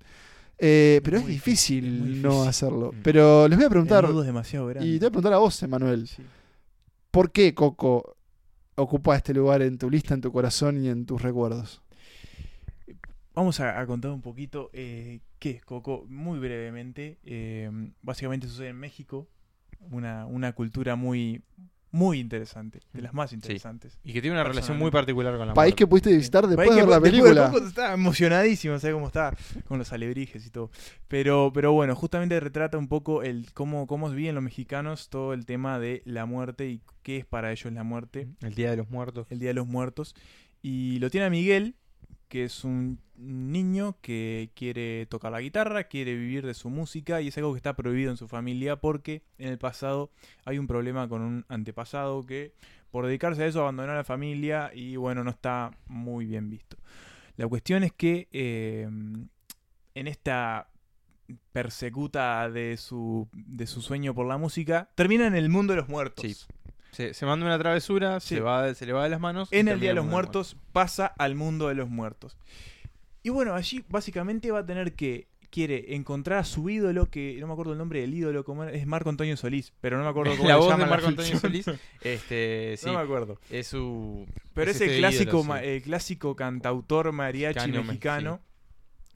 Eh, 0.59 1.01
pero 1.05 1.19
es 1.19 1.27
difícil, 1.27 1.85
es 2.17 2.23
no 2.23 2.43
hacerlo. 2.43 2.93
Mm. 2.93 3.03
Pero 3.03 3.47
les 3.47 3.57
voy 3.57 3.67
a 3.67 3.71
preguntar, 3.71 4.05
El 4.05 4.11
nudo 4.11 4.23
es 4.23 4.27
demasiado 4.27 4.67
grande. 4.67 4.89
y 4.89 4.95
te 4.95 5.05
voy 5.05 5.07
a 5.07 5.11
preguntar 5.11 5.33
a 5.35 5.39
vos, 5.39 5.63
Emanuel, 5.63 6.09
Sí. 6.09 6.23
¿por 7.11 7.31
qué 7.31 7.55
Coco 7.55 8.17
ocupa 8.75 9.17
este 9.17 9.33
lugar 9.35 9.63
en 9.63 9.79
tu 9.79 9.89
lista, 9.89 10.15
en 10.15 10.21
tu 10.21 10.33
corazón 10.33 10.83
y 10.85 10.89
en 10.89 11.07
tus 11.07 11.23
recuerdos? 11.23 11.81
Vamos 13.37 13.61
a, 13.61 13.79
a 13.79 13.87
contar 13.87 14.11
un 14.13 14.23
poquito 14.23 14.71
eh, 14.73 15.21
qué 15.39 15.51
es 15.51 15.63
Coco, 15.63 16.07
muy 16.09 16.39
brevemente. 16.39 17.19
Eh, 17.23 17.71
básicamente 18.01 18.49
sucede 18.49 18.69
en 18.69 18.79
México, 18.79 19.29
una, 19.91 20.25
una 20.25 20.55
cultura 20.55 20.97
muy, 20.97 21.43
muy 21.91 22.19
interesante, 22.19 22.81
de 22.95 23.03
las 23.03 23.13
más 23.13 23.35
interesantes. 23.35 23.99
Y 24.03 24.15
que 24.15 24.23
tiene 24.23 24.37
una 24.37 24.45
relación 24.45 24.79
muy 24.79 24.91
particular 24.91 25.37
con 25.37 25.49
la 25.49 25.53
País 25.53 25.73
muerte. 25.73 25.77
que 25.77 25.87
pudiste 25.87 26.17
visitar 26.17 26.47
después 26.47 26.67
País 26.67 26.81
de 26.81 26.87
que 26.87 26.91
la 26.91 26.99
película. 26.99 27.51
Coco 27.51 27.93
emocionadísimo, 27.93 28.79
¿sabes 28.79 28.95
cómo 28.95 29.09
está? 29.09 29.37
Con 29.69 29.79
los 29.79 29.93
alebrijes 29.93 30.47
y 30.47 30.49
todo. 30.49 30.71
Pero, 31.07 31.51
pero 31.53 31.73
bueno, 31.73 31.95
justamente 31.95 32.41
retrata 32.41 32.79
un 32.79 32.89
poco 32.89 33.23
el 33.23 33.53
cómo, 33.53 33.87
cómo 33.87 34.09
viven 34.09 34.35
los 34.35 34.45
mexicanos 34.45 35.11
todo 35.11 35.35
el 35.35 35.45
tema 35.45 35.79
de 35.79 36.01
la 36.07 36.25
muerte 36.25 36.71
y 36.71 36.81
qué 37.03 37.19
es 37.19 37.27
para 37.27 37.53
ellos 37.53 37.71
la 37.71 37.85
muerte, 37.85 38.29
El 38.41 38.55
Día 38.55 38.71
de 38.71 38.79
los 38.79 38.89
Muertos. 38.89 39.27
el 39.29 39.41
Día 39.41 39.49
de 39.51 39.55
los 39.55 39.67
Muertos. 39.67 40.15
Y 40.63 40.99
lo 41.01 41.11
tiene 41.11 41.27
a 41.27 41.31
Miguel, 41.31 41.75
que 42.29 42.45
es 42.45 42.65
un 42.65 42.99
niño 43.19 43.97
que 44.03 44.51
quiere 44.55 45.07
tocar 45.07 45.33
la 45.33 45.41
guitarra, 45.41 45.85
quiere 45.85 46.15
vivir 46.15 46.45
de 46.47 46.55
su 46.55 46.69
música 46.71 47.21
y 47.21 47.29
es 47.29 47.39
algo 47.39 47.53
que 47.53 47.59
está 47.59 47.75
prohibido 47.75 48.11
en 48.11 48.17
su 48.17 48.29
familia 48.29 48.77
porque 48.77 49.23
en 49.39 49.49
el 49.49 49.59
pasado 49.59 50.11
hay 50.45 50.59
un 50.59 50.67
problema 50.67 51.09
con 51.09 51.23
un 51.23 51.45
antepasado 51.49 52.25
que 52.27 52.53
por 52.91 53.07
dedicarse 53.07 53.43
a 53.43 53.47
eso 53.47 53.61
abandonó 53.63 53.93
a 53.93 53.97
la 53.97 54.05
familia 54.05 54.71
y 54.75 54.97
bueno, 54.97 55.25
no 55.25 55.31
está 55.31 55.71
muy 55.87 56.27
bien 56.27 56.49
visto. 56.51 56.77
La 57.37 57.47
cuestión 57.47 57.83
es 57.85 57.93
que 57.93 58.29
eh, 58.33 58.83
en 59.95 60.07
esta 60.09 60.69
persecuta 61.53 62.49
de 62.51 62.77
su, 62.77 63.29
de 63.33 63.67
su 63.67 63.83
sueño 63.83 64.15
por 64.15 64.27
la 64.27 64.39
música, 64.39 64.89
termina 64.95 65.27
en 65.27 65.35
el 65.35 65.49
mundo 65.49 65.73
de 65.73 65.79
los 65.81 65.89
muertos. 65.89 66.25
Sí. 66.25 66.47
Se, 66.93 67.13
se 67.13 67.27
manda 67.27 67.45
una 67.45 67.59
travesura, 67.59 68.21
Sí. 68.21 68.37
se, 68.37 68.41
va, 68.41 68.73
se 68.75 68.87
le 68.87 68.93
va 68.95 69.05
de 69.05 69.11
las 69.11 69.21
manos. 69.21 69.49
en 69.53 69.69
el 69.69 69.81
Día 69.81 69.91
de 69.91 69.97
los 69.97 70.07
Muertos 70.07 70.57
pasa 70.73 71.07
al 71.07 71.35
mundo 71.35 71.69
de 71.69 71.75
los 71.75 71.91
muertos. 71.91 72.39
Y 73.27 73.31
bueno, 73.31 73.55
allí 73.55 73.85
básicamente 73.89 74.53
va 74.53 74.61
a 74.61 74.67
tener 74.67 74.95
que 74.95 75.27
quiere 75.51 75.97
encontrar 75.97 76.39
a 76.39 76.45
su 76.45 76.71
ídolo, 76.71 77.11
que 77.11 77.37
no 77.41 77.49
me 77.49 77.55
acuerdo 77.55 77.73
el 77.73 77.79
nombre 77.79 78.01
del 78.01 78.15
ídolo, 78.15 78.45
como 78.45 78.63
era, 78.63 78.73
es 78.73 78.87
Marco 78.87 79.11
Antonio 79.11 79.37
Solís, 79.37 79.73
pero 79.81 79.99
no 79.99 80.05
me 80.05 80.11
acuerdo 80.11 80.31
cómo 80.37 80.49
La 80.49 80.55
se 80.55 80.61
voz 80.61 80.69
llama 80.69 80.85
de 80.85 80.91
Marco 80.91 81.09
Antonio. 81.09 81.37
Solís. 81.41 81.67
Este, 82.03 82.77
sí, 82.79 82.87
No 82.87 82.93
me 82.93 83.01
acuerdo. 83.01 83.41
es 83.51 83.67
su. 83.67 84.29
Pero 84.55 84.71
es, 84.71 84.81
el 84.81 84.91
este 84.91 84.99
clásico, 85.01 85.43
ídolo, 85.45 85.59
sí. 85.61 85.81
clásico 85.81 86.37
cantautor 86.37 87.11
mariachi 87.11 87.73
Mexicano. 87.73 88.41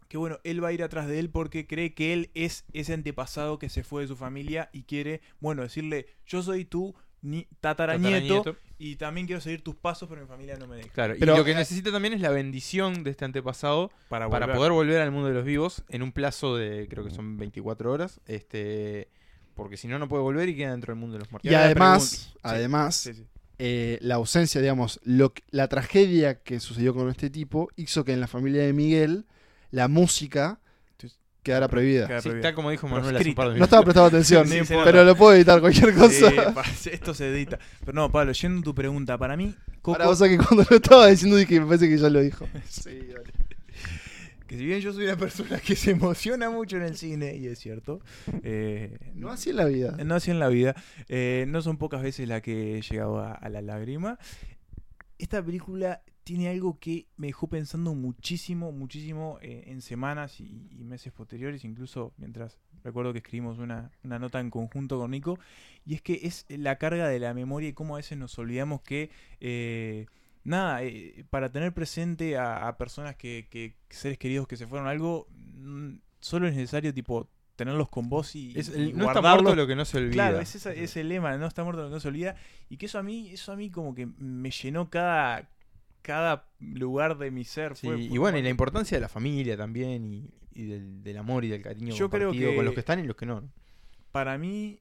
Que 0.08 0.18
bueno, 0.18 0.40
él 0.42 0.60
va 0.60 0.68
a 0.68 0.72
ir 0.72 0.82
atrás 0.82 1.06
de 1.06 1.20
él 1.20 1.30
porque 1.30 1.68
cree 1.68 1.94
que 1.94 2.12
él 2.12 2.32
es 2.34 2.64
ese 2.72 2.94
antepasado 2.94 3.60
que 3.60 3.68
se 3.68 3.84
fue 3.84 4.02
de 4.02 4.08
su 4.08 4.16
familia 4.16 4.70
y 4.72 4.82
quiere, 4.82 5.20
bueno, 5.38 5.62
decirle, 5.62 6.06
yo 6.26 6.42
soy 6.42 6.64
tu 6.64 6.96
ni 7.22 7.46
tataranieto, 7.60 8.36
Tataranieto. 8.42 8.56
y 8.78 8.96
también 8.96 9.26
quiero 9.26 9.40
seguir 9.40 9.62
tus 9.62 9.74
pasos, 9.76 10.08
pero 10.08 10.20
mi 10.22 10.26
familia 10.26 10.56
no 10.56 10.66
me 10.66 10.76
deja. 10.76 10.88
Claro, 10.90 11.14
Pero- 11.18 11.34
y 11.34 11.36
lo 11.38 11.44
que 11.44 11.54
necesita 11.54 11.92
también 11.92 12.14
es 12.14 12.20
la 12.20 12.30
bendición 12.30 13.04
de 13.04 13.10
este 13.10 13.24
antepasado 13.24 13.90
Para, 14.08 14.28
para 14.30 14.52
poder 14.54 14.72
volver 14.72 15.00
al 15.00 15.10
mundo 15.10 15.28
de 15.28 15.34
los 15.34 15.44
vivos 15.44 15.84
en 15.88 16.02
un 16.02 16.12
plazo 16.12 16.56
de, 16.56 16.86
creo 16.88 17.04
que 17.04 17.10
son 17.10 17.36
24 17.36 17.92
horas, 17.92 18.20
este 18.26 19.08
porque 19.54 19.76
si 19.76 19.88
no, 19.88 19.98
no 19.98 20.08
puede 20.08 20.22
volver 20.22 20.48
y 20.48 20.56
queda 20.56 20.70
dentro 20.70 20.92
del 20.94 20.98
mundo 21.00 21.14
de 21.14 21.18
los 21.20 21.30
muertos. 21.30 21.50
Y 21.50 21.54
además, 21.54 22.34
además 22.42 22.96
Sí, 22.96 23.12
sí. 23.12 23.26
eh, 23.58 23.98
la 24.00 24.14
ausencia, 24.14 24.58
digamos, 24.62 24.98
lo, 25.04 25.34
la 25.50 25.68
tragedia 25.68 26.42
que 26.42 26.60
sucedió 26.60 26.94
con 26.94 27.10
este 27.10 27.28
tipo 27.28 27.68
hizo 27.76 28.02
que 28.04 28.14
en 28.14 28.20
la 28.20 28.26
familia 28.28 28.62
de 28.62 28.72
Miguel 28.72 29.26
la 29.70 29.86
música 29.88 30.60
Sí. 31.40 31.44
quedara 31.44 31.68
prohibida. 31.68 32.06
Queda 32.06 32.20
Sí, 32.22 32.28
está 32.28 32.54
como 32.54 32.70
dijo 32.70 32.86
Manuel 32.88 33.16
hace 33.16 33.28
un 33.30 33.34
par 33.34 33.50
de 33.52 33.58
No 33.58 33.64
estaba 33.64 33.82
prestando 33.82 34.08
atención, 34.08 34.46
Sí, 34.46 34.60
pero 34.84 35.04
lo 35.04 35.16
puedo 35.16 35.34
editar 35.34 35.60
cualquier 35.60 35.94
cosa. 35.94 36.30
Sí, 36.30 36.36
pa- 36.54 36.64
esto 36.90 37.14
se 37.14 37.28
edita. 37.28 37.58
Pero 37.80 37.92
no, 37.94 38.10
Pablo, 38.10 38.32
yendo 38.32 38.60
a 38.60 38.62
tu 38.64 38.74
pregunta, 38.74 39.16
para 39.18 39.36
mí, 39.36 39.54
Coco, 39.82 40.08
o 40.08 40.14
sea 40.14 40.28
que 40.28 40.36
cuando 40.36 40.64
lo 40.68 40.76
estaba 40.76 41.06
diciendo 41.06 41.36
dije, 41.36 41.58
me 41.60 41.66
parece 41.66 41.88
que 41.88 41.96
ya 41.98 42.08
lo 42.10 42.20
dijo. 42.20 42.46
Sí, 42.68 42.90
dale. 43.08 43.30
que 44.46 44.58
si 44.58 44.66
bien 44.66 44.80
yo 44.80 44.92
soy 44.92 45.04
una 45.04 45.16
persona 45.16 45.58
que 45.60 45.76
se 45.76 45.92
emociona 45.92 46.50
mucho 46.50 46.76
en 46.76 46.82
el 46.82 46.96
cine, 46.96 47.36
y 47.36 47.46
es 47.46 47.58
cierto, 47.60 48.00
eh, 48.42 48.98
No 49.14 49.30
así 49.30 49.50
en 49.50 49.56
la 49.56 49.64
vida. 49.64 49.96
no 50.04 50.14
así 50.16 50.30
en 50.32 50.40
la 50.40 50.48
vida, 50.48 50.74
eh, 51.08 51.44
no 51.48 51.62
son 51.62 51.76
pocas 51.78 52.02
veces 52.02 52.28
la 52.28 52.40
que 52.40 52.78
he 52.78 52.82
llegado 52.82 53.20
a, 53.20 53.32
a 53.32 53.48
la 53.48 53.62
lágrima. 53.62 54.18
Esta 55.18 55.42
película 55.42 56.02
tiene 56.30 56.48
algo 56.48 56.78
que 56.78 57.06
me 57.16 57.26
dejó 57.26 57.48
pensando 57.48 57.92
muchísimo, 57.92 58.70
muchísimo 58.70 59.40
eh, 59.42 59.64
en 59.66 59.82
semanas 59.82 60.38
y, 60.38 60.68
y 60.70 60.84
meses 60.84 61.12
posteriores, 61.12 61.64
incluso 61.64 62.12
mientras 62.18 62.56
recuerdo 62.84 63.12
que 63.12 63.18
escribimos 63.18 63.58
una, 63.58 63.90
una 64.04 64.20
nota 64.20 64.38
en 64.38 64.48
conjunto 64.48 64.96
con 64.96 65.10
Nico, 65.10 65.40
y 65.84 65.94
es 65.94 66.02
que 66.02 66.20
es 66.22 66.46
la 66.48 66.76
carga 66.78 67.08
de 67.08 67.18
la 67.18 67.34
memoria 67.34 67.68
y 67.68 67.72
cómo 67.72 67.94
a 67.94 67.98
veces 67.98 68.16
nos 68.16 68.38
olvidamos 68.38 68.80
que, 68.82 69.10
eh, 69.40 70.06
nada, 70.44 70.84
eh, 70.84 71.24
para 71.30 71.50
tener 71.50 71.72
presente 71.74 72.38
a, 72.38 72.68
a 72.68 72.76
personas 72.78 73.16
que, 73.16 73.48
que, 73.50 73.74
seres 73.88 74.16
queridos 74.16 74.46
que 74.46 74.56
se 74.56 74.68
fueron 74.68 74.86
algo, 74.86 75.26
mm, 75.58 75.94
solo 76.20 76.46
es 76.46 76.54
necesario, 76.54 76.94
tipo, 76.94 77.28
tenerlos 77.56 77.88
con 77.88 78.08
vos 78.08 78.36
y, 78.36 78.56
Es 78.56 78.68
y 78.68 78.74
el- 78.74 78.96
no 78.96 79.06
está 79.08 79.20
muerto 79.20 79.56
lo 79.56 79.66
que 79.66 79.74
no 79.74 79.84
se 79.84 79.98
olvida. 79.98 80.12
Claro, 80.12 80.40
es 80.40 80.54
esa- 80.54 80.72
ese 80.74 81.02
lema, 81.02 81.36
no 81.38 81.46
está 81.48 81.64
muerto 81.64 81.82
lo 81.82 81.88
que 81.88 81.94
no 81.94 82.00
se 82.00 82.06
olvida, 82.06 82.36
y 82.68 82.76
que 82.76 82.86
eso 82.86 83.00
a 83.00 83.02
mí, 83.02 83.30
eso 83.30 83.50
a 83.50 83.56
mí 83.56 83.68
como 83.68 83.96
que 83.96 84.06
me 84.06 84.50
llenó 84.52 84.88
cada, 84.90 85.50
cada 86.02 86.48
lugar 86.58 87.18
de 87.18 87.30
mi 87.30 87.44
ser. 87.44 87.76
Sí, 87.76 87.86
fue- 87.86 88.00
y 88.00 88.18
bueno, 88.18 88.38
y 88.38 88.42
la 88.42 88.48
importancia 88.48 88.96
de 88.96 89.00
la 89.02 89.08
familia 89.08 89.56
también, 89.56 90.04
y, 90.04 90.30
y 90.52 90.64
del, 90.66 91.02
del 91.02 91.16
amor 91.18 91.44
y 91.44 91.48
del 91.48 91.62
cariño 91.62 91.94
Yo 91.94 92.10
creo 92.10 92.32
que- 92.32 92.54
con 92.56 92.64
los 92.64 92.74
que 92.74 92.80
están 92.80 92.98
y 93.00 93.04
los 93.06 93.16
que 93.16 93.26
no. 93.26 93.50
Para 94.12 94.36
mí 94.38 94.80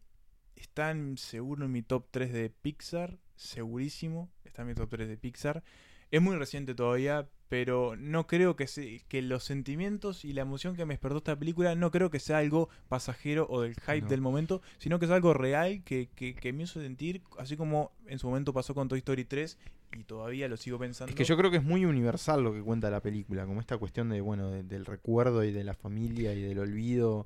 están 0.55 1.17
seguro 1.17 1.65
en 1.65 1.71
mi 1.71 1.81
top 1.81 2.07
3 2.11 2.33
de 2.33 2.49
Pixar, 2.49 3.17
segurísimo, 3.35 4.29
está 4.43 4.61
en 4.63 4.69
mi 4.69 4.73
top 4.75 4.89
3 4.89 5.07
de 5.07 5.17
Pixar. 5.17 5.63
Es 6.11 6.21
muy 6.21 6.35
reciente 6.37 6.73
todavía, 6.73 7.29
pero 7.49 7.95
no 7.95 8.25
creo 8.27 8.55
que, 8.55 8.67
se- 8.67 9.01
que 9.07 9.21
los 9.21 9.43
sentimientos 9.43 10.25
y 10.25 10.33
la 10.33 10.41
emoción 10.41 10.75
que 10.75 10.85
me 10.85 10.93
despertó 10.95 11.17
esta 11.17 11.37
película 11.37 11.75
no 11.75 11.91
creo 11.91 12.09
que 12.09 12.19
sea 12.19 12.39
algo 12.39 12.69
pasajero 12.87 13.45
o 13.49 13.61
del 13.61 13.75
hype 13.75 14.01
No. 14.01 14.07
del 14.07 14.21
momento, 14.21 14.61
sino 14.79 14.97
que 14.99 15.05
es 15.05 15.11
algo 15.11 15.33
real 15.33 15.83
que, 15.83 16.09
que, 16.15 16.33
que 16.35 16.51
me 16.53 16.63
hizo 16.63 16.81
sentir, 16.81 17.21
así 17.37 17.55
como 17.57 17.91
en 18.07 18.17
su 18.19 18.27
momento 18.27 18.53
pasó 18.53 18.73
con 18.73 18.87
Toy 18.87 18.99
Story 18.99 19.25
3 19.25 19.57
y 19.97 20.03
todavía 20.03 20.47
lo 20.47 20.57
sigo 20.57 20.77
pensando. 20.79 21.09
Es 21.09 21.15
que 21.15 21.23
yo 21.23 21.37
creo 21.37 21.51
que 21.51 21.57
es 21.57 21.63
muy 21.63 21.85
universal 21.85 22.43
lo 22.43 22.53
que 22.53 22.61
cuenta 22.61 22.89
la 22.89 23.01
película, 23.01 23.45
como 23.45 23.59
esta 23.59 23.77
cuestión 23.77 24.09
de, 24.09 24.21
bueno, 24.21 24.49
de- 24.51 24.63
del 24.63 24.85
recuerdo 24.85 25.43
y 25.43 25.51
de 25.51 25.63
la 25.63 25.73
familia 25.73 26.33
y 26.33 26.41
del 26.41 26.59
olvido. 26.59 27.25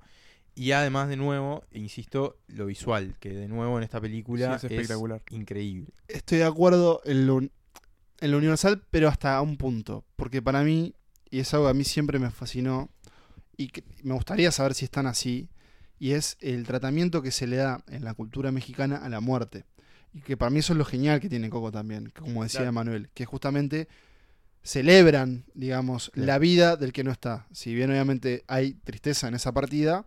Y 0.55 0.71
además, 0.71 1.09
de 1.09 1.17
nuevo, 1.17 1.63
insisto, 1.71 2.37
lo 2.47 2.67
visual, 2.67 3.15
que 3.19 3.29
de 3.29 3.47
nuevo 3.47 3.77
en 3.77 3.83
esta 3.83 3.99
película 3.99 4.59
Sí, 4.59 4.67
es 4.67 4.71
espectacular. 4.71 5.21
increíble. 5.31 5.87
Estoy 6.07 6.37
de 6.39 6.43
acuerdo 6.45 7.01
en 7.05 7.25
lo, 7.25 7.39
en 7.41 7.51
lo 8.31 8.37
universal, 8.37 8.83
pero 8.91 9.07
hasta 9.09 9.41
un 9.41 9.57
punto. 9.57 10.05
Porque 10.15 10.41
para 10.41 10.63
mí, 10.63 10.93
y 11.31 11.39
es 11.39 11.53
algo 11.53 11.65
que 11.65 11.71
a 11.71 11.73
mí 11.73 11.83
siempre 11.83 12.19
me 12.19 12.29
fascinó, 12.29 12.89
y 13.57 13.67
que 13.69 13.83
me 14.03 14.13
gustaría 14.13 14.51
saber 14.51 14.73
si 14.75 14.85
están 14.85 15.07
así, 15.07 15.49
y 15.99 16.11
es 16.11 16.37
el 16.39 16.65
tratamiento 16.65 17.21
que 17.21 17.31
se 17.31 17.47
le 17.47 17.55
da 17.57 17.83
en 17.87 18.03
la 18.03 18.13
cultura 18.13 18.51
mexicana 18.51 18.97
a 18.97 19.09
la 19.09 19.19
muerte. 19.21 19.65
Y 20.13 20.21
que 20.21 20.37
para 20.37 20.49
mí 20.51 20.59
eso 20.59 20.73
es 20.73 20.77
lo 20.77 20.85
genial 20.85 21.19
que 21.19 21.27
tiene 21.29 21.49
Coco 21.49 21.71
también, 21.71 22.11
como 22.15 22.43
decía 22.43 22.59
Claro. 22.61 22.73
Manuel, 22.73 23.09
que 23.13 23.25
justamente 23.25 23.87
celebran, 24.61 25.43
digamos, 25.53 26.09
Claro. 26.13 26.27
la 26.27 26.39
vida 26.39 26.75
del 26.77 26.93
que 26.93 27.03
no 27.03 27.11
está. 27.11 27.47
Si 27.51 27.73
bien 27.75 27.89
obviamente 27.91 28.43
hay 28.47 28.73
tristeza 28.73 29.27
en 29.27 29.35
esa 29.35 29.51
partida, 29.51 30.05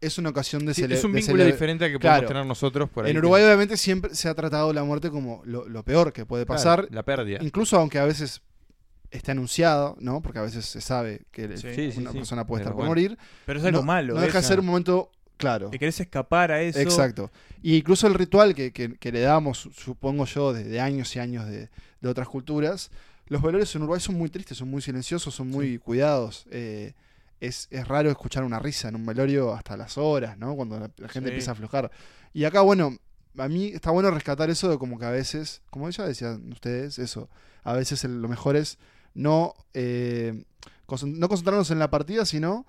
es 0.00 0.16
una 0.16 0.30
ocasión 0.30 0.64
de 0.64 0.72
Sí, 0.72 0.82
cele- 0.82 0.94
es 0.94 1.04
un 1.04 1.12
vínculo 1.12 1.44
diferente 1.44 1.84
al 1.84 1.90
que 1.92 1.98
podemos 1.98 2.26
tener 2.26 2.46
nosotros 2.46 2.88
por 2.88 3.04
ahí. 3.04 3.10
En 3.10 3.14
que- 3.16 3.18
Uruguay 3.18 3.42
obviamente 3.44 3.76
siempre 3.76 4.14
se 4.14 4.28
ha 4.28 4.34
tratado 4.34 4.72
la 4.72 4.82
muerte 4.84 5.10
como 5.10 5.42
lo, 5.44 5.68
lo 5.68 5.82
peor 5.84 6.12
que 6.14 6.24
puede 6.24 6.46
pasar. 6.46 6.88
la 6.90 7.02
pérdida. 7.02 7.38
Incluso 7.42 7.76
aunque 7.78 7.98
a 7.98 8.04
veces 8.06 8.40
esté 9.10 9.32
anunciado, 9.32 9.96
¿no? 10.00 10.22
Porque 10.22 10.38
a 10.38 10.42
veces 10.42 10.64
se 10.64 10.80
sabe 10.80 11.22
que 11.32 11.56
Sí. 11.58 11.90
Sí, 11.92 11.98
una 12.00 12.12
sí. 12.12 12.18
persona 12.18 12.46
puede 12.46 12.62
estar 12.62 12.72
por 12.72 12.86
bueno. 12.86 12.90
morir. 12.90 13.18
Pero 13.44 13.58
es 13.58 13.64
algo 13.66 13.80
no, 13.80 13.84
malo. 13.84 14.14
No 14.14 14.20
deja 14.20 14.38
de 14.40 14.44
ser 14.46 14.60
un 14.60 14.66
momento 14.66 15.10
claro. 15.40 15.70
Te 15.70 15.78
querés 15.78 15.98
escapar 16.00 16.52
a 16.52 16.62
eso. 16.62 16.78
Exacto. 16.78 17.30
Y 17.62 17.76
incluso 17.76 18.06
el 18.06 18.14
ritual 18.14 18.54
que, 18.54 18.72
que- 18.72 18.94
que 18.96 19.10
le 19.12 19.20
damos, 19.20 19.68
supongo 19.74 20.24
yo, 20.26 20.52
de, 20.52 20.64
de 20.64 20.80
años 20.80 21.14
y 21.16 21.18
años 21.18 21.46
de, 21.46 21.68
de 22.00 22.08
otras 22.08 22.28
culturas, 22.28 22.90
los 23.26 23.42
velorios 23.42 23.74
en 23.74 23.82
Uruguay 23.82 24.00
son 24.00 24.16
muy 24.16 24.28
tristes, 24.30 24.58
son 24.58 24.68
muy 24.70 24.82
silenciosos, 24.82 25.34
son 25.34 25.48
muy 25.48 25.78
cuidados. 25.78 26.46
Eh, 26.50 26.92
es, 27.40 27.68
es 27.70 27.88
raro 27.88 28.10
escuchar 28.10 28.44
una 28.44 28.58
risa 28.58 28.88
en 28.88 28.96
un 28.96 29.06
velorio 29.06 29.54
hasta 29.54 29.76
las 29.76 29.96
horas, 29.98 30.36
¿no? 30.36 30.54
Cuando 30.56 30.78
la, 30.78 30.90
la 30.96 31.08
gente 31.08 31.28
Sí. 31.28 31.32
empieza 31.34 31.50
a 31.52 31.54
aflojar. 31.54 31.90
Y 32.34 32.44
acá, 32.44 32.60
bueno, 32.60 32.96
a 33.38 33.48
mí 33.48 33.66
está 33.68 33.90
bueno 33.92 34.10
rescatar 34.10 34.50
eso 34.50 34.68
de 34.68 34.78
como 34.78 34.98
que 34.98 35.06
a 35.06 35.10
veces, 35.10 35.62
como 35.70 35.88
ya 35.88 36.04
decían 36.06 36.52
ustedes, 36.52 36.98
eso, 36.98 37.28
a 37.64 37.72
veces 37.74 38.04
el- 38.04 38.20
lo 38.20 38.28
mejor 38.28 38.56
es 38.56 38.78
no, 39.14 39.54
eh, 39.74 40.44
concent- 40.86 41.16
no 41.16 41.28
concentrarnos 41.28 41.70
en 41.70 41.78
la 41.78 41.88
partida, 41.90 42.24
sino 42.26 42.66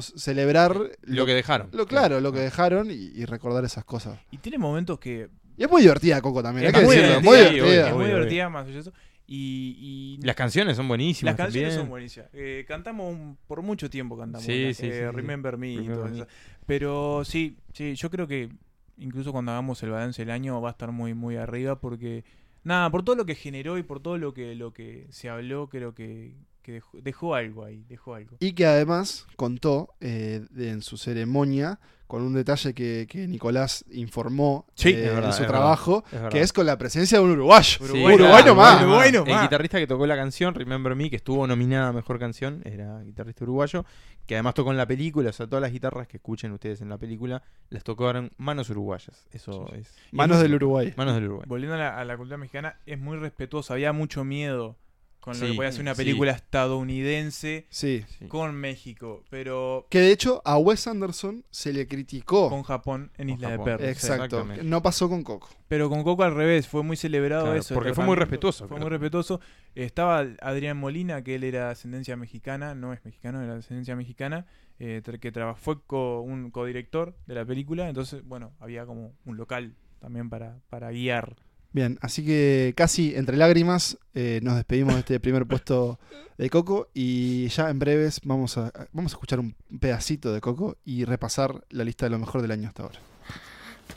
celebrar 0.00 0.76
Lo 1.02 1.26
que 1.26 1.34
dejaron. 1.34 1.68
lo 1.72 1.86
claro, 1.86 2.20
lo 2.20 2.32
que 2.32 2.40
dejaron 2.40 2.90
y, 2.90 2.94
y 2.94 3.24
recordar 3.26 3.64
esas 3.64 3.84
cosas. 3.84 4.18
Y 4.30 4.38
tiene 4.38 4.56
momentos 4.58 4.98
que 4.98 5.28
Y 5.58 5.64
es 5.64 5.70
muy 5.70 5.82
divertida 5.82 6.20
Coco 6.22 6.42
también, 6.42 6.66
hay 6.66 6.72
Es 6.72 6.78
que 6.78 6.86
muy 6.86 6.96
decirlo, 6.96 7.16
es 7.18 7.22
divertida, 7.22 7.30
muy 7.30 7.36
divertida. 7.60 7.88
es 7.88 7.94
muy 7.94 8.06
divertida 8.06 8.48
más 8.48 8.64
allá 8.64 8.74
de 8.74 8.80
eso. 8.80 8.92
Y, 9.26 10.18
y 10.20 10.26
Las 10.26 10.36
canciones 10.36 10.76
son 10.76 10.88
buenísimas. 10.88 11.32
las 11.32 11.36
canciones 11.36 11.70
también. 11.70 11.80
son 11.82 11.88
buenísimas. 11.90 12.28
Eh, 12.32 12.64
cantamos 12.68 13.12
un- 13.12 13.38
por 13.46 13.62
mucho 13.62 13.88
tiempo 13.88 14.18
cantamos. 14.18 14.44
Sí, 14.44 14.64
una, 14.64 14.74
sí, 14.74 14.86
eh, 14.86 14.90
sí, 14.92 14.96
sí. 14.98 15.06
Remember 15.10 15.56
Me 15.56 15.68
y 15.72 15.76
Remember 15.78 16.10
Me. 16.10 16.16
esas. 16.18 16.28
Pero 16.66 17.22
sí, 17.24 17.56
sí, 17.72 17.94
yo 17.94 18.10
creo 18.10 18.26
que 18.26 18.50
incluso 18.98 19.32
cuando 19.32 19.52
hagamos 19.52 19.82
el 19.82 19.90
balance 19.90 20.20
del 20.22 20.30
año 20.30 20.60
va 20.60 20.68
a 20.70 20.72
estar 20.72 20.92
muy, 20.92 21.14
muy 21.14 21.36
arriba 21.36 21.80
porque 21.80 22.24
nada, 22.64 22.90
por 22.90 23.04
todo 23.04 23.16
lo 23.16 23.24
que 23.24 23.34
generó 23.34 23.78
y 23.78 23.82
por 23.82 24.00
todo 24.00 24.18
lo 24.18 24.34
que, 24.34 24.54
lo 24.54 24.72
que 24.72 25.06
se 25.10 25.28
habló, 25.30 25.68
creo 25.68 25.94
que, 25.94 26.34
que 26.62 26.72
dejó, 26.72 26.98
dejó 27.00 27.34
algo 27.34 27.64
ahí, 27.64 27.84
dejó 27.88 28.14
algo. 28.14 28.36
Y 28.40 28.52
que 28.52 28.66
además 28.66 29.26
contó 29.36 29.94
eh, 30.00 30.46
en 30.56 30.82
su 30.82 30.96
ceremonia 30.96 31.78
con 32.12 32.20
un 32.20 32.34
detalle 32.34 32.74
que, 32.74 33.06
que 33.08 33.26
Nicolás 33.26 33.86
informó 33.90 34.66
Sí, 34.74 34.90
eh, 34.90 35.00
verdad, 35.00 35.30
en 35.30 35.32
su 35.32 35.42
es 35.44 35.48
trabajo, 35.48 36.04
verdad, 36.12 36.28
es 36.28 36.32
que 36.34 36.40
es 36.42 36.52
con 36.52 36.66
la 36.66 36.76
presencia 36.76 37.16
de 37.16 37.24
un 37.24 37.30
uruguayo. 37.30 37.78
Sí, 37.78 37.84
Uruguay 37.84 38.14
Uruguay 38.16 38.44
nomás, 38.44 38.82
nomás. 38.82 39.08
Uruguay 39.08 39.34
El 39.34 39.42
guitarrista 39.44 39.78
que 39.78 39.86
tocó 39.86 40.06
la 40.06 40.14
canción, 40.14 40.54
Remember 40.54 40.94
Me, 40.94 41.08
que 41.08 41.16
estuvo 41.16 41.46
nominada 41.46 41.88
a 41.88 41.92
Mejor 41.94 42.18
Canción, 42.18 42.60
era 42.66 43.02
guitarrista 43.02 43.44
uruguayo, 43.44 43.86
que 44.26 44.34
además 44.34 44.52
tocó 44.52 44.72
en 44.72 44.76
la 44.76 44.86
película, 44.86 45.30
o 45.30 45.32
sea, 45.32 45.46
todas 45.46 45.62
las 45.62 45.72
guitarras 45.72 46.06
que 46.06 46.18
escuchen 46.18 46.52
ustedes 46.52 46.82
en 46.82 46.90
la 46.90 46.98
película, 46.98 47.42
las 47.70 47.82
tocaron 47.82 48.30
manos 48.36 48.68
uruguayas. 48.68 49.26
Eso 49.32 49.72
es... 49.72 49.90
Manos 50.10 50.42
del 50.42 50.54
Uruguay. 50.54 50.92
Manos 50.98 51.14
del 51.14 51.24
Uruguay. 51.24 51.46
Volviendo 51.48 51.76
a 51.76 51.78
la, 51.78 51.98
a 51.98 52.04
la 52.04 52.16
cultura 52.18 52.36
mexicana, 52.36 52.76
es 52.84 52.98
muy 52.98 53.16
respetuosa. 53.16 53.72
Había 53.72 53.94
mucho 53.94 54.22
miedo 54.22 54.76
con 55.22 55.38
lo 55.38 55.46
que 55.46 55.54
podía 55.54 55.70
ser 55.70 55.82
una 55.82 55.94
sí. 55.94 55.98
película 56.02 56.32
estadounidense 56.32 57.66
Sí. 57.70 58.04
Con 58.28 58.54
México, 58.56 59.22
pero 59.30 59.86
Que 59.88 60.00
de 60.00 60.10
hecho 60.12 60.42
a 60.44 60.58
Wes 60.58 60.86
Anderson 60.88 61.44
se 61.50 61.72
le 61.72 61.86
criticó. 61.86 62.48
con 62.50 62.62
Japón 62.64 63.10
en 63.16 63.28
Con 63.28 63.36
Isla 63.36 63.50
Japón. 63.50 63.64
de 63.64 63.70
Perros. 63.72 63.88
Exacto. 63.88 64.24
exactamente. 64.24 64.64
No 64.64 64.82
pasó 64.82 65.08
con 65.08 65.22
Coco. 65.22 65.48
Pero 65.68 65.88
con 65.88 66.02
Coco 66.02 66.24
al 66.24 66.34
revés, 66.34 66.66
fue 66.66 66.82
muy 66.82 66.96
celebrado 66.96 67.44
Claro, 67.44 67.58
eso. 67.60 67.74
porque 67.74 67.94
fue 67.94 68.04
muy 68.04 68.16
respetuoso, 68.16 68.66
Fue 68.68 68.78
muy 68.80 68.90
respetuoso. 68.90 69.40
Estaba 69.74 70.26
Adrián 70.40 70.76
Molina, 70.76 71.22
que 71.22 71.36
él 71.36 71.44
era 71.44 71.66
de 71.66 71.70
ascendencia 71.72 72.16
mexicana, 72.16 72.74
no 72.74 72.92
es 72.92 73.04
mexicano, 73.04 73.40
era 73.42 73.52
de 73.54 73.60
ascendencia 73.60 73.94
mexicana, 73.96 74.46
eh, 74.80 75.00
que 75.20 75.30
traba- 75.32 75.54
fue 75.54 75.80
co- 75.86 76.20
un 76.20 76.50
codirector 76.50 77.14
de 77.26 77.34
la 77.36 77.44
película, 77.44 77.88
entonces, 77.88 78.24
bueno, 78.24 78.52
había 78.58 78.84
como 78.86 79.14
un 79.24 79.36
local 79.36 79.76
también 80.00 80.28
para, 80.28 80.58
para 80.68 80.90
guiar. 80.90 81.36
Bien, 81.72 81.98
así 82.02 82.24
que 82.24 82.74
casi 82.76 83.14
entre 83.14 83.38
lágrimas 83.38 83.96
eh, 84.14 84.40
nos 84.42 84.56
despedimos 84.56 84.92
de 84.94 85.00
este 85.00 85.20
primer 85.20 85.46
puesto 85.46 85.98
de 86.36 86.50
Coco 86.50 86.88
y 86.92 87.48
ya 87.48 87.70
en 87.70 87.78
breves 87.78 88.20
vamos 88.24 88.58
a, 88.58 88.70
vamos 88.92 89.12
a 89.12 89.14
escuchar 89.14 89.40
un 89.40 89.54
pedacito 89.80 90.34
de 90.34 90.42
Coco 90.42 90.76
y 90.84 91.06
repasar 91.06 91.64
la 91.70 91.84
lista 91.84 92.04
de 92.04 92.10
lo 92.10 92.18
mejor 92.18 92.42
del 92.42 92.50
año 92.50 92.68
hasta 92.68 92.82
ahora. 92.82 92.98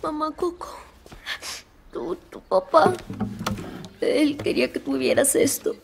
Mamá 0.02 0.32
Coco, 0.32 0.74
tú, 1.92 2.18
tu 2.30 2.40
papá, 2.42 2.94
él 4.00 4.38
quería 4.38 4.72
que 4.72 4.80
tuvieras 4.80 5.36
esto. 5.36 5.76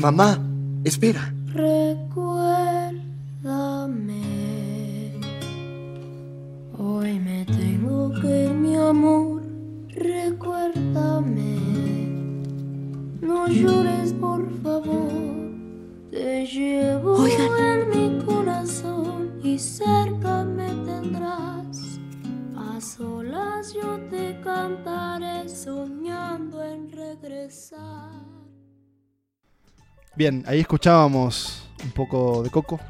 Mamá, 0.00 0.40
espera. 0.82 1.32
Recuérdame. 1.46 3.02
Hoy 6.76 7.20
me 7.20 7.44
tengo 7.44 8.12
que 8.20 8.46
ir, 8.46 8.50
mi 8.54 8.74
amor. 8.74 9.41
Recuérdame. 10.02 11.56
No 13.20 13.46
llores, 13.46 14.12
por 14.14 14.50
favor. 14.60 15.12
Te 16.10 16.44
llevo 16.44 17.24
en 17.26 17.88
mi 17.88 18.24
corazón 18.24 19.38
y 19.44 19.58
cerca 19.58 20.44
me 20.44 20.68
tendrás. 20.84 22.00
A 22.56 22.80
solas 22.80 23.72
yo 23.74 23.98
te 24.10 24.40
cantaré 24.40 25.48
soñando 25.48 26.62
en 26.64 26.90
regresar. 26.90 28.10
Bien, 30.16 30.42
ahí 30.48 30.60
escuchábamos 30.60 31.62
un 31.84 31.92
poco 31.92 32.42
de 32.42 32.50
Coco. 32.50 32.80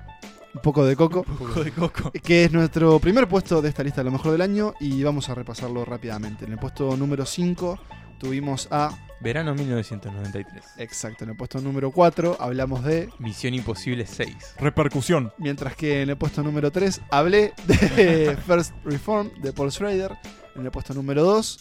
Un 0.55 0.61
poco 0.61 0.85
de 0.85 0.97
Coco. 0.97 1.25
Un 1.27 1.37
poco 1.37 1.65
de 1.65 1.73
Coco. 1.73 2.13
Que 2.23 2.45
es 2.45 2.53
nuestro 2.53 2.99
primer 2.99 3.27
puesto 3.29 3.63
de 3.63 3.71
esta 3.71 3.83
lista 3.83 4.03
de 4.03 4.05
lo 4.05 4.11
mejor 4.11 4.33
del 4.33 4.43
año 4.43 4.75
y 4.81 5.03
vamos 5.03 5.29
a 5.29 5.35
repasarlo 5.35 5.85
rápidamente. 5.85 6.45
En 6.45 6.53
el 6.53 6.59
puesto 6.59 6.97
número 6.97 7.25
5 7.25 7.79
tuvimos 8.19 8.69
a... 8.71 8.97
Verano 9.21 9.55
1993. 9.55 10.65
Exacto, 10.79 11.25
en 11.25 11.31
el 11.31 11.37
puesto 11.37 11.61
número 11.61 11.91
4 11.91 12.37
hablamos 12.41 12.85
de... 12.85 13.09
Misión 13.19 13.55
Imposible 13.55 14.05
6. 14.05 14.57
Repercusión. 14.59 15.33
Mientras 15.39 15.77
que 15.77 16.03
en 16.03 16.11
el 16.11 16.17
puesto 16.17 16.43
número 16.43 16.71
3 16.71 17.01
hablé 17.11 17.55
de 17.67 18.37
First 18.47 18.75
Reform 18.85 19.31
de 19.41 19.53
Paul 19.53 19.71
Schrader. 19.71 20.13
En 20.55 20.65
el 20.65 20.71
puesto 20.71 20.93
número 20.93 21.23
2 21.23 21.61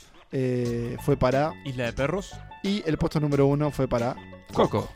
fue 1.02 1.18
para... 1.18 1.54
Isla 1.66 1.86
de 1.86 1.94
Perros. 1.94 2.34
Y 2.64 2.84
el 2.86 2.98
puesto 2.98 3.20
número 3.20 3.46
1 3.46 3.72
fue 3.72 3.88
para... 3.88 4.16
Coco. 4.52 4.90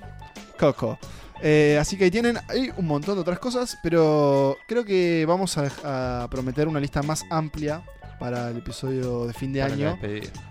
Coco. 0.59 0.99
Eh, 1.41 1.77
así 1.79 1.97
que 1.97 2.05
ahí 2.05 2.11
tienen 2.11 2.37
hay 2.47 2.71
un 2.77 2.87
montón 2.87 3.15
de 3.15 3.21
otras 3.21 3.39
cosas, 3.39 3.77
pero 3.83 4.57
creo 4.67 4.85
que 4.85 5.25
vamos 5.27 5.57
a, 5.57 6.27
prometer 6.29 6.67
una 6.67 6.79
lista 6.79 7.01
más 7.03 7.25
amplia 7.29 7.81
para 8.19 8.49
el 8.49 8.57
episodio 8.57 9.25
de 9.27 9.33
fin 9.33 9.51
de 9.53 9.61
Para 9.61 9.73
año. 9.73 9.99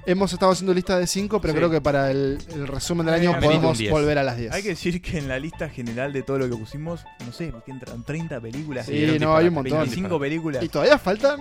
Hemos 0.07 0.33
estado 0.33 0.53
haciendo 0.53 0.75
lista 0.75 0.99
de 0.99 1.07
5, 1.07 1.41
pero 1.41 1.53
Sí. 1.53 1.59
creo 1.59 1.71
que 1.71 1.81
para 1.81 2.11
el, 2.11 2.39
el 2.53 2.67
resumen 2.69 3.07
del 3.07 3.15
año 3.17 3.39
podemos 3.41 3.73
un 3.73 3.79
10. 3.79 3.91
volver 3.93 4.19
a 4.19 4.23
las 4.23 4.37
10. 4.37 4.53
Hay 4.53 4.63
que 4.63 4.71
decir 4.71 5.01
que 5.01 5.19
en 5.19 5.29
la 5.29 5.39
lista 5.39 5.69
general 5.69 6.13
de 6.13 6.23
todo 6.23 6.39
lo 6.39 6.49
que 6.49 6.57
pusimos, 6.57 7.05
no 7.27 7.33
sé, 7.33 7.49
porque 7.53 7.71
entran 7.73 8.03
30 8.05 8.41
películas. 8.41 8.87
Sí, 8.87 9.17
no, 9.21 9.37
hay 9.37 9.49
un 9.49 9.55
montón. 9.55 9.79
25 9.79 10.19
películas. 10.21 10.63
Y 10.63 10.69
todavía 10.69 10.99
faltan, 10.99 11.41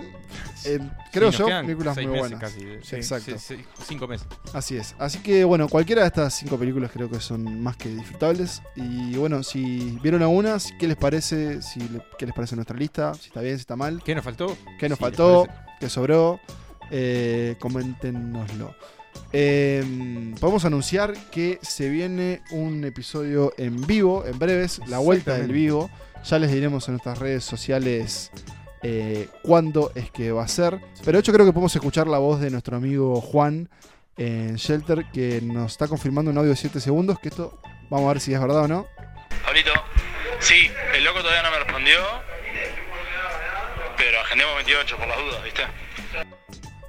eh, 0.64 0.78
creo 1.12 1.30
Sí, 1.32 1.38
yo, 1.38 1.46
películas 1.46 1.96
muy 1.96 2.06
buenas. 2.18 2.40
casi, 2.40 2.60
Sí, 2.60 2.66
sí, 2.82 2.96
exacto. 2.96 3.38
sí, 3.38 3.56
sí, 3.56 3.64
cinco 3.86 4.06
meses. 4.08 4.26
Así 4.52 4.76
es. 4.76 4.94
Así 4.98 5.18
que 5.18 5.44
bueno, 5.44 5.68
cualquiera 5.68 6.02
de 6.02 6.08
estas 6.08 6.34
cinco 6.34 6.58
películas 6.58 6.90
creo 6.92 7.10
que 7.10 7.20
son 7.20 7.62
más 7.62 7.76
que 7.76 7.88
disfrutables. 7.90 8.62
Y 8.76 9.16
bueno, 9.16 9.42
si 9.42 9.98
vieron 10.02 10.22
algunas, 10.22 10.72
¿qué 10.78 10.86
les 10.88 10.96
parece? 10.96 11.60
Si 11.62 11.80
le- 11.80 12.02
¿Qué 12.18 12.26
les 12.26 12.34
parece 12.34 12.54
nuestra 12.56 12.76
lista? 12.76 13.12
Si 13.14 13.26
está 13.28 13.40
bien, 13.40 13.56
si 13.56 13.60
está 13.60 13.76
mal. 13.76 14.02
¿Qué 14.04 14.14
nos 14.14 14.24
faltó? 14.24 14.56
¿Qué 14.78 14.88
nos 14.88 14.98
faltó? 14.98 15.46
¿Qué 15.80 15.88
sobró? 15.88 16.40
Eh, 16.90 17.56
coméntenoslo. 17.58 18.74
Eh, 19.32 20.32
podemos 20.40 20.64
anunciar 20.64 21.14
que 21.30 21.58
se 21.62 21.88
viene 21.88 22.42
un 22.50 22.84
episodio 22.84 23.52
en 23.58 23.84
vivo, 23.86 24.24
en 24.26 24.38
breves, 24.38 24.80
la 24.86 24.98
vuelta 24.98 25.36
del 25.36 25.52
vivo. 25.52 25.90
Ya 26.24 26.38
les 26.38 26.52
diremos 26.52 26.86
en 26.88 26.94
nuestras 26.94 27.18
redes 27.18 27.44
sociales 27.44 28.30
eh, 28.82 29.28
cuándo 29.42 29.92
es 29.94 30.10
que 30.10 30.30
va 30.30 30.44
a 30.44 30.48
ser. 30.48 30.80
Pero 31.04 31.18
de 31.18 31.20
hecho 31.20 31.32
creo 31.32 31.46
que 31.46 31.52
podemos 31.52 31.74
escuchar 31.74 32.06
la 32.06 32.18
voz 32.18 32.40
de 32.40 32.50
nuestro 32.50 32.76
amigo 32.76 33.20
Juan 33.20 33.68
en 34.16 34.54
Shelter 34.56 35.06
que 35.12 35.40
nos 35.42 35.72
está 35.72 35.88
confirmando 35.88 36.30
un 36.30 36.38
audio 36.38 36.50
de 36.50 36.56
7 36.56 36.80
segundos. 36.80 37.18
Que 37.18 37.28
esto 37.28 37.58
vamos 37.90 38.06
a 38.06 38.12
ver 38.12 38.20
si 38.20 38.32
es 38.32 38.40
verdad 38.40 38.62
o 38.62 38.68
no. 38.68 38.86
Pablito, 39.44 39.72
sí, 40.38 40.68
el 40.94 41.04
loco 41.04 41.20
todavía 41.20 41.42
no 41.42 41.50
me 41.50 41.58
respondió, 41.58 41.96
pero 44.04 44.20
agendemos 44.20 44.54
28 44.56 44.96
por 44.96 45.08
las 45.08 45.18
dudas, 45.18 45.44
¿viste? 45.44 45.62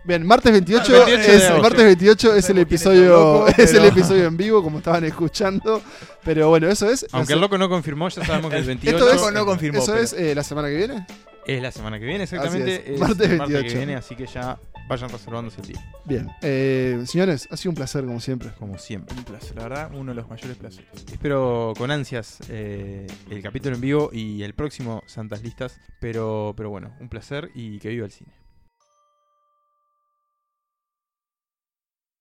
Bien, 0.04 0.26
martes 0.26 0.52
28, 0.52 0.92
28 1.06 1.32
de 1.32 1.38
es, 1.38 1.62
martes 1.62 1.84
28 1.84 2.36
es 2.36 2.50
el 2.50 2.58
episodio 2.60 3.10
loco, 3.10 3.48
es 3.58 3.74
el 3.74 3.86
episodio 3.86 4.26
en 4.26 4.38
vivo 4.38 4.62
como 4.62 4.78
estaban 4.78 5.04
escuchando, 5.04 5.82
pero 6.24 6.50
bueno, 6.50 6.70
eso 6.70 6.88
es 6.90 7.08
Aunque 7.12 7.34
el 7.34 7.42
loco 7.42 7.58
no 7.58 7.70
confirmó, 7.70 8.08
ya 8.10 8.24
sabemos 8.24 8.52
que 8.52 8.58
el 8.60 8.66
28 8.66 8.98
esto 8.98 9.10
es, 9.10 9.16
loco 9.16 9.32
no 9.32 9.46
confirmó, 9.46 9.80
Eso 9.82 9.94
pero- 9.94 10.04
es 10.04 10.14
eh, 10.14 10.36
la 10.36 10.44
semana 10.44 10.68
que 10.68 10.76
viene. 10.76 11.08
Es 11.48 11.62
la 11.62 11.72
semana 11.72 12.00
que 12.00 12.06
viene, 12.06 12.24
exactamente. 12.24 12.76
Así 12.76 12.94
es, 12.94 13.00
martes 13.00 13.30
el 13.30 13.38
28. 13.40 13.68
que 13.68 13.76
viene, 13.76 13.96
así 13.96 14.16
que 14.16 14.26
ya 14.26 14.58
vayan 14.88 15.10
reservándose 15.10 15.62
el 15.62 15.68
día. 15.68 15.92
Bien, 16.06 16.30
eh, 16.42 17.04
señores, 17.06 17.48
ha 17.52 17.58
sido 17.58 17.72
un 17.72 17.76
placer 17.76 18.06
como 18.06 18.20
siempre. 18.20 18.52
Como 18.58 18.78
siempre. 18.78 19.16
Un 19.18 19.24
placer, 19.24 19.56
la 19.56 19.64
verdad, 19.64 19.92
uno 19.94 20.12
de 20.12 20.16
los 20.16 20.30
mayores 20.30 20.58
placeres. 20.58 20.90
Espero 21.12 21.74
con 21.78 21.92
ansias 21.92 22.40
eh, 22.50 23.08
el 23.30 23.42
capítulo 23.42 23.76
en 23.76 23.82
vivo 23.82 24.10
y 24.12 24.44
el 24.44 24.54
próximo 24.54 25.04
Santas 25.08 25.44
Listas. 25.44 25.80
Pero, 26.00 26.54
pero 26.56 26.70
bueno, 26.70 26.94
un 27.00 27.10
placer 27.10 27.52
y 27.56 27.80
que 27.80 27.90
viva 27.90 28.06
el 28.06 28.12
cine. 28.12 28.45